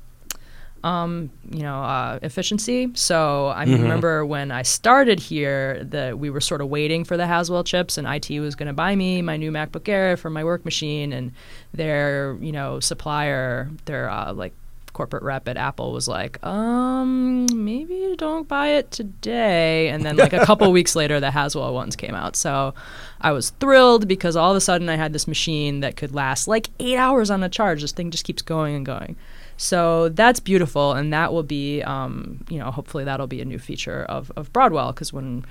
um, 0.85 1.31
you 1.51 1.63
know, 1.63 1.83
uh, 1.83 2.19
efficiency. 2.23 2.91
So 2.95 3.49
I 3.49 3.65
Mm-hmm. 3.65 3.83
remember 3.83 4.27
when 4.27 4.51
I 4.51 4.63
started 4.63 5.21
here, 5.21 5.85
that 5.85 6.19
we 6.19 6.29
were 6.31 6.41
sort 6.41 6.61
of 6.61 6.69
waiting 6.69 7.05
for 7.05 7.17
the 7.17 7.27
Haswell 7.27 7.65
chips, 7.65 7.97
and 7.99 8.07
IT 8.09 8.31
was 8.41 8.55
going 8.55 8.67
to 8.67 8.73
buy 8.73 8.95
me 8.97 9.23
my 9.23 9.37
new 9.37 9.51
MacBook 9.53 9.89
Air 9.89 10.17
for 10.17 10.31
my 10.31 10.43
work 10.45 10.65
machine, 10.65 11.13
and 11.13 11.33
their 11.73 12.37
you 12.41 12.53
know 12.53 12.81
supplier, 12.81 13.71
their 13.85 14.11
uh, 14.11 14.33
like 14.33 14.53
corporate 14.93 15.23
rep 15.23 15.49
at 15.49 15.57
Apple 15.57 15.91
was 15.93 16.07
like, 16.07 16.45
um, 16.45 17.47
maybe 17.65 18.15
don't 18.19 18.47
buy 18.47 18.69
it 18.69 18.91
today. 18.91 19.89
And 19.89 20.05
then 20.05 20.17
like 20.17 20.35
a 20.35 20.45
couple 20.45 20.71
weeks 20.79 20.95
later, 20.95 21.19
the 21.19 21.31
Haswell 21.31 21.73
ones 21.73 21.97
came 21.97 22.15
out. 22.15 22.37
So 22.37 22.75
I 23.21 23.33
was 23.33 23.51
thrilled 23.59 24.07
because 24.07 24.37
all 24.37 24.51
of 24.51 24.57
a 24.57 24.61
sudden 24.61 24.91
I 24.91 24.97
had 24.97 25.15
this 25.15 25.27
machine 25.27 25.81
that 25.81 25.97
could 25.97 26.15
last 26.15 26.47
like 26.47 26.69
eight 26.79 26.99
hours 26.99 27.31
on 27.31 27.43
a 27.43 27.49
charge. 27.49 27.81
This 27.81 27.93
thing 27.93 28.11
just 28.11 28.25
keeps 28.25 28.43
going 28.43 28.75
and 28.75 28.85
going. 28.85 29.17
So 29.63 30.09
that's 30.09 30.41
beautiful, 30.41 30.93
and 30.93 31.13
that 31.13 31.33
will 31.33 31.45
be, 31.45 31.83
um, 31.83 32.45
you 32.49 32.59
know, 32.59 32.73
hopefully 32.73 33.05
that'll 33.05 33.29
be 33.29 33.41
a 33.41 33.45
new 33.45 33.61
feature 33.61 34.03
of, 34.09 34.33
of 34.35 34.53
Broadwell 34.53 34.91
because 34.91 35.13
when 35.13 35.45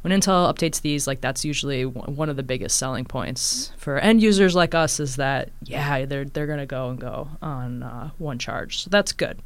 when 0.00 0.18
Intel 0.18 0.50
updates 0.50 0.80
these, 0.80 1.06
like 1.06 1.20
that's 1.20 1.44
usually 1.44 1.84
w- 1.84 2.14
one 2.14 2.30
of 2.30 2.36
the 2.36 2.42
biggest 2.42 2.78
selling 2.78 3.04
points 3.04 3.72
for 3.76 3.98
end 3.98 4.22
users 4.22 4.54
like 4.54 4.74
us 4.74 5.00
is 5.00 5.16
that 5.16 5.50
yeah, 5.64 6.06
they're 6.06 6.24
they're 6.24 6.46
gonna 6.46 6.64
go 6.64 6.88
and 6.88 6.98
go 6.98 7.28
on 7.42 7.82
uh, 7.82 8.08
one 8.16 8.38
charge, 8.38 8.82
so 8.82 8.88
that's 8.88 9.12
good. 9.12 9.38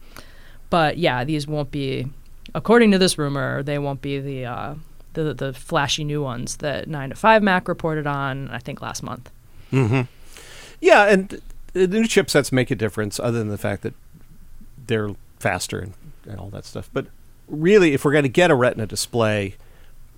But 0.70 0.98
yeah, 0.98 1.24
these 1.24 1.48
won't 1.48 1.72
be, 1.72 2.06
according 2.54 2.92
to 2.92 2.98
this 2.98 3.18
rumor, 3.18 3.64
they 3.64 3.80
won't 3.80 4.02
be 4.02 4.20
the 4.20 4.46
uh, 4.46 4.74
the 5.14 5.35
the 5.35 5.52
flashy 5.52 6.04
new 6.04 6.22
ones 6.22 6.58
that 6.58 6.87
nine 6.87 7.11
to 7.11 7.16
five 7.16 7.42
Mac 7.42 7.66
reported 7.66 8.06
on. 8.06 8.50
I 8.50 8.58
think 8.58 8.80
last 8.80 9.02
month. 9.02 9.32
Mm-hmm. 9.72 10.02
Yeah, 10.80 11.06
and 11.06 11.42
the 11.72 11.88
new 11.88 12.04
chipsets 12.04 12.52
make 12.52 12.70
a 12.70 12.76
difference, 12.76 13.18
other 13.18 13.38
than 13.40 13.48
the 13.48 13.58
fact 13.58 13.82
that 13.82 13.94
they're 14.86 15.10
faster 15.38 15.78
and, 15.78 15.94
and 16.26 16.38
all 16.38 16.50
that 16.50 16.64
stuff. 16.64 16.90
But 16.92 17.06
really, 17.48 17.94
if 17.94 18.04
we're 18.04 18.12
going 18.12 18.24
to 18.24 18.28
get 18.28 18.50
a 18.50 18.54
Retina 18.54 18.86
display, 18.86 19.56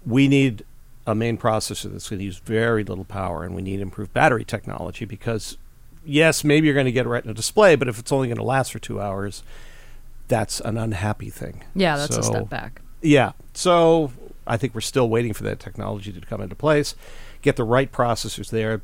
we 0.07 0.29
need 0.29 0.65
a 1.07 1.15
main 1.15 1.37
processor 1.37 1.91
that's 1.93 2.09
going 2.09 2.19
to 2.19 2.25
use 2.25 2.39
very 2.39 2.85
little 2.85 3.05
power, 3.05 3.45
and 3.45 3.55
we 3.55 3.63
need 3.63 3.81
improved 3.81 4.13
battery 4.13 4.45
technology 4.45 5.05
because, 5.05 5.59
yes, 6.05 6.45
maybe 6.45 6.67
you're 6.67 6.75
going 6.75 6.87
to 6.87 6.93
get 6.93 7.07
a 7.07 7.09
Retina 7.09 7.35
display, 7.35 7.77
but 7.77 7.89
if 7.89 7.99
it's 7.99 8.13
only 8.13 8.29
going 8.29 8.39
to 8.39 8.45
last 8.45 8.73
for 8.73 8.79
two 8.79 9.01
hours, 9.01 9.43
that's 10.29 10.61
an 10.61 10.79
unhappy 10.79 11.31
thing. 11.31 11.63
Yeah, 11.75 11.97
that's 11.97 12.17
a 12.17 12.23
step 12.23 12.49
back. 12.49 12.81
Yeah. 13.03 13.33
So 13.53 14.13
I 14.47 14.57
think 14.57 14.75
we're 14.75 14.81
still 14.81 15.09
waiting 15.09 15.35
for 15.35 15.43
that 15.43 15.61
technology 15.61 16.13
to 16.13 16.21
come 16.23 16.41
into 16.41 16.55
place, 16.55 16.95
get 17.43 17.57
the 17.57 17.65
right 17.65 17.93
processors 17.93 18.51
there. 18.51 18.81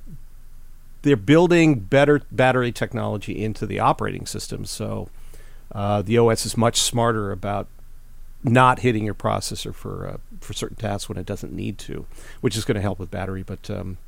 They're 1.03 1.17
building 1.17 1.81
better 1.81 2.21
battery 2.31 2.73
technology 2.73 3.43
into 3.43 3.65
the 3.65 3.79
operating 3.79 4.27
system, 4.27 4.67
so 4.67 5.09
uh, 5.73 6.03
the 6.03 6.19
OS 6.19 6.47
is 6.47 6.57
much 6.57 6.81
smarter 6.81 7.33
about 7.33 7.69
not 8.43 8.81
hitting 8.81 9.05
your 9.05 9.15
processor 9.15 9.75
for 9.75 10.09
uh, 10.09 10.17
for 10.41 10.53
certain 10.53 10.77
tasks 10.77 11.09
when 11.09 11.19
it 11.19 11.27
doesn't 11.27 11.53
need 11.53 11.79
to, 11.79 12.07
which 12.41 12.57
is 12.57 12.65
going 12.65 12.77
to 12.77 12.81
help 12.81 12.99
with 12.99 13.11
battery. 13.11 13.43
But 13.43 13.71
um, 13.71 13.99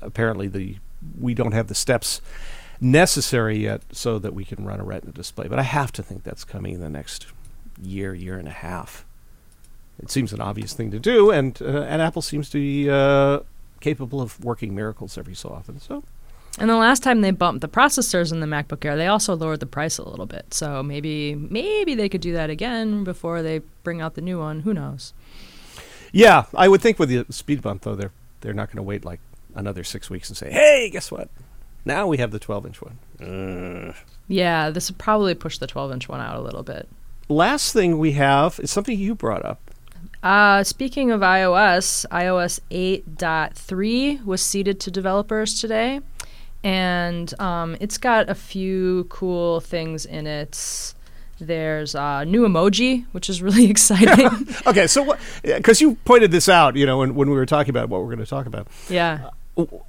apparently, 0.00 0.48
the 0.48 0.76
we 1.20 1.34
don't 1.34 1.52
have 1.52 1.68
the 1.68 1.74
steps 1.74 2.20
necessary 2.80 3.58
yet 3.58 3.82
so 3.92 4.18
that 4.18 4.34
we 4.34 4.44
can 4.44 4.64
run 4.64 4.80
a 4.80 4.84
Retina 4.84 5.12
display. 5.12 5.48
But 5.48 5.58
I 5.58 5.62
have 5.62 5.92
to 5.92 6.02
think 6.02 6.22
that's 6.22 6.44
coming 6.44 6.74
in 6.74 6.80
the 6.80 6.90
next 6.90 7.26
year, 7.80 8.14
year 8.14 8.38
and 8.38 8.48
a 8.48 8.52
half. 8.52 9.04
It 10.00 10.10
seems 10.10 10.32
an 10.32 10.40
obvious 10.40 10.74
thing 10.74 10.90
to 10.92 11.00
do, 11.00 11.30
and 11.30 11.60
uh, 11.60 11.82
and 11.82 12.00
Apple 12.00 12.22
seems 12.22 12.50
to 12.50 12.58
be 12.58 12.88
uh, 12.88 13.40
capable 13.80 14.20
of 14.20 14.42
working 14.44 14.74
miracles 14.74 15.18
every 15.18 15.34
so 15.34 15.48
often. 15.48 15.80
So 15.80 16.04
And 16.60 16.68
the 16.68 16.76
last 16.76 17.02
time 17.04 17.20
they 17.20 17.30
bumped 17.30 17.60
the 17.60 17.68
processors 17.68 18.32
in 18.32 18.40
the 18.40 18.46
MacBook 18.46 18.84
Air, 18.84 18.96
they 18.96 19.06
also 19.06 19.36
lowered 19.36 19.60
the 19.60 19.66
price 19.66 19.96
a 19.98 20.02
little 20.08 20.26
bit. 20.26 20.52
So 20.52 20.82
maybe 20.82 21.34
maybe 21.34 21.94
they 21.94 22.08
could 22.08 22.20
do 22.20 22.32
that 22.32 22.50
again 22.50 23.04
before 23.04 23.42
they 23.42 23.60
bring 23.84 24.00
out 24.00 24.14
the 24.14 24.20
new 24.20 24.38
one. 24.38 24.60
Who 24.60 24.74
knows? 24.74 25.12
yeah, 26.12 26.44
I 26.54 26.68
would 26.68 26.80
think 26.80 26.98
with 26.98 27.10
the 27.10 27.26
speed 27.30 27.62
bump 27.62 27.82
though, 27.82 27.94
they're 27.94 28.12
they're 28.40 28.54
not 28.54 28.68
going 28.68 28.76
to 28.76 28.82
wait 28.82 29.04
like 29.04 29.20
another 29.54 29.84
six 29.84 30.08
weeks 30.10 30.28
and 30.28 30.36
say, 30.36 30.50
hey, 30.50 30.90
guess 30.90 31.10
what? 31.10 31.28
Now 31.84 32.06
we 32.06 32.18
have 32.18 32.30
the 32.30 32.38
12 32.38 32.66
inch 32.66 32.80
one. 32.82 32.98
Uh. 33.20 33.92
Yeah, 34.28 34.70
this 34.70 34.90
would 34.90 34.98
probably 34.98 35.34
push 35.34 35.58
the 35.58 35.66
12 35.66 35.92
inch 35.92 36.08
one 36.08 36.20
out 36.20 36.36
a 36.36 36.40
little 36.40 36.62
bit. 36.62 36.88
Last 37.28 37.72
thing 37.72 37.98
we 37.98 38.12
have 38.12 38.58
is 38.60 38.70
something 38.70 38.98
you 38.98 39.14
brought 39.14 39.44
up. 39.44 39.60
Uh, 40.22 40.64
speaking 40.64 41.10
of 41.10 41.20
iOS, 41.20 42.04
iOS 42.10 42.60
8.3 42.70 44.24
was 44.24 44.42
seeded 44.42 44.80
to 44.80 44.90
developers 44.90 45.60
today, 45.60 46.00
and 46.68 47.40
um, 47.40 47.76
it's 47.80 47.96
got 47.98 48.28
a 48.28 48.34
few 48.34 49.04
cool 49.08 49.60
things 49.60 50.04
in 50.04 50.26
it. 50.26 50.94
There's 51.40 51.94
uh, 51.94 52.24
new 52.24 52.46
emoji, 52.46 53.06
which 53.12 53.30
is 53.30 53.40
really 53.40 53.70
exciting. 53.74 54.28
Okay, 54.66 54.86
so 54.86 55.02
what? 55.02 55.18
Because 55.42 55.80
you 55.80 55.94
pointed 56.04 56.30
this 56.30 56.48
out, 56.48 56.76
you 56.76 56.84
know, 56.84 56.98
when, 56.98 57.14
when 57.14 57.30
we 57.30 57.36
were 57.36 57.46
talking 57.46 57.70
about 57.70 57.88
what 57.88 58.00
we're 58.02 58.14
going 58.14 58.18
to 58.18 58.26
talk 58.26 58.46
about. 58.46 58.68
yeah. 58.88 59.30
W- 59.56 59.82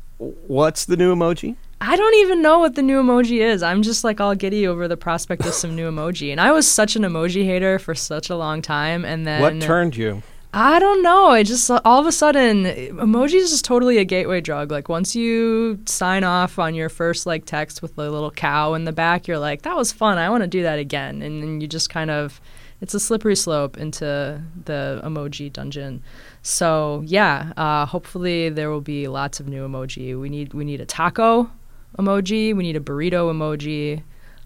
What's 0.48 0.84
the 0.86 0.98
new 0.98 1.16
emoji? 1.16 1.56
I 1.80 1.96
don't 1.96 2.16
even 2.16 2.42
know 2.42 2.60
what 2.60 2.76
the 2.76 2.82
new 2.82 3.02
emoji 3.02 3.40
is. 3.40 3.64
I'm 3.64 3.82
just 3.84 4.04
like 4.04 4.20
all 4.20 4.36
giddy 4.36 4.68
over 4.68 4.88
the 4.90 4.98
prospect 4.98 5.46
of 5.46 5.54
some 5.54 5.76
new 5.78 5.90
emoji. 5.96 6.32
And 6.32 6.42
I 6.42 6.52
was 6.52 6.68
such 6.68 6.98
an 6.98 7.04
emoji 7.04 7.46
hater 7.46 7.80
for 7.80 7.96
such 7.96 8.30
a 8.30 8.36
long 8.36 8.62
time. 8.62 9.06
And 9.06 9.26
then 9.26 9.42
what 9.42 9.62
turned 9.62 9.96
you? 9.96 10.22
I 10.52 10.80
don't 10.80 11.04
know. 11.04 11.28
I 11.28 11.44
just 11.44 11.70
all 11.70 12.00
of 12.00 12.08
a 12.08 12.12
sudden 12.12 12.64
emojis 12.64 13.34
is 13.34 13.62
totally 13.62 14.00
a 14.00 14.04
gateway 14.04 14.42
drug. 14.42 14.72
Like 14.72 14.90
once 14.90 15.16
you 15.16 15.80
sign 15.86 16.24
off 16.24 16.58
on 16.58 16.74
your 16.74 16.90
first 16.90 17.28
like 17.28 17.46
text 17.46 17.84
with 17.84 17.96
the 17.96 18.10
little 18.10 18.32
cow 18.32 18.74
in 18.74 18.86
the 18.86 18.92
back, 18.92 19.28
you're 19.28 19.38
like, 19.38 19.62
that 19.62 19.76
was 19.78 19.92
fun. 19.92 20.18
I 20.18 20.30
want 20.30 20.42
to 20.42 20.48
do 20.48 20.64
that 20.64 20.80
again. 20.80 21.22
And 21.22 21.44
then 21.44 21.62
you 21.62 21.68
just 21.68 21.92
kind 21.92 22.10
of 22.10 22.42
it's 22.82 22.96
a 22.96 23.00
slippery 23.00 23.36
slope 23.36 23.78
into 23.78 24.42
the 24.66 25.02
emoji 25.04 25.54
dungeon. 25.54 26.02
So 26.42 27.04
yeah, 27.06 27.54
uh, 27.56 27.86
hopefully 27.86 28.50
there 28.50 28.72
will 28.72 28.82
be 28.82 29.08
lots 29.08 29.40
of 29.40 29.48
new 29.48 29.68
emoji. 29.68 30.20
We 30.20 30.30
need 30.30 30.56
we 30.56 30.66
need 30.66 30.82
a 30.82 30.86
taco 30.86 31.52
emoji. 32.00 32.56
We 32.56 32.64
need 32.64 32.76
a 32.76 32.80
burrito 32.80 33.32
emoji. 33.32 34.02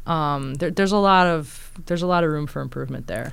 Um, 0.06 0.56
there, 0.56 0.70
there's 0.70 0.92
a 0.92 0.98
lot 0.98 1.28
of 1.28 1.72
there's 1.86 2.02
a 2.02 2.08
lot 2.08 2.26
of 2.26 2.32
room 2.32 2.46
for 2.46 2.62
improvement 2.62 3.08
there. 3.08 3.32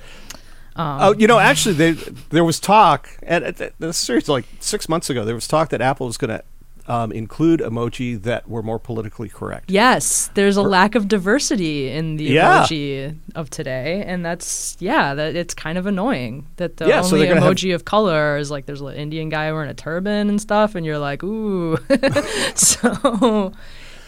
Um, 0.75 0.97
Oh, 1.01 1.13
you 1.17 1.27
know, 1.27 1.39
actually, 1.39 1.75
they, 1.75 1.91
there 2.29 2.43
was 2.43 2.59
talk, 2.59 3.09
and 3.23 3.55
th- 3.57 3.73
this 3.79 4.09
is 4.09 4.29
like 4.29 4.45
six 4.59 4.87
months 4.87 5.09
ago. 5.09 5.25
There 5.25 5.35
was 5.35 5.47
talk 5.47 5.69
that 5.69 5.81
Apple 5.81 6.07
was 6.07 6.17
going 6.17 6.29
to 6.39 6.43
um, 6.87 7.11
include 7.11 7.59
emoji 7.59 8.21
that 8.23 8.49
were 8.49 8.63
more 8.63 8.79
politically 8.79 9.29
correct. 9.29 9.69
Yes, 9.69 10.29
there's 10.33 10.57
a 10.57 10.61
lack 10.63 10.95
of 10.95 11.07
diversity 11.07 11.89
in 11.89 12.15
the 12.17 12.23
Yeah. 12.25 12.63
emoji 12.63 13.17
of 13.35 13.49
today, 13.49 14.03
and 14.05 14.25
that's 14.25 14.75
yeah, 14.79 15.13
that 15.13 15.35
it's 15.35 15.53
kind 15.53 15.77
of 15.77 15.85
annoying 15.85 16.47
that 16.55 16.77
the 16.77 16.87
Yeah, 16.87 17.01
only 17.03 17.19
they're 17.19 17.35
gonna 17.35 17.45
have- 17.45 17.55
emoji 17.55 17.75
of 17.75 17.85
color 17.85 18.37
is 18.37 18.49
like 18.49 18.65
there's 18.65 18.81
an 18.81 18.93
Indian 18.93 19.29
guy 19.29 19.51
wearing 19.51 19.69
a 19.69 19.73
turban 19.75 20.29
and 20.29 20.41
stuff, 20.41 20.73
and 20.75 20.85
you're 20.85 20.97
like, 20.99 21.21
ooh. 21.23 21.77
so, 22.55 23.53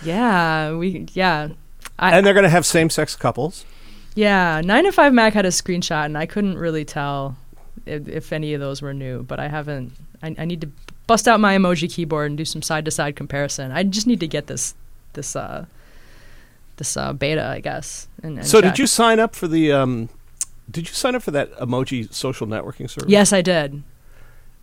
yeah, 0.03 0.73
we 0.75 1.05
yeah. 1.13 1.49
I, 1.99 2.17
And 2.17 2.25
they're 2.25 2.33
going 2.33 2.43
to 2.43 2.49
have 2.49 2.65
same-sex 2.65 3.15
couples. 3.15 3.65
Yeah, 4.15 4.61
nine 4.63 4.83
to 4.85 4.91
five 4.91 5.13
Mac 5.13 5.33
had 5.33 5.45
a 5.45 5.49
screenshot, 5.49 6.05
and 6.05 6.17
I 6.17 6.25
couldn't 6.25 6.57
really 6.57 6.85
tell 6.85 7.35
if, 7.85 8.07
if 8.07 8.33
any 8.33 8.53
of 8.53 8.59
those 8.61 8.81
were 8.81 8.93
new. 8.93 9.23
But 9.23 9.39
I 9.39 9.47
haven't. 9.47 9.93
I, 10.21 10.35
I 10.37 10.45
need 10.45 10.61
to 10.61 10.69
bust 11.07 11.27
out 11.27 11.39
my 11.39 11.57
emoji 11.57 11.91
keyboard 11.91 12.31
and 12.31 12.37
do 12.37 12.45
some 12.45 12.61
side 12.61 12.85
to 12.85 12.91
side 12.91 13.15
comparison. 13.15 13.71
I 13.71 13.83
just 13.83 14.07
need 14.07 14.19
to 14.21 14.27
get 14.27 14.47
this 14.47 14.75
this 15.13 15.35
uh 15.35 15.65
this 16.77 16.97
uh, 16.97 17.13
beta, 17.13 17.45
I 17.45 17.59
guess. 17.59 18.07
And, 18.23 18.37
and 18.39 18.47
So, 18.47 18.59
check. 18.61 18.73
did 18.73 18.79
you 18.79 18.87
sign 18.87 19.19
up 19.19 19.35
for 19.35 19.47
the? 19.47 19.71
Um, 19.71 20.09
did 20.71 20.87
you 20.87 20.93
sign 20.93 21.13
up 21.15 21.21
for 21.23 21.31
that 21.31 21.51
emoji 21.57 22.11
social 22.13 22.47
networking 22.47 22.89
service? 22.89 23.09
Yes, 23.09 23.33
I 23.33 23.41
did. 23.41 23.83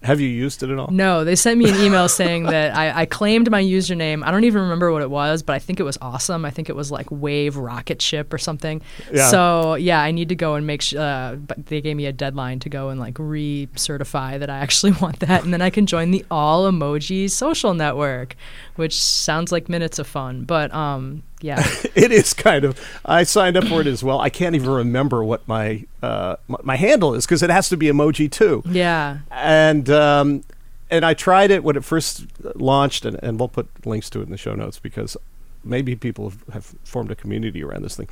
Have 0.02 0.18
you 0.18 0.28
used 0.28 0.62
it 0.62 0.70
at 0.70 0.78
all? 0.78 0.88
No, 0.90 1.24
they 1.24 1.36
sent 1.36 1.58
me 1.58 1.68
an 1.68 1.76
email 1.76 2.08
saying 2.08 2.44
that 2.44 2.74
I, 2.74 3.02
I 3.02 3.06
claimed 3.06 3.50
my 3.50 3.62
username. 3.62 4.24
I 4.24 4.30
don't 4.30 4.44
even 4.44 4.62
remember 4.62 4.90
what 4.92 5.02
it 5.02 5.10
was, 5.10 5.42
but 5.42 5.52
I 5.54 5.58
think 5.58 5.78
it 5.78 5.82
was 5.82 5.98
awesome. 6.00 6.46
I 6.46 6.50
think 6.50 6.70
it 6.70 6.76
was 6.76 6.90
like 6.90 7.06
Wave 7.10 7.58
Rocket 7.58 8.00
Ship 8.00 8.32
or 8.32 8.38
something. 8.38 8.80
Yeah. 9.12 9.28
So 9.28 9.74
yeah, 9.74 10.00
I 10.00 10.10
need 10.10 10.30
to 10.30 10.34
go 10.34 10.54
and 10.54 10.66
make 10.66 10.80
sure. 10.80 11.00
Uh, 11.00 11.34
but 11.36 11.66
they 11.66 11.82
gave 11.82 11.96
me 11.96 12.06
a 12.06 12.12
deadline 12.12 12.60
to 12.60 12.70
go 12.70 12.88
and 12.88 12.98
like 12.98 13.18
re-certify 13.18 14.38
that 14.38 14.48
I 14.48 14.58
actually 14.58 14.92
want 15.02 15.20
that, 15.20 15.44
and 15.44 15.52
then 15.52 15.60
I 15.60 15.68
can 15.68 15.84
join 15.84 16.12
the 16.12 16.24
All 16.30 16.70
Emoji 16.70 17.30
social 17.30 17.74
network, 17.74 18.36
which 18.76 18.98
sounds 18.98 19.52
like 19.52 19.68
minutes 19.68 19.98
of 19.98 20.06
fun. 20.06 20.44
But 20.44 20.72
um, 20.72 21.24
Yeah. 21.40 21.58
it 21.94 22.12
is 22.12 22.34
kind 22.34 22.64
of. 22.64 22.78
I 23.04 23.22
signed 23.22 23.56
up 23.56 23.64
for 23.64 23.80
it 23.80 23.86
as 23.86 24.04
well. 24.04 24.20
I 24.20 24.30
can't 24.30 24.54
even 24.54 24.70
remember 24.70 25.24
what 25.24 25.46
my 25.48 25.84
uh, 26.02 26.36
my, 26.48 26.58
my 26.62 26.76
handle 26.76 27.14
is 27.14 27.26
because 27.26 27.42
it 27.42 27.50
has 27.50 27.68
to 27.70 27.76
be 27.76 27.86
emoji 27.86 28.30
too. 28.30 28.62
Yeah. 28.66 29.18
And 29.30 29.88
um, 29.90 30.42
and 30.90 31.04
I 31.04 31.14
tried 31.14 31.50
it 31.50 31.64
when 31.64 31.76
it 31.76 31.84
first 31.84 32.26
launched, 32.54 33.04
and, 33.04 33.18
and 33.22 33.38
we'll 33.38 33.48
put 33.48 33.68
links 33.86 34.10
to 34.10 34.20
it 34.20 34.24
in 34.24 34.30
the 34.30 34.36
show 34.36 34.54
notes 34.54 34.78
because 34.78 35.16
maybe 35.62 35.94
people 35.94 36.30
have, 36.30 36.44
have 36.52 36.74
formed 36.84 37.10
a 37.10 37.14
community 37.14 37.62
around 37.62 37.82
this 37.82 37.96
thing. 37.96 38.08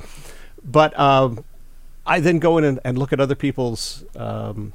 But 0.63 0.97
um, 0.99 1.43
I 2.05 2.19
then 2.19 2.39
go 2.39 2.57
in 2.57 2.63
and, 2.63 2.79
and 2.83 2.97
look 2.97 3.13
at 3.13 3.19
other 3.19 3.35
people's. 3.35 4.03
Um, 4.15 4.73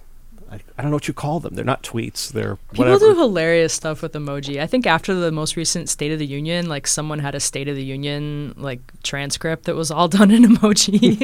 I, 0.55 0.61
I 0.79 0.83
don't 0.83 0.91
know 0.91 0.97
what 0.97 1.09
you 1.09 1.15
call 1.15 1.41
them. 1.41 1.55
They're 1.55 1.65
not 1.65 1.83
tweets. 1.83 2.31
They're 2.33 2.57
People 2.73 2.99
do 2.99 3.15
hilarious 3.15 3.73
stuff 3.73 4.03
with 4.03 4.13
emoji. 4.13 4.61
I 4.61 4.67
think 4.67 4.87
after 4.87 5.15
the 5.15 5.33
most 5.33 5.57
recent 5.57 5.89
State 5.89 6.13
of 6.13 6.19
the 6.19 6.27
Union, 6.27 6.69
like 6.69 6.87
someone 6.87 7.19
had 7.19 7.35
a 7.35 7.41
State 7.41 7.69
of 7.69 7.77
the 7.77 7.85
Union 7.85 8.55
like 8.57 8.81
transcript 9.03 9.65
that 9.65 9.75
was 9.75 9.91
all 9.91 10.09
done 10.19 10.31
in 10.31 10.45
emoji, 10.45 11.21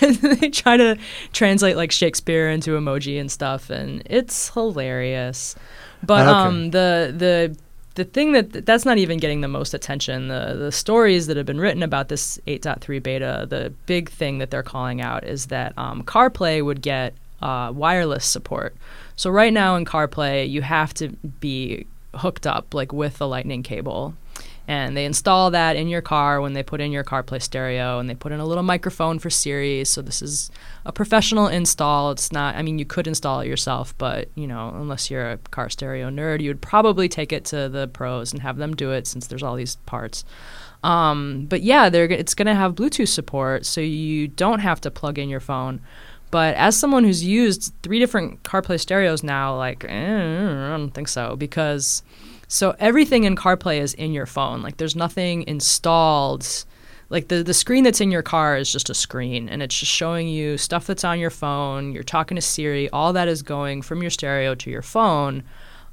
and 0.02 0.16
they 0.40 0.48
try 0.48 0.76
to 0.76 0.96
translate 1.32 1.76
like 1.76 1.92
Shakespeare 1.92 2.48
into 2.48 2.70
emoji 2.78 3.20
and 3.20 3.30
stuff, 3.30 3.70
and 3.70 4.02
it's 4.06 4.50
hilarious. 4.50 5.56
But 6.02 6.26
Okay. 6.26 6.30
um, 6.30 6.70
the 6.70 7.12
the 7.16 7.56
the 7.96 8.04
thing 8.04 8.32
that 8.32 8.64
that's 8.64 8.84
not 8.84 8.98
even 8.98 9.18
getting 9.18 9.40
the 9.42 9.48
most 9.48 9.74
attention. 9.74 10.28
The 10.28 10.54
the 10.58 10.72
stories 10.72 11.26
that 11.26 11.36
have 11.36 11.44
been 11.44 11.60
written 11.60 11.82
about 11.82 12.08
this 12.08 12.38
8.3 12.46 13.02
beta, 13.02 13.46
the 13.50 13.72
big 13.86 14.08
thing 14.08 14.38
that 14.38 14.50
they're 14.50 14.62
calling 14.62 15.00
out 15.02 15.24
is 15.24 15.46
that 15.46 15.76
um, 15.76 16.02
CarPlay 16.04 16.64
would 16.64 16.80
get 16.82 17.12
uh, 17.42 17.72
wireless 17.74 18.24
support. 18.24 18.76
So 19.16 19.30
right 19.30 19.52
now 19.52 19.76
in 19.76 19.84
CarPlay, 19.84 20.48
you 20.48 20.62
have 20.62 20.94
to 20.94 21.08
be 21.40 21.86
hooked 22.14 22.46
up 22.46 22.74
like 22.74 22.92
with 22.92 23.18
the 23.18 23.28
Lightning 23.28 23.62
cable. 23.62 24.14
And 24.68 24.96
they 24.96 25.04
install 25.04 25.50
that 25.50 25.74
in 25.74 25.88
your 25.88 26.02
car 26.02 26.40
when 26.40 26.52
they 26.52 26.62
put 26.62 26.80
in 26.80 26.92
your 26.92 27.02
CarPlay 27.02 27.42
stereo, 27.42 27.98
and 27.98 28.08
they 28.08 28.14
put 28.14 28.30
in 28.30 28.38
a 28.38 28.46
little 28.46 28.62
microphone 28.62 29.18
for 29.18 29.28
Siri. 29.28 29.84
So 29.84 30.00
this 30.00 30.22
is 30.22 30.48
a 30.84 30.92
professional 30.92 31.48
install. 31.48 32.12
It's 32.12 32.30
not. 32.30 32.54
I 32.54 32.62
mean, 32.62 32.78
you 32.78 32.84
could 32.84 33.08
install 33.08 33.40
it 33.40 33.48
yourself, 33.48 33.98
but 33.98 34.28
you 34.36 34.46
know, 34.46 34.72
unless 34.76 35.10
you're 35.10 35.28
a 35.32 35.38
car 35.38 35.70
stereo 35.70 36.08
nerd, 36.08 36.40
you 36.40 36.50
would 36.50 36.60
probably 36.62 37.08
take 37.08 37.32
it 37.32 37.44
to 37.46 37.68
the 37.68 37.88
pros 37.88 38.32
and 38.32 38.42
have 38.42 38.58
them 38.58 38.76
do 38.76 38.92
it, 38.92 39.08
since 39.08 39.26
there's 39.26 39.42
all 39.42 39.56
these 39.56 39.74
parts. 39.86 40.24
Um, 40.84 41.46
but 41.48 41.62
yeah, 41.62 41.90
it's 41.92 42.34
going 42.34 42.46
to 42.46 42.54
have 42.54 42.76
Bluetooth 42.76 43.08
support, 43.08 43.66
so 43.66 43.80
you 43.80 44.28
don't 44.28 44.60
have 44.60 44.80
to 44.82 44.90
plug 44.90 45.18
in 45.18 45.28
your 45.28 45.40
phone. 45.40 45.80
But 46.30 46.54
as 46.56 46.76
someone 46.76 47.04
who's 47.04 47.24
used 47.24 47.72
three 47.82 47.98
different 47.98 48.42
CarPlay 48.44 48.78
stereos 48.78 49.22
now, 49.22 49.56
like 49.56 49.84
eh, 49.84 49.88
I 49.88 50.76
don't 50.76 50.90
think 50.90 51.08
so 51.08 51.36
because 51.36 52.02
so 52.46 52.74
everything 52.78 53.24
in 53.24 53.36
CarPlay 53.36 53.80
is 53.80 53.94
in 53.94 54.12
your 54.12 54.26
phone. 54.26 54.62
Like 54.62 54.76
there's 54.76 54.96
nothing 54.96 55.44
installed. 55.46 56.64
Like 57.08 57.28
the 57.28 57.42
the 57.42 57.54
screen 57.54 57.82
that's 57.82 58.00
in 58.00 58.12
your 58.12 58.22
car 58.22 58.56
is 58.56 58.70
just 58.70 58.90
a 58.90 58.94
screen, 58.94 59.48
and 59.48 59.62
it's 59.62 59.78
just 59.78 59.90
showing 59.90 60.28
you 60.28 60.56
stuff 60.56 60.86
that's 60.86 61.04
on 61.04 61.18
your 61.18 61.30
phone. 61.30 61.92
You're 61.92 62.04
talking 62.04 62.36
to 62.36 62.42
Siri. 62.42 62.88
All 62.90 63.12
that 63.12 63.26
is 63.26 63.42
going 63.42 63.82
from 63.82 64.00
your 64.00 64.10
stereo 64.10 64.54
to 64.54 64.70
your 64.70 64.82
phone. 64.82 65.42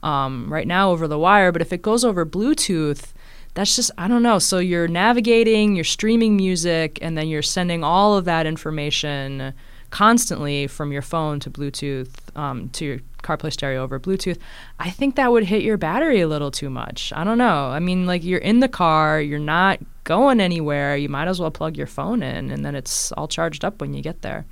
Um, 0.04 0.54
right 0.54 0.68
now 0.68 0.92
over 0.92 1.08
the 1.08 1.18
wire, 1.18 1.52
but 1.52 1.64
if 1.64 1.74
it 1.74 1.82
goes 1.82 2.06
over 2.06 2.24
Bluetooth, 2.24 3.14
that's 3.56 3.76
just 3.76 3.90
I 3.98 4.08
don't 4.08 4.22
know. 4.22 4.38
So 4.38 4.60
you're 4.60 4.88
navigating, 4.88 5.76
you're 5.76 5.84
streaming 5.84 6.36
music, 6.36 7.00
and 7.02 7.18
then 7.18 7.28
you're 7.28 7.42
sending 7.42 7.84
all 7.84 8.16
of 8.16 8.26
that 8.26 8.46
information 8.46 9.54
constantly 9.90 10.68
from 10.68 10.92
your 10.92 11.02
phone 11.02 11.40
to 11.42 11.50
Bluetooth 11.50 12.10
um, 12.36 12.70
to 12.70 12.86
your 12.86 13.00
CarPlay 13.24 13.52
stereo 13.52 13.84
over 13.84 14.00
Bluetooth. 14.00 14.38
I 14.80 14.90
think 14.90 15.16
that 15.16 15.32
would 15.32 15.46
hit 15.46 15.64
your 15.64 15.78
battery 15.78 16.22
a 16.22 16.28
little 16.28 16.52
too 16.52 16.70
much. 16.70 17.12
I 17.16 17.24
don't 17.24 17.38
know. 17.38 17.68
I 17.68 17.80
mean, 17.80 18.06
like 18.06 18.24
you're 18.24 18.40
in 18.40 18.60
the 18.60 18.68
car, 18.68 19.20
you're 19.20 19.40
not 19.40 19.80
going 20.04 20.40
anywhere. 20.40 20.96
You 20.96 21.10
might 21.10 21.28
as 21.28 21.40
well 21.40 21.52
plug 21.52 21.78
your 21.78 21.88
phone 21.88 22.24
in, 22.24 22.52
and 22.52 22.64
then 22.64 22.76
it's 22.76 23.12
all 23.14 23.28
charged 23.28 23.66
up 23.66 23.82
when 23.82 23.94
you 23.94 24.02
get 24.02 24.22
there. 24.22 24.46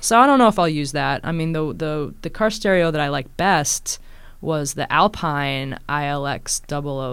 So 0.00 0.18
I 0.18 0.26
don't 0.26 0.38
know 0.38 0.48
if 0.48 0.58
I'll 0.58 0.68
use 0.68 0.92
that. 0.92 1.20
I 1.24 1.32
mean, 1.32 1.52
the 1.52 1.74
the 1.74 2.14
the 2.22 2.30
car 2.30 2.50
stereo 2.50 2.90
that 2.90 3.00
I 3.00 3.08
like 3.08 3.36
best 3.36 3.98
was 4.40 4.74
the 4.74 4.90
Alpine 4.90 5.78
ILX 5.88 6.62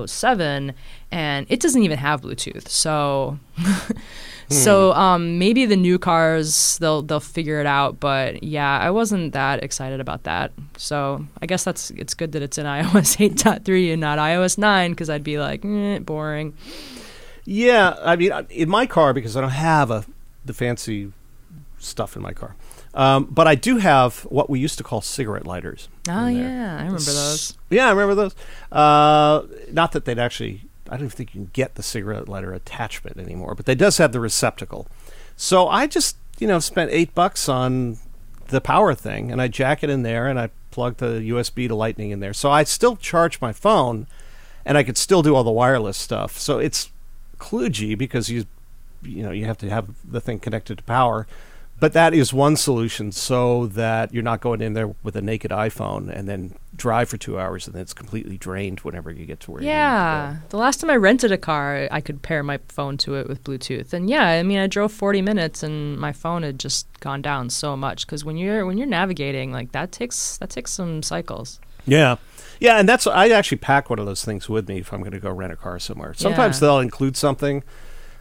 007, 0.07 0.73
and 1.11 1.45
it 1.49 1.59
doesn't 1.59 1.83
even 1.83 1.97
have 1.97 2.21
Bluetooth. 2.21 2.67
So, 2.69 3.37
so 4.49 4.93
um, 4.93 5.39
maybe 5.39 5.65
the 5.65 5.75
new 5.75 5.99
cars 5.99 6.77
they'll 6.79 7.01
they'll 7.01 7.19
figure 7.19 7.59
it 7.59 7.65
out. 7.65 7.99
But 7.99 8.43
yeah, 8.43 8.79
I 8.79 8.91
wasn't 8.91 9.33
that 9.33 9.63
excited 9.63 9.99
about 9.99 10.23
that. 10.23 10.51
So 10.77 11.25
I 11.41 11.45
guess 11.45 11.63
that's 11.63 11.91
it's 11.91 12.13
good 12.13 12.31
that 12.31 12.41
it's 12.41 12.57
in 12.57 12.65
iOS 12.77 13.17
8.3 13.17 13.91
and 13.91 14.01
not 14.01 14.19
iOS 14.19 14.57
9 14.57 14.91
because 14.91 15.09
I'd 15.09 15.23
be 15.23 15.37
like 15.37 15.65
eh, 15.65 15.99
boring. 15.99 16.53
Yeah, 17.45 17.95
I 18.01 18.15
mean, 18.17 18.31
in 18.49 18.69
my 18.69 18.85
car 18.85 19.13
because 19.13 19.37
I 19.37 19.41
don't 19.41 19.51
have 19.51 19.89
a 19.89 20.05
the 20.45 20.53
fancy 20.53 21.11
stuff 21.79 22.15
in 22.15 22.21
my 22.21 22.33
car, 22.33 22.55
um, 22.93 23.25
but 23.25 23.47
I 23.47 23.55
do 23.55 23.77
have 23.77 24.19
what 24.21 24.49
we 24.49 24.59
used 24.59 24.77
to 24.79 24.83
call 24.83 25.01
cigarette 25.01 25.45
lighters. 25.45 25.87
Oh 26.09 26.27
yeah, 26.27 26.75
I 26.75 26.83
remember 26.85 27.11
those. 27.11 27.57
Yeah, 27.69 27.87
I 27.87 27.91
remember 27.91 28.15
those. 28.15 28.35
Uh, 28.71 29.43
not 29.71 29.91
that 29.93 30.05
they'd 30.05 30.19
actually. 30.19 30.63
I 30.89 30.97
don't 30.97 31.09
think 31.09 31.33
you 31.33 31.41
can 31.41 31.51
get 31.53 31.75
the 31.75 31.83
cigarette 31.83 32.29
lighter 32.29 32.53
attachment 32.53 33.17
anymore, 33.17 33.55
but 33.55 33.65
they 33.65 33.75
does 33.75 33.97
have 33.97 34.11
the 34.11 34.19
receptacle. 34.19 34.87
So 35.35 35.67
I 35.67 35.87
just, 35.87 36.17
you 36.39 36.47
know, 36.47 36.59
spent 36.59 36.91
eight 36.91 37.13
bucks 37.13 37.47
on 37.49 37.97
the 38.47 38.61
power 38.61 38.93
thing, 38.93 39.31
and 39.31 39.41
I 39.41 39.47
jack 39.47 39.83
it 39.83 39.89
in 39.89 40.03
there, 40.03 40.27
and 40.27 40.39
I 40.39 40.49
plug 40.71 40.97
the 40.97 41.19
USB 41.29 41.67
to 41.67 41.75
Lightning 41.75 42.11
in 42.11 42.19
there. 42.19 42.33
So 42.33 42.51
I 42.51 42.63
still 42.63 42.95
charge 42.95 43.41
my 43.41 43.51
phone, 43.51 44.07
and 44.65 44.77
I 44.77 44.83
could 44.83 44.97
still 44.97 45.21
do 45.21 45.35
all 45.35 45.43
the 45.43 45.51
wireless 45.51 45.97
stuff. 45.97 46.37
So 46.39 46.59
it's 46.59 46.91
kludgy 47.39 47.97
because 47.97 48.29
you, 48.29 48.45
you 49.03 49.23
know, 49.23 49.31
you 49.31 49.45
have 49.45 49.57
to 49.59 49.69
have 49.69 49.89
the 50.09 50.21
thing 50.21 50.39
connected 50.39 50.77
to 50.77 50.83
power. 50.83 51.27
But 51.79 51.93
that 51.93 52.13
is 52.15 52.33
one 52.33 52.55
solution 52.55 53.11
so 53.11 53.67
that 53.67 54.11
you're 54.11 54.23
not 54.23 54.41
going 54.41 54.61
in 54.61 54.73
there 54.73 54.95
with 55.03 55.15
a 55.15 55.21
naked 55.21 55.51
iPhone 55.51 56.09
and 56.09 56.27
then 56.27 56.55
drive 56.75 57.07
for 57.07 57.17
two 57.17 57.39
hours 57.39 57.67
and 57.67 57.75
then 57.75 57.81
it's 57.83 57.93
completely 57.93 58.35
drained 58.37 58.79
whenever 58.79 59.11
you 59.11 59.25
get 59.27 59.39
to 59.41 59.51
where 59.51 59.61
you 59.61 59.67
need 59.67 59.73
to 59.73 59.77
Yeah. 59.77 60.35
The 60.49 60.57
last 60.57 60.79
time 60.81 60.89
I 60.89 60.95
rented 60.95 61.31
a 61.31 61.37
car, 61.37 61.87
I 61.91 62.01
could 62.01 62.23
pair 62.23 62.41
my 62.41 62.57
phone 62.67 62.97
to 62.97 63.13
it 63.15 63.27
with 63.29 63.43
Bluetooth. 63.43 63.93
And 63.93 64.09
yeah, 64.09 64.25
I 64.27 64.41
mean, 64.41 64.57
I 64.57 64.65
drove 64.65 64.91
40 64.91 65.21
minutes 65.21 65.61
and 65.61 65.99
my 65.99 66.11
phone 66.13 66.41
had 66.41 66.57
just 66.59 66.87
gone 66.99 67.21
down 67.21 67.51
so 67.51 67.77
much 67.77 68.07
cuz 68.07 68.25
when 68.25 68.37
you're 68.37 68.65
when 68.65 68.79
you're 68.79 68.87
navigating, 68.87 69.51
like 69.51 69.71
that 69.73 69.91
takes 69.91 70.37
that 70.37 70.49
takes 70.49 70.71
some 70.71 71.03
cycles. 71.03 71.59
Yeah. 71.85 72.15
Yeah, 72.59 72.79
and 72.79 72.89
that's 72.89 73.05
I 73.05 73.29
actually 73.29 73.59
pack 73.59 73.91
one 73.91 73.99
of 73.99 74.07
those 74.07 74.25
things 74.25 74.49
with 74.49 74.67
me 74.67 74.79
if 74.79 74.91
I'm 74.91 75.01
going 75.01 75.11
to 75.11 75.19
go 75.19 75.31
rent 75.31 75.53
a 75.53 75.55
car 75.55 75.77
somewhere. 75.77 76.15
Sometimes 76.15 76.57
Yeah. 76.57 76.61
they'll 76.61 76.79
include 76.79 77.15
something, 77.15 77.63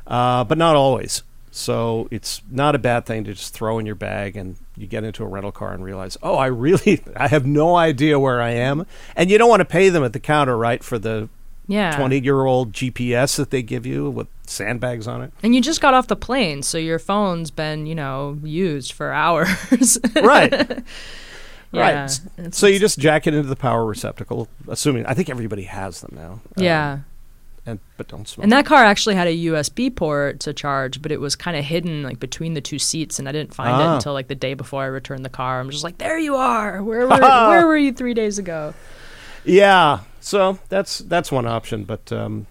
uh, 0.07 0.45
but 0.45 0.59
not 0.59 0.77
always. 0.77 1.23
So 1.57 2.07
it's 2.11 2.43
not 2.51 2.75
a 2.75 2.79
bad 2.79 3.07
thing 3.07 3.25
to 3.25 3.33
just 3.33 3.55
throw 3.55 3.79
in 3.79 3.87
your 3.87 3.95
bag 3.95 4.37
and 4.37 4.57
you 4.77 4.87
get 4.87 5.05
into 5.05 5.25
a 5.25 5.27
rental 5.27 5.53
car 5.53 5.73
and 5.73 5.83
realize, 5.83 6.19
oh, 6.23 6.37
I 6.37 6.47
really 6.49 7.03
I 7.17 7.29
have 7.29 7.47
no 7.47 7.77
idea 7.77 8.19
where 8.21 8.43
I 8.43 8.51
am, 8.51 8.85
and 9.17 9.31
you 9.31 9.39
don't 9.39 9.49
want 9.49 9.61
to 9.61 9.65
pay 9.65 9.89
them 9.89 10.05
at 10.05 10.13
the 10.13 10.21
counter, 10.21 10.57
right, 10.57 10.85
for 10.85 10.99
the 10.99 11.31
Yeah. 11.67 11.97
20 11.97 12.21
year 12.21 12.45
old 12.45 12.73
GPS 12.73 13.37
that 13.37 13.51
they 13.51 13.63
give 13.63 13.87
you 13.87 14.11
with 14.11 14.27
sandbags 14.47 15.09
on 15.09 15.23
it. 15.23 15.33
And 15.43 15.55
you 15.55 15.63
just 15.63 15.81
got 15.81 15.95
off 15.95 16.09
the 16.09 16.15
plane, 16.17 16.63
so 16.63 16.77
your 16.79 16.99
phone's 16.99 17.51
been, 17.51 17.87
you 17.87 17.95
know, 17.95 18.39
used 18.45 18.93
for 18.93 19.11
hours. 19.13 19.99
Right. 20.23 20.53
yeah. 21.73 22.09
Right. 22.39 22.55
So 22.55 22.67
you 22.67 22.79
just 22.79 22.99
jack 22.99 23.27
it 23.27 23.33
into 23.35 23.49
the 23.49 23.57
power 23.57 23.85
receptacle, 23.85 24.47
assuming 24.69 25.07
I 25.07 25.15
think 25.15 25.29
everybody 25.31 25.63
has 25.65 26.01
them 26.03 26.13
now. 26.15 26.33
Um, 26.57 26.65
Yeah. 26.65 26.99
And 27.67 27.81
but 27.97 28.09
don't 28.09 28.27
smoke. 28.29 28.43
And 28.45 28.53
that 28.53 28.65
car 28.65 28.85
actually 28.85 29.15
had 29.17 29.27
a 29.27 29.37
USB 29.47 29.95
port 29.95 30.41
to 30.41 30.53
charge, 30.55 31.03
but 31.03 31.11
it 31.13 31.21
was 31.21 31.35
kind 31.37 31.57
of 31.57 31.65
hidden 31.65 32.03
like 32.05 32.21
between 32.21 32.55
the 32.55 32.61
two 32.61 32.79
seats, 32.79 33.19
and 33.19 33.29
I 33.29 33.33
didn't 33.33 33.55
find 33.55 33.81
it 33.81 33.85
Ah. 33.85 33.95
until 33.97 34.13
like 34.13 34.29
the 34.29 34.35
day 34.35 34.55
before 34.55 34.83
I 34.83 34.87
returned 34.87 35.25
the 35.25 35.29
car. 35.31 35.59
I'm 35.61 35.71
just 35.71 35.85
like, 35.85 35.99
there 35.99 36.19
you 36.19 36.37
are. 36.37 36.83
Where 36.83 37.01
were 37.07 37.09
where 37.49 37.67
were 37.67 37.77
you 37.77 37.93
three 37.93 38.15
days 38.15 38.39
ago? 38.39 38.73
yeah. 39.45 40.01
So 40.21 40.59
that's 40.69 40.99
that's 40.99 41.31
one 41.31 41.47
option, 41.47 41.85
but 41.85 42.11
um, 42.13 42.47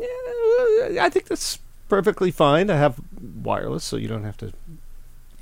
yeah, 0.00 1.04
I 1.04 1.08
think 1.10 1.26
that's 1.26 1.58
perfectly 1.88 2.30
fine 2.30 2.66
to 2.68 2.76
have 2.76 2.98
wireless, 3.42 3.84
so 3.84 3.96
you 3.96 4.08
don't 4.08 4.24
have 4.24 4.36
to. 4.38 4.52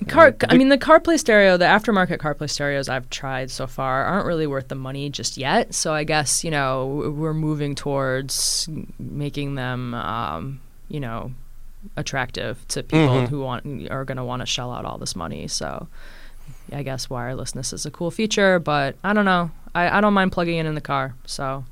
Car, 0.08 0.28
Yeah. 0.40 0.48
I 0.50 0.56
mean, 0.58 0.68
the 0.68 0.76
CarPlay 0.76 1.18
stereo, 1.18 1.56
the 1.56 1.64
aftermarket 1.64 2.18
CarPlay 2.18 2.50
stereos 2.50 2.88
I've 2.88 3.08
tried 3.08 3.50
so 3.50 3.66
far 3.66 4.04
aren't 4.04 4.26
really 4.26 4.46
worth 4.46 4.68
the 4.68 4.74
money 4.74 5.08
just 5.08 5.36
yet. 5.38 5.74
So 5.74 5.94
I 5.94 6.04
guess 6.04 6.44
you 6.44 6.50
know 6.50 7.12
we're 7.16 7.32
moving 7.34 7.74
towards 7.74 8.68
making 8.98 9.54
them, 9.54 9.94
um, 9.94 10.60
you 10.88 11.00
know, 11.00 11.32
attractive 11.96 12.58
to 12.68 12.82
people 12.82 13.08
Mhm. 13.08 13.28
who 13.28 13.40
want 13.40 13.90
are 13.90 14.04
going 14.04 14.16
to 14.18 14.24
want 14.24 14.42
to 14.42 14.46
shell 14.46 14.70
out 14.70 14.84
all 14.84 14.98
this 14.98 15.16
money. 15.16 15.48
So 15.48 15.88
I 16.72 16.82
guess 16.82 17.06
wirelessness 17.06 17.72
is 17.72 17.86
a 17.86 17.90
cool 17.90 18.10
feature, 18.10 18.58
but 18.58 18.96
I 19.02 19.12
don't 19.14 19.24
know. 19.24 19.50
I, 19.74 19.98
I 19.98 20.00
don't 20.02 20.12
mind 20.14 20.32
plugging 20.32 20.58
it 20.58 20.66
in 20.66 20.74
the 20.74 20.80
car. 20.80 21.14
So 21.24 21.64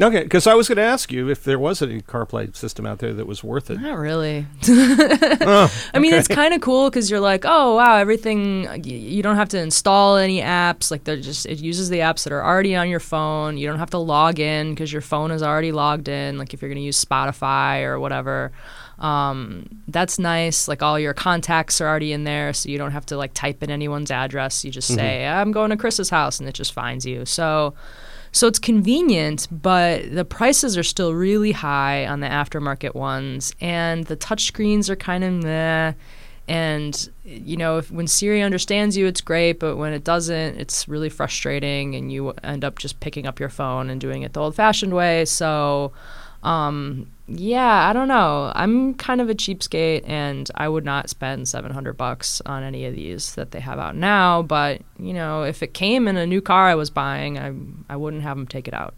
Okay, 0.00 0.22
because 0.22 0.46
I 0.46 0.54
was 0.54 0.68
going 0.68 0.76
to 0.76 0.82
ask 0.82 1.12
you 1.12 1.28
if 1.28 1.44
there 1.44 1.58
was 1.58 1.82
any 1.82 2.00
CarPlay 2.00 2.56
system 2.56 2.86
out 2.86 3.00
there 3.00 3.12
that 3.12 3.26
was 3.26 3.44
worth 3.44 3.70
it. 3.70 3.78
Not 3.78 3.98
really. 3.98 4.46
Oh, 5.44 5.72
I 5.92 5.98
mean, 5.98 6.14
it's 6.14 6.28
kind 6.28 6.54
of 6.54 6.60
cool 6.60 6.88
because 6.88 7.10
you're 7.10 7.20
like, 7.20 7.44
oh 7.44 7.76
wow, 7.76 7.96
everything. 7.96 8.84
You 8.84 9.22
don't 9.22 9.36
have 9.36 9.48
to 9.50 9.60
install 9.60 10.16
any 10.16 10.40
apps. 10.40 10.90
Like 10.90 11.04
they're 11.04 11.16
just 11.20 11.46
it 11.46 11.58
uses 11.58 11.88
the 11.88 11.98
apps 11.98 12.24
that 12.24 12.32
are 12.32 12.42
already 12.44 12.76
on 12.76 12.88
your 12.88 13.00
phone. 13.00 13.58
You 13.58 13.66
don't 13.66 13.78
have 13.78 13.90
to 13.90 13.98
log 13.98 14.38
in 14.38 14.70
because 14.70 14.92
your 14.92 15.02
phone 15.02 15.30
is 15.32 15.42
already 15.42 15.72
logged 15.72 16.08
in. 16.08 16.38
Like 16.38 16.54
if 16.54 16.62
you're 16.62 16.70
gonna 16.70 16.80
use 16.80 17.02
Spotify 17.04 17.82
or 17.82 17.98
whatever, 17.98 18.52
um, 18.98 19.68
that's 19.88 20.18
nice. 20.18 20.68
Like 20.68 20.82
all 20.82 20.98
your 20.98 21.14
contacts 21.14 21.80
are 21.80 21.88
already 21.88 22.12
in 22.12 22.24
there, 22.24 22.52
so 22.52 22.68
you 22.68 22.78
don't 22.78 22.92
have 22.92 23.06
to 23.06 23.16
like 23.16 23.34
type 23.34 23.62
in 23.62 23.70
anyone's 23.70 24.10
address. 24.12 24.64
You 24.64 24.70
just 24.70 24.94
say, 24.94 25.26
I'm 25.26 25.50
going 25.50 25.70
to 25.70 25.76
Chris's 25.76 26.10
house, 26.10 26.38
and 26.38 26.48
it 26.48 26.54
just 26.54 26.72
finds 26.72 27.04
you. 27.04 27.26
So. 27.26 27.74
So 28.34 28.46
it's 28.46 28.58
convenient, 28.58 29.46
but 29.50 30.14
the 30.14 30.24
prices 30.24 30.78
are 30.78 30.82
still 30.82 31.12
really 31.12 31.52
high 31.52 32.06
on 32.06 32.20
the 32.20 32.26
aftermarket 32.26 32.94
ones, 32.94 33.54
and 33.60 34.06
the 34.06 34.16
touchscreens 34.16 34.88
are 34.88 34.96
kind 34.96 35.22
of 35.22 35.32
meh. 35.44 35.92
And 36.48 37.10
you 37.24 37.56
know, 37.56 37.78
if, 37.78 37.90
when 37.90 38.06
Siri 38.06 38.42
understands 38.42 38.96
you, 38.96 39.06
it's 39.06 39.20
great, 39.20 39.60
but 39.60 39.76
when 39.76 39.92
it 39.92 40.02
doesn't, 40.02 40.58
it's 40.58 40.88
really 40.88 41.10
frustrating, 41.10 41.94
and 41.94 42.10
you 42.10 42.30
end 42.42 42.64
up 42.64 42.78
just 42.78 43.00
picking 43.00 43.26
up 43.26 43.38
your 43.38 43.50
phone 43.50 43.90
and 43.90 44.00
doing 44.00 44.22
it 44.22 44.32
the 44.32 44.40
old-fashioned 44.40 44.94
way. 44.94 45.24
So, 45.26 45.92
um, 46.42 47.06
yeah, 47.28 47.88
I 47.88 47.92
don't 47.92 48.08
know. 48.08 48.52
I'm 48.54 48.94
kind 48.94 49.20
of 49.20 49.30
a 49.30 49.34
cheapskate, 49.34 50.08
and 50.08 50.50
I 50.54 50.68
would 50.68 50.84
not 50.84 51.08
spend 51.08 51.48
700 51.48 51.94
bucks 51.94 52.42
on 52.44 52.62
any 52.62 52.84
of 52.84 52.94
these 52.94 53.34
that 53.36 53.52
they 53.52 53.60
have 53.60 53.78
out 53.78 53.96
now. 53.96 54.42
But 54.42 54.82
you 54.98 55.12
know, 55.12 55.44
if 55.44 55.62
it 55.62 55.72
came 55.72 56.08
in 56.08 56.16
a 56.16 56.26
new 56.26 56.40
car 56.40 56.66
I 56.68 56.74
was 56.74 56.90
buying, 56.90 57.38
I 57.38 57.54
I 57.92 57.96
wouldn't 57.96 58.22
have 58.22 58.36
them 58.36 58.46
take 58.46 58.66
it 58.66 58.74
out. 58.74 58.94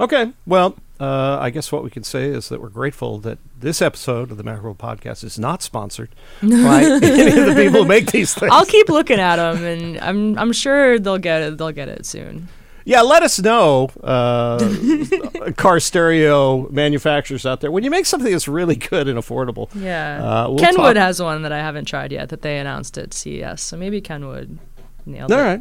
Okay, 0.00 0.32
well, 0.46 0.76
uh, 1.00 1.38
I 1.40 1.50
guess 1.50 1.72
what 1.72 1.82
we 1.82 1.90
can 1.90 2.04
say 2.04 2.26
is 2.26 2.48
that 2.48 2.60
we're 2.62 2.68
grateful 2.68 3.18
that 3.18 3.38
this 3.58 3.82
episode 3.82 4.30
of 4.30 4.36
the 4.36 4.44
Macworld 4.44 4.76
Podcast 4.76 5.24
is 5.24 5.38
not 5.38 5.60
sponsored 5.60 6.10
by 6.40 6.82
any 7.02 7.38
of 7.38 7.46
the 7.46 7.54
people 7.56 7.82
who 7.82 7.88
make 7.88 8.12
these 8.12 8.32
things. 8.32 8.50
I'll 8.52 8.64
keep 8.64 8.88
looking 8.88 9.18
at 9.18 9.36
them, 9.36 9.64
and 9.64 10.00
I'm 10.00 10.38
I'm 10.38 10.52
sure 10.52 10.98
they'll 10.98 11.18
get 11.18 11.42
it. 11.42 11.58
They'll 11.58 11.72
get 11.72 11.88
it 11.88 12.06
soon. 12.06 12.48
Yeah, 12.88 13.02
let 13.02 13.22
us 13.22 13.38
know, 13.38 13.90
uh, 14.02 15.52
car 15.58 15.78
stereo 15.78 16.70
manufacturers 16.70 17.44
out 17.44 17.60
there, 17.60 17.70
when 17.70 17.84
you 17.84 17.90
make 17.90 18.06
something 18.06 18.32
that's 18.32 18.48
really 18.48 18.76
good 18.76 19.08
and 19.08 19.18
affordable. 19.18 19.68
Yeah. 19.74 20.22
Uh, 20.24 20.48
we'll 20.48 20.58
Kenwood 20.58 20.96
talk- 20.96 21.02
has 21.04 21.20
one 21.20 21.42
that 21.42 21.52
I 21.52 21.58
haven't 21.58 21.84
tried 21.84 22.12
yet 22.12 22.30
that 22.30 22.40
they 22.40 22.56
announced 22.58 22.96
at 22.96 23.12
CES, 23.12 23.60
so 23.60 23.76
maybe 23.76 24.00
Kenwood 24.00 24.58
nailed 25.04 25.30
All 25.32 25.38
it. 25.38 25.42
right. 25.42 25.60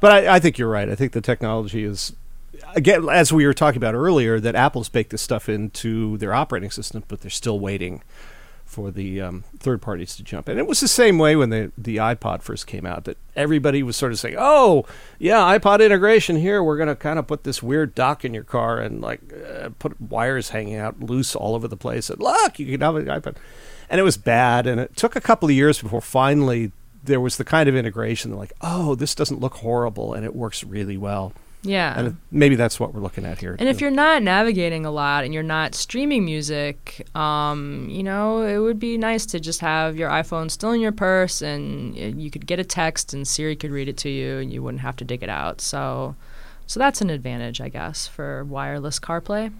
But 0.00 0.12
I, 0.12 0.34
I 0.36 0.38
think 0.38 0.58
you're 0.58 0.68
right. 0.68 0.90
I 0.90 0.94
think 0.94 1.12
the 1.12 1.22
technology 1.22 1.84
is, 1.84 2.12
again, 2.74 3.08
as 3.08 3.32
we 3.32 3.46
were 3.46 3.54
talking 3.54 3.78
about 3.78 3.94
earlier, 3.94 4.38
that 4.38 4.54
Apple's 4.54 4.90
baked 4.90 5.12
this 5.12 5.22
stuff 5.22 5.48
into 5.48 6.18
their 6.18 6.34
operating 6.34 6.70
system, 6.70 7.02
but 7.08 7.22
they're 7.22 7.30
still 7.30 7.58
waiting 7.58 8.02
for 8.76 8.90
the 8.90 9.22
um, 9.22 9.42
third 9.58 9.80
parties 9.80 10.14
to 10.16 10.22
jump 10.22 10.50
in. 10.50 10.58
It 10.58 10.66
was 10.66 10.80
the 10.80 10.86
same 10.86 11.16
way 11.16 11.34
when 11.34 11.48
the, 11.48 11.72
the 11.78 11.96
iPod 11.96 12.42
first 12.42 12.66
came 12.66 12.84
out, 12.84 13.04
that 13.04 13.16
everybody 13.34 13.82
was 13.82 13.96
sort 13.96 14.12
of 14.12 14.18
saying, 14.18 14.36
oh, 14.38 14.84
yeah, 15.18 15.38
iPod 15.58 15.82
integration 15.82 16.36
here. 16.36 16.62
We're 16.62 16.76
going 16.76 16.90
to 16.90 16.94
kind 16.94 17.18
of 17.18 17.26
put 17.26 17.44
this 17.44 17.62
weird 17.62 17.94
dock 17.94 18.22
in 18.22 18.34
your 18.34 18.44
car 18.44 18.78
and 18.78 19.00
like 19.00 19.20
uh, 19.32 19.70
put 19.78 19.98
wires 19.98 20.50
hanging 20.50 20.76
out 20.76 21.00
loose 21.00 21.34
all 21.34 21.54
over 21.54 21.66
the 21.66 21.76
place. 21.78 22.10
And 22.10 22.20
look, 22.20 22.58
you 22.58 22.66
can 22.66 22.82
have 22.82 22.96
an 22.96 23.06
iPod. 23.06 23.36
And 23.88 23.98
it 23.98 24.04
was 24.04 24.18
bad. 24.18 24.66
And 24.66 24.78
it 24.78 24.94
took 24.94 25.16
a 25.16 25.22
couple 25.22 25.48
of 25.48 25.54
years 25.54 25.80
before 25.80 26.02
finally 26.02 26.70
there 27.02 27.20
was 27.20 27.38
the 27.38 27.44
kind 27.44 27.66
of 27.70 27.74
integration 27.74 28.30
that 28.30 28.36
like, 28.36 28.52
oh, 28.60 28.94
this 28.94 29.14
doesn't 29.14 29.40
look 29.40 29.54
horrible 29.54 30.12
and 30.12 30.26
it 30.26 30.36
works 30.36 30.62
really 30.62 30.98
well. 30.98 31.32
Yeah. 31.66 31.98
And 31.98 32.16
maybe 32.30 32.54
that's 32.54 32.78
what 32.78 32.94
we're 32.94 33.00
looking 33.00 33.24
at 33.24 33.38
here. 33.38 33.56
And 33.58 33.68
if 33.68 33.80
you're 33.80 33.90
not 33.90 34.22
navigating 34.22 34.86
a 34.86 34.90
lot 34.90 35.24
and 35.24 35.34
you're 35.34 35.42
not 35.42 35.74
streaming 35.74 36.24
music, 36.24 37.06
um, 37.14 37.88
you 37.90 38.02
know, 38.02 38.42
it 38.42 38.58
would 38.58 38.78
be 38.78 38.96
nice 38.96 39.26
to 39.26 39.40
just 39.40 39.60
have 39.60 39.96
your 39.96 40.08
iPhone 40.10 40.50
still 40.50 40.70
in 40.70 40.80
your 40.80 40.92
purse 40.92 41.42
and 41.42 41.96
you 41.96 42.30
could 42.30 42.46
get 42.46 42.58
a 42.58 42.64
text 42.64 43.12
and 43.12 43.26
Siri 43.26 43.56
could 43.56 43.70
read 43.70 43.88
it 43.88 43.96
to 43.98 44.08
you 44.08 44.38
and 44.38 44.52
you 44.52 44.62
wouldn't 44.62 44.82
have 44.82 44.96
to 44.96 45.04
dig 45.04 45.22
it 45.22 45.28
out. 45.28 45.60
So, 45.60 46.14
so 46.66 46.80
that's 46.80 47.00
an 47.00 47.10
advantage, 47.10 47.60
I 47.60 47.68
guess, 47.68 48.06
for 48.06 48.44
wireless 48.44 48.98
CarPlay. 48.98 49.52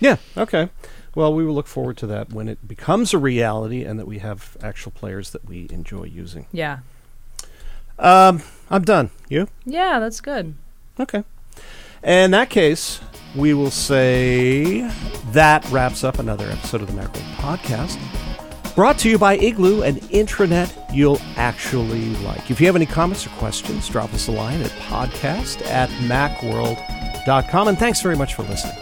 Yeah. 0.00 0.16
Okay. 0.36 0.70
Well, 1.14 1.34
we 1.34 1.44
will 1.44 1.54
look 1.54 1.66
forward 1.66 1.96
to 1.98 2.06
that 2.08 2.32
when 2.32 2.48
it 2.48 2.68
becomes 2.68 3.12
a 3.12 3.18
reality 3.18 3.84
and 3.84 3.98
that 3.98 4.06
we 4.06 4.18
have 4.18 4.56
actual 4.62 4.92
players 4.92 5.30
that 5.30 5.44
we 5.44 5.66
enjoy 5.70 6.04
using. 6.04 6.46
Yeah. 6.52 6.78
Um, 7.98 8.42
I'm 8.70 8.84
done. 8.84 9.10
You? 9.28 9.48
Yeah, 9.64 9.98
that's 9.98 10.20
good. 10.20 10.54
Okay. 11.00 11.24
In 12.02 12.30
that 12.30 12.50
case, 12.50 13.00
we 13.34 13.54
will 13.54 13.70
say 13.70 14.80
that 15.32 15.68
wraps 15.70 16.04
up 16.04 16.18
another 16.18 16.48
episode 16.48 16.80
of 16.80 16.86
the 16.86 17.00
Macworld 17.00 17.34
Podcast. 17.34 17.98
Brought 18.74 18.98
to 18.98 19.10
you 19.10 19.18
by 19.18 19.36
Igloo, 19.36 19.82
an 19.82 19.96
intranet 19.96 20.72
you'll 20.94 21.20
actually 21.36 22.14
like. 22.16 22.48
If 22.50 22.60
you 22.60 22.66
have 22.66 22.76
any 22.76 22.86
comments 22.86 23.26
or 23.26 23.30
questions, 23.30 23.88
drop 23.88 24.14
us 24.14 24.28
a 24.28 24.32
line 24.32 24.60
at 24.60 24.70
podcast 24.70 25.66
at 25.66 25.90
macworld.com. 26.06 27.68
And 27.68 27.78
thanks 27.78 28.00
very 28.00 28.16
much 28.16 28.34
for 28.34 28.44
listening. 28.44 28.78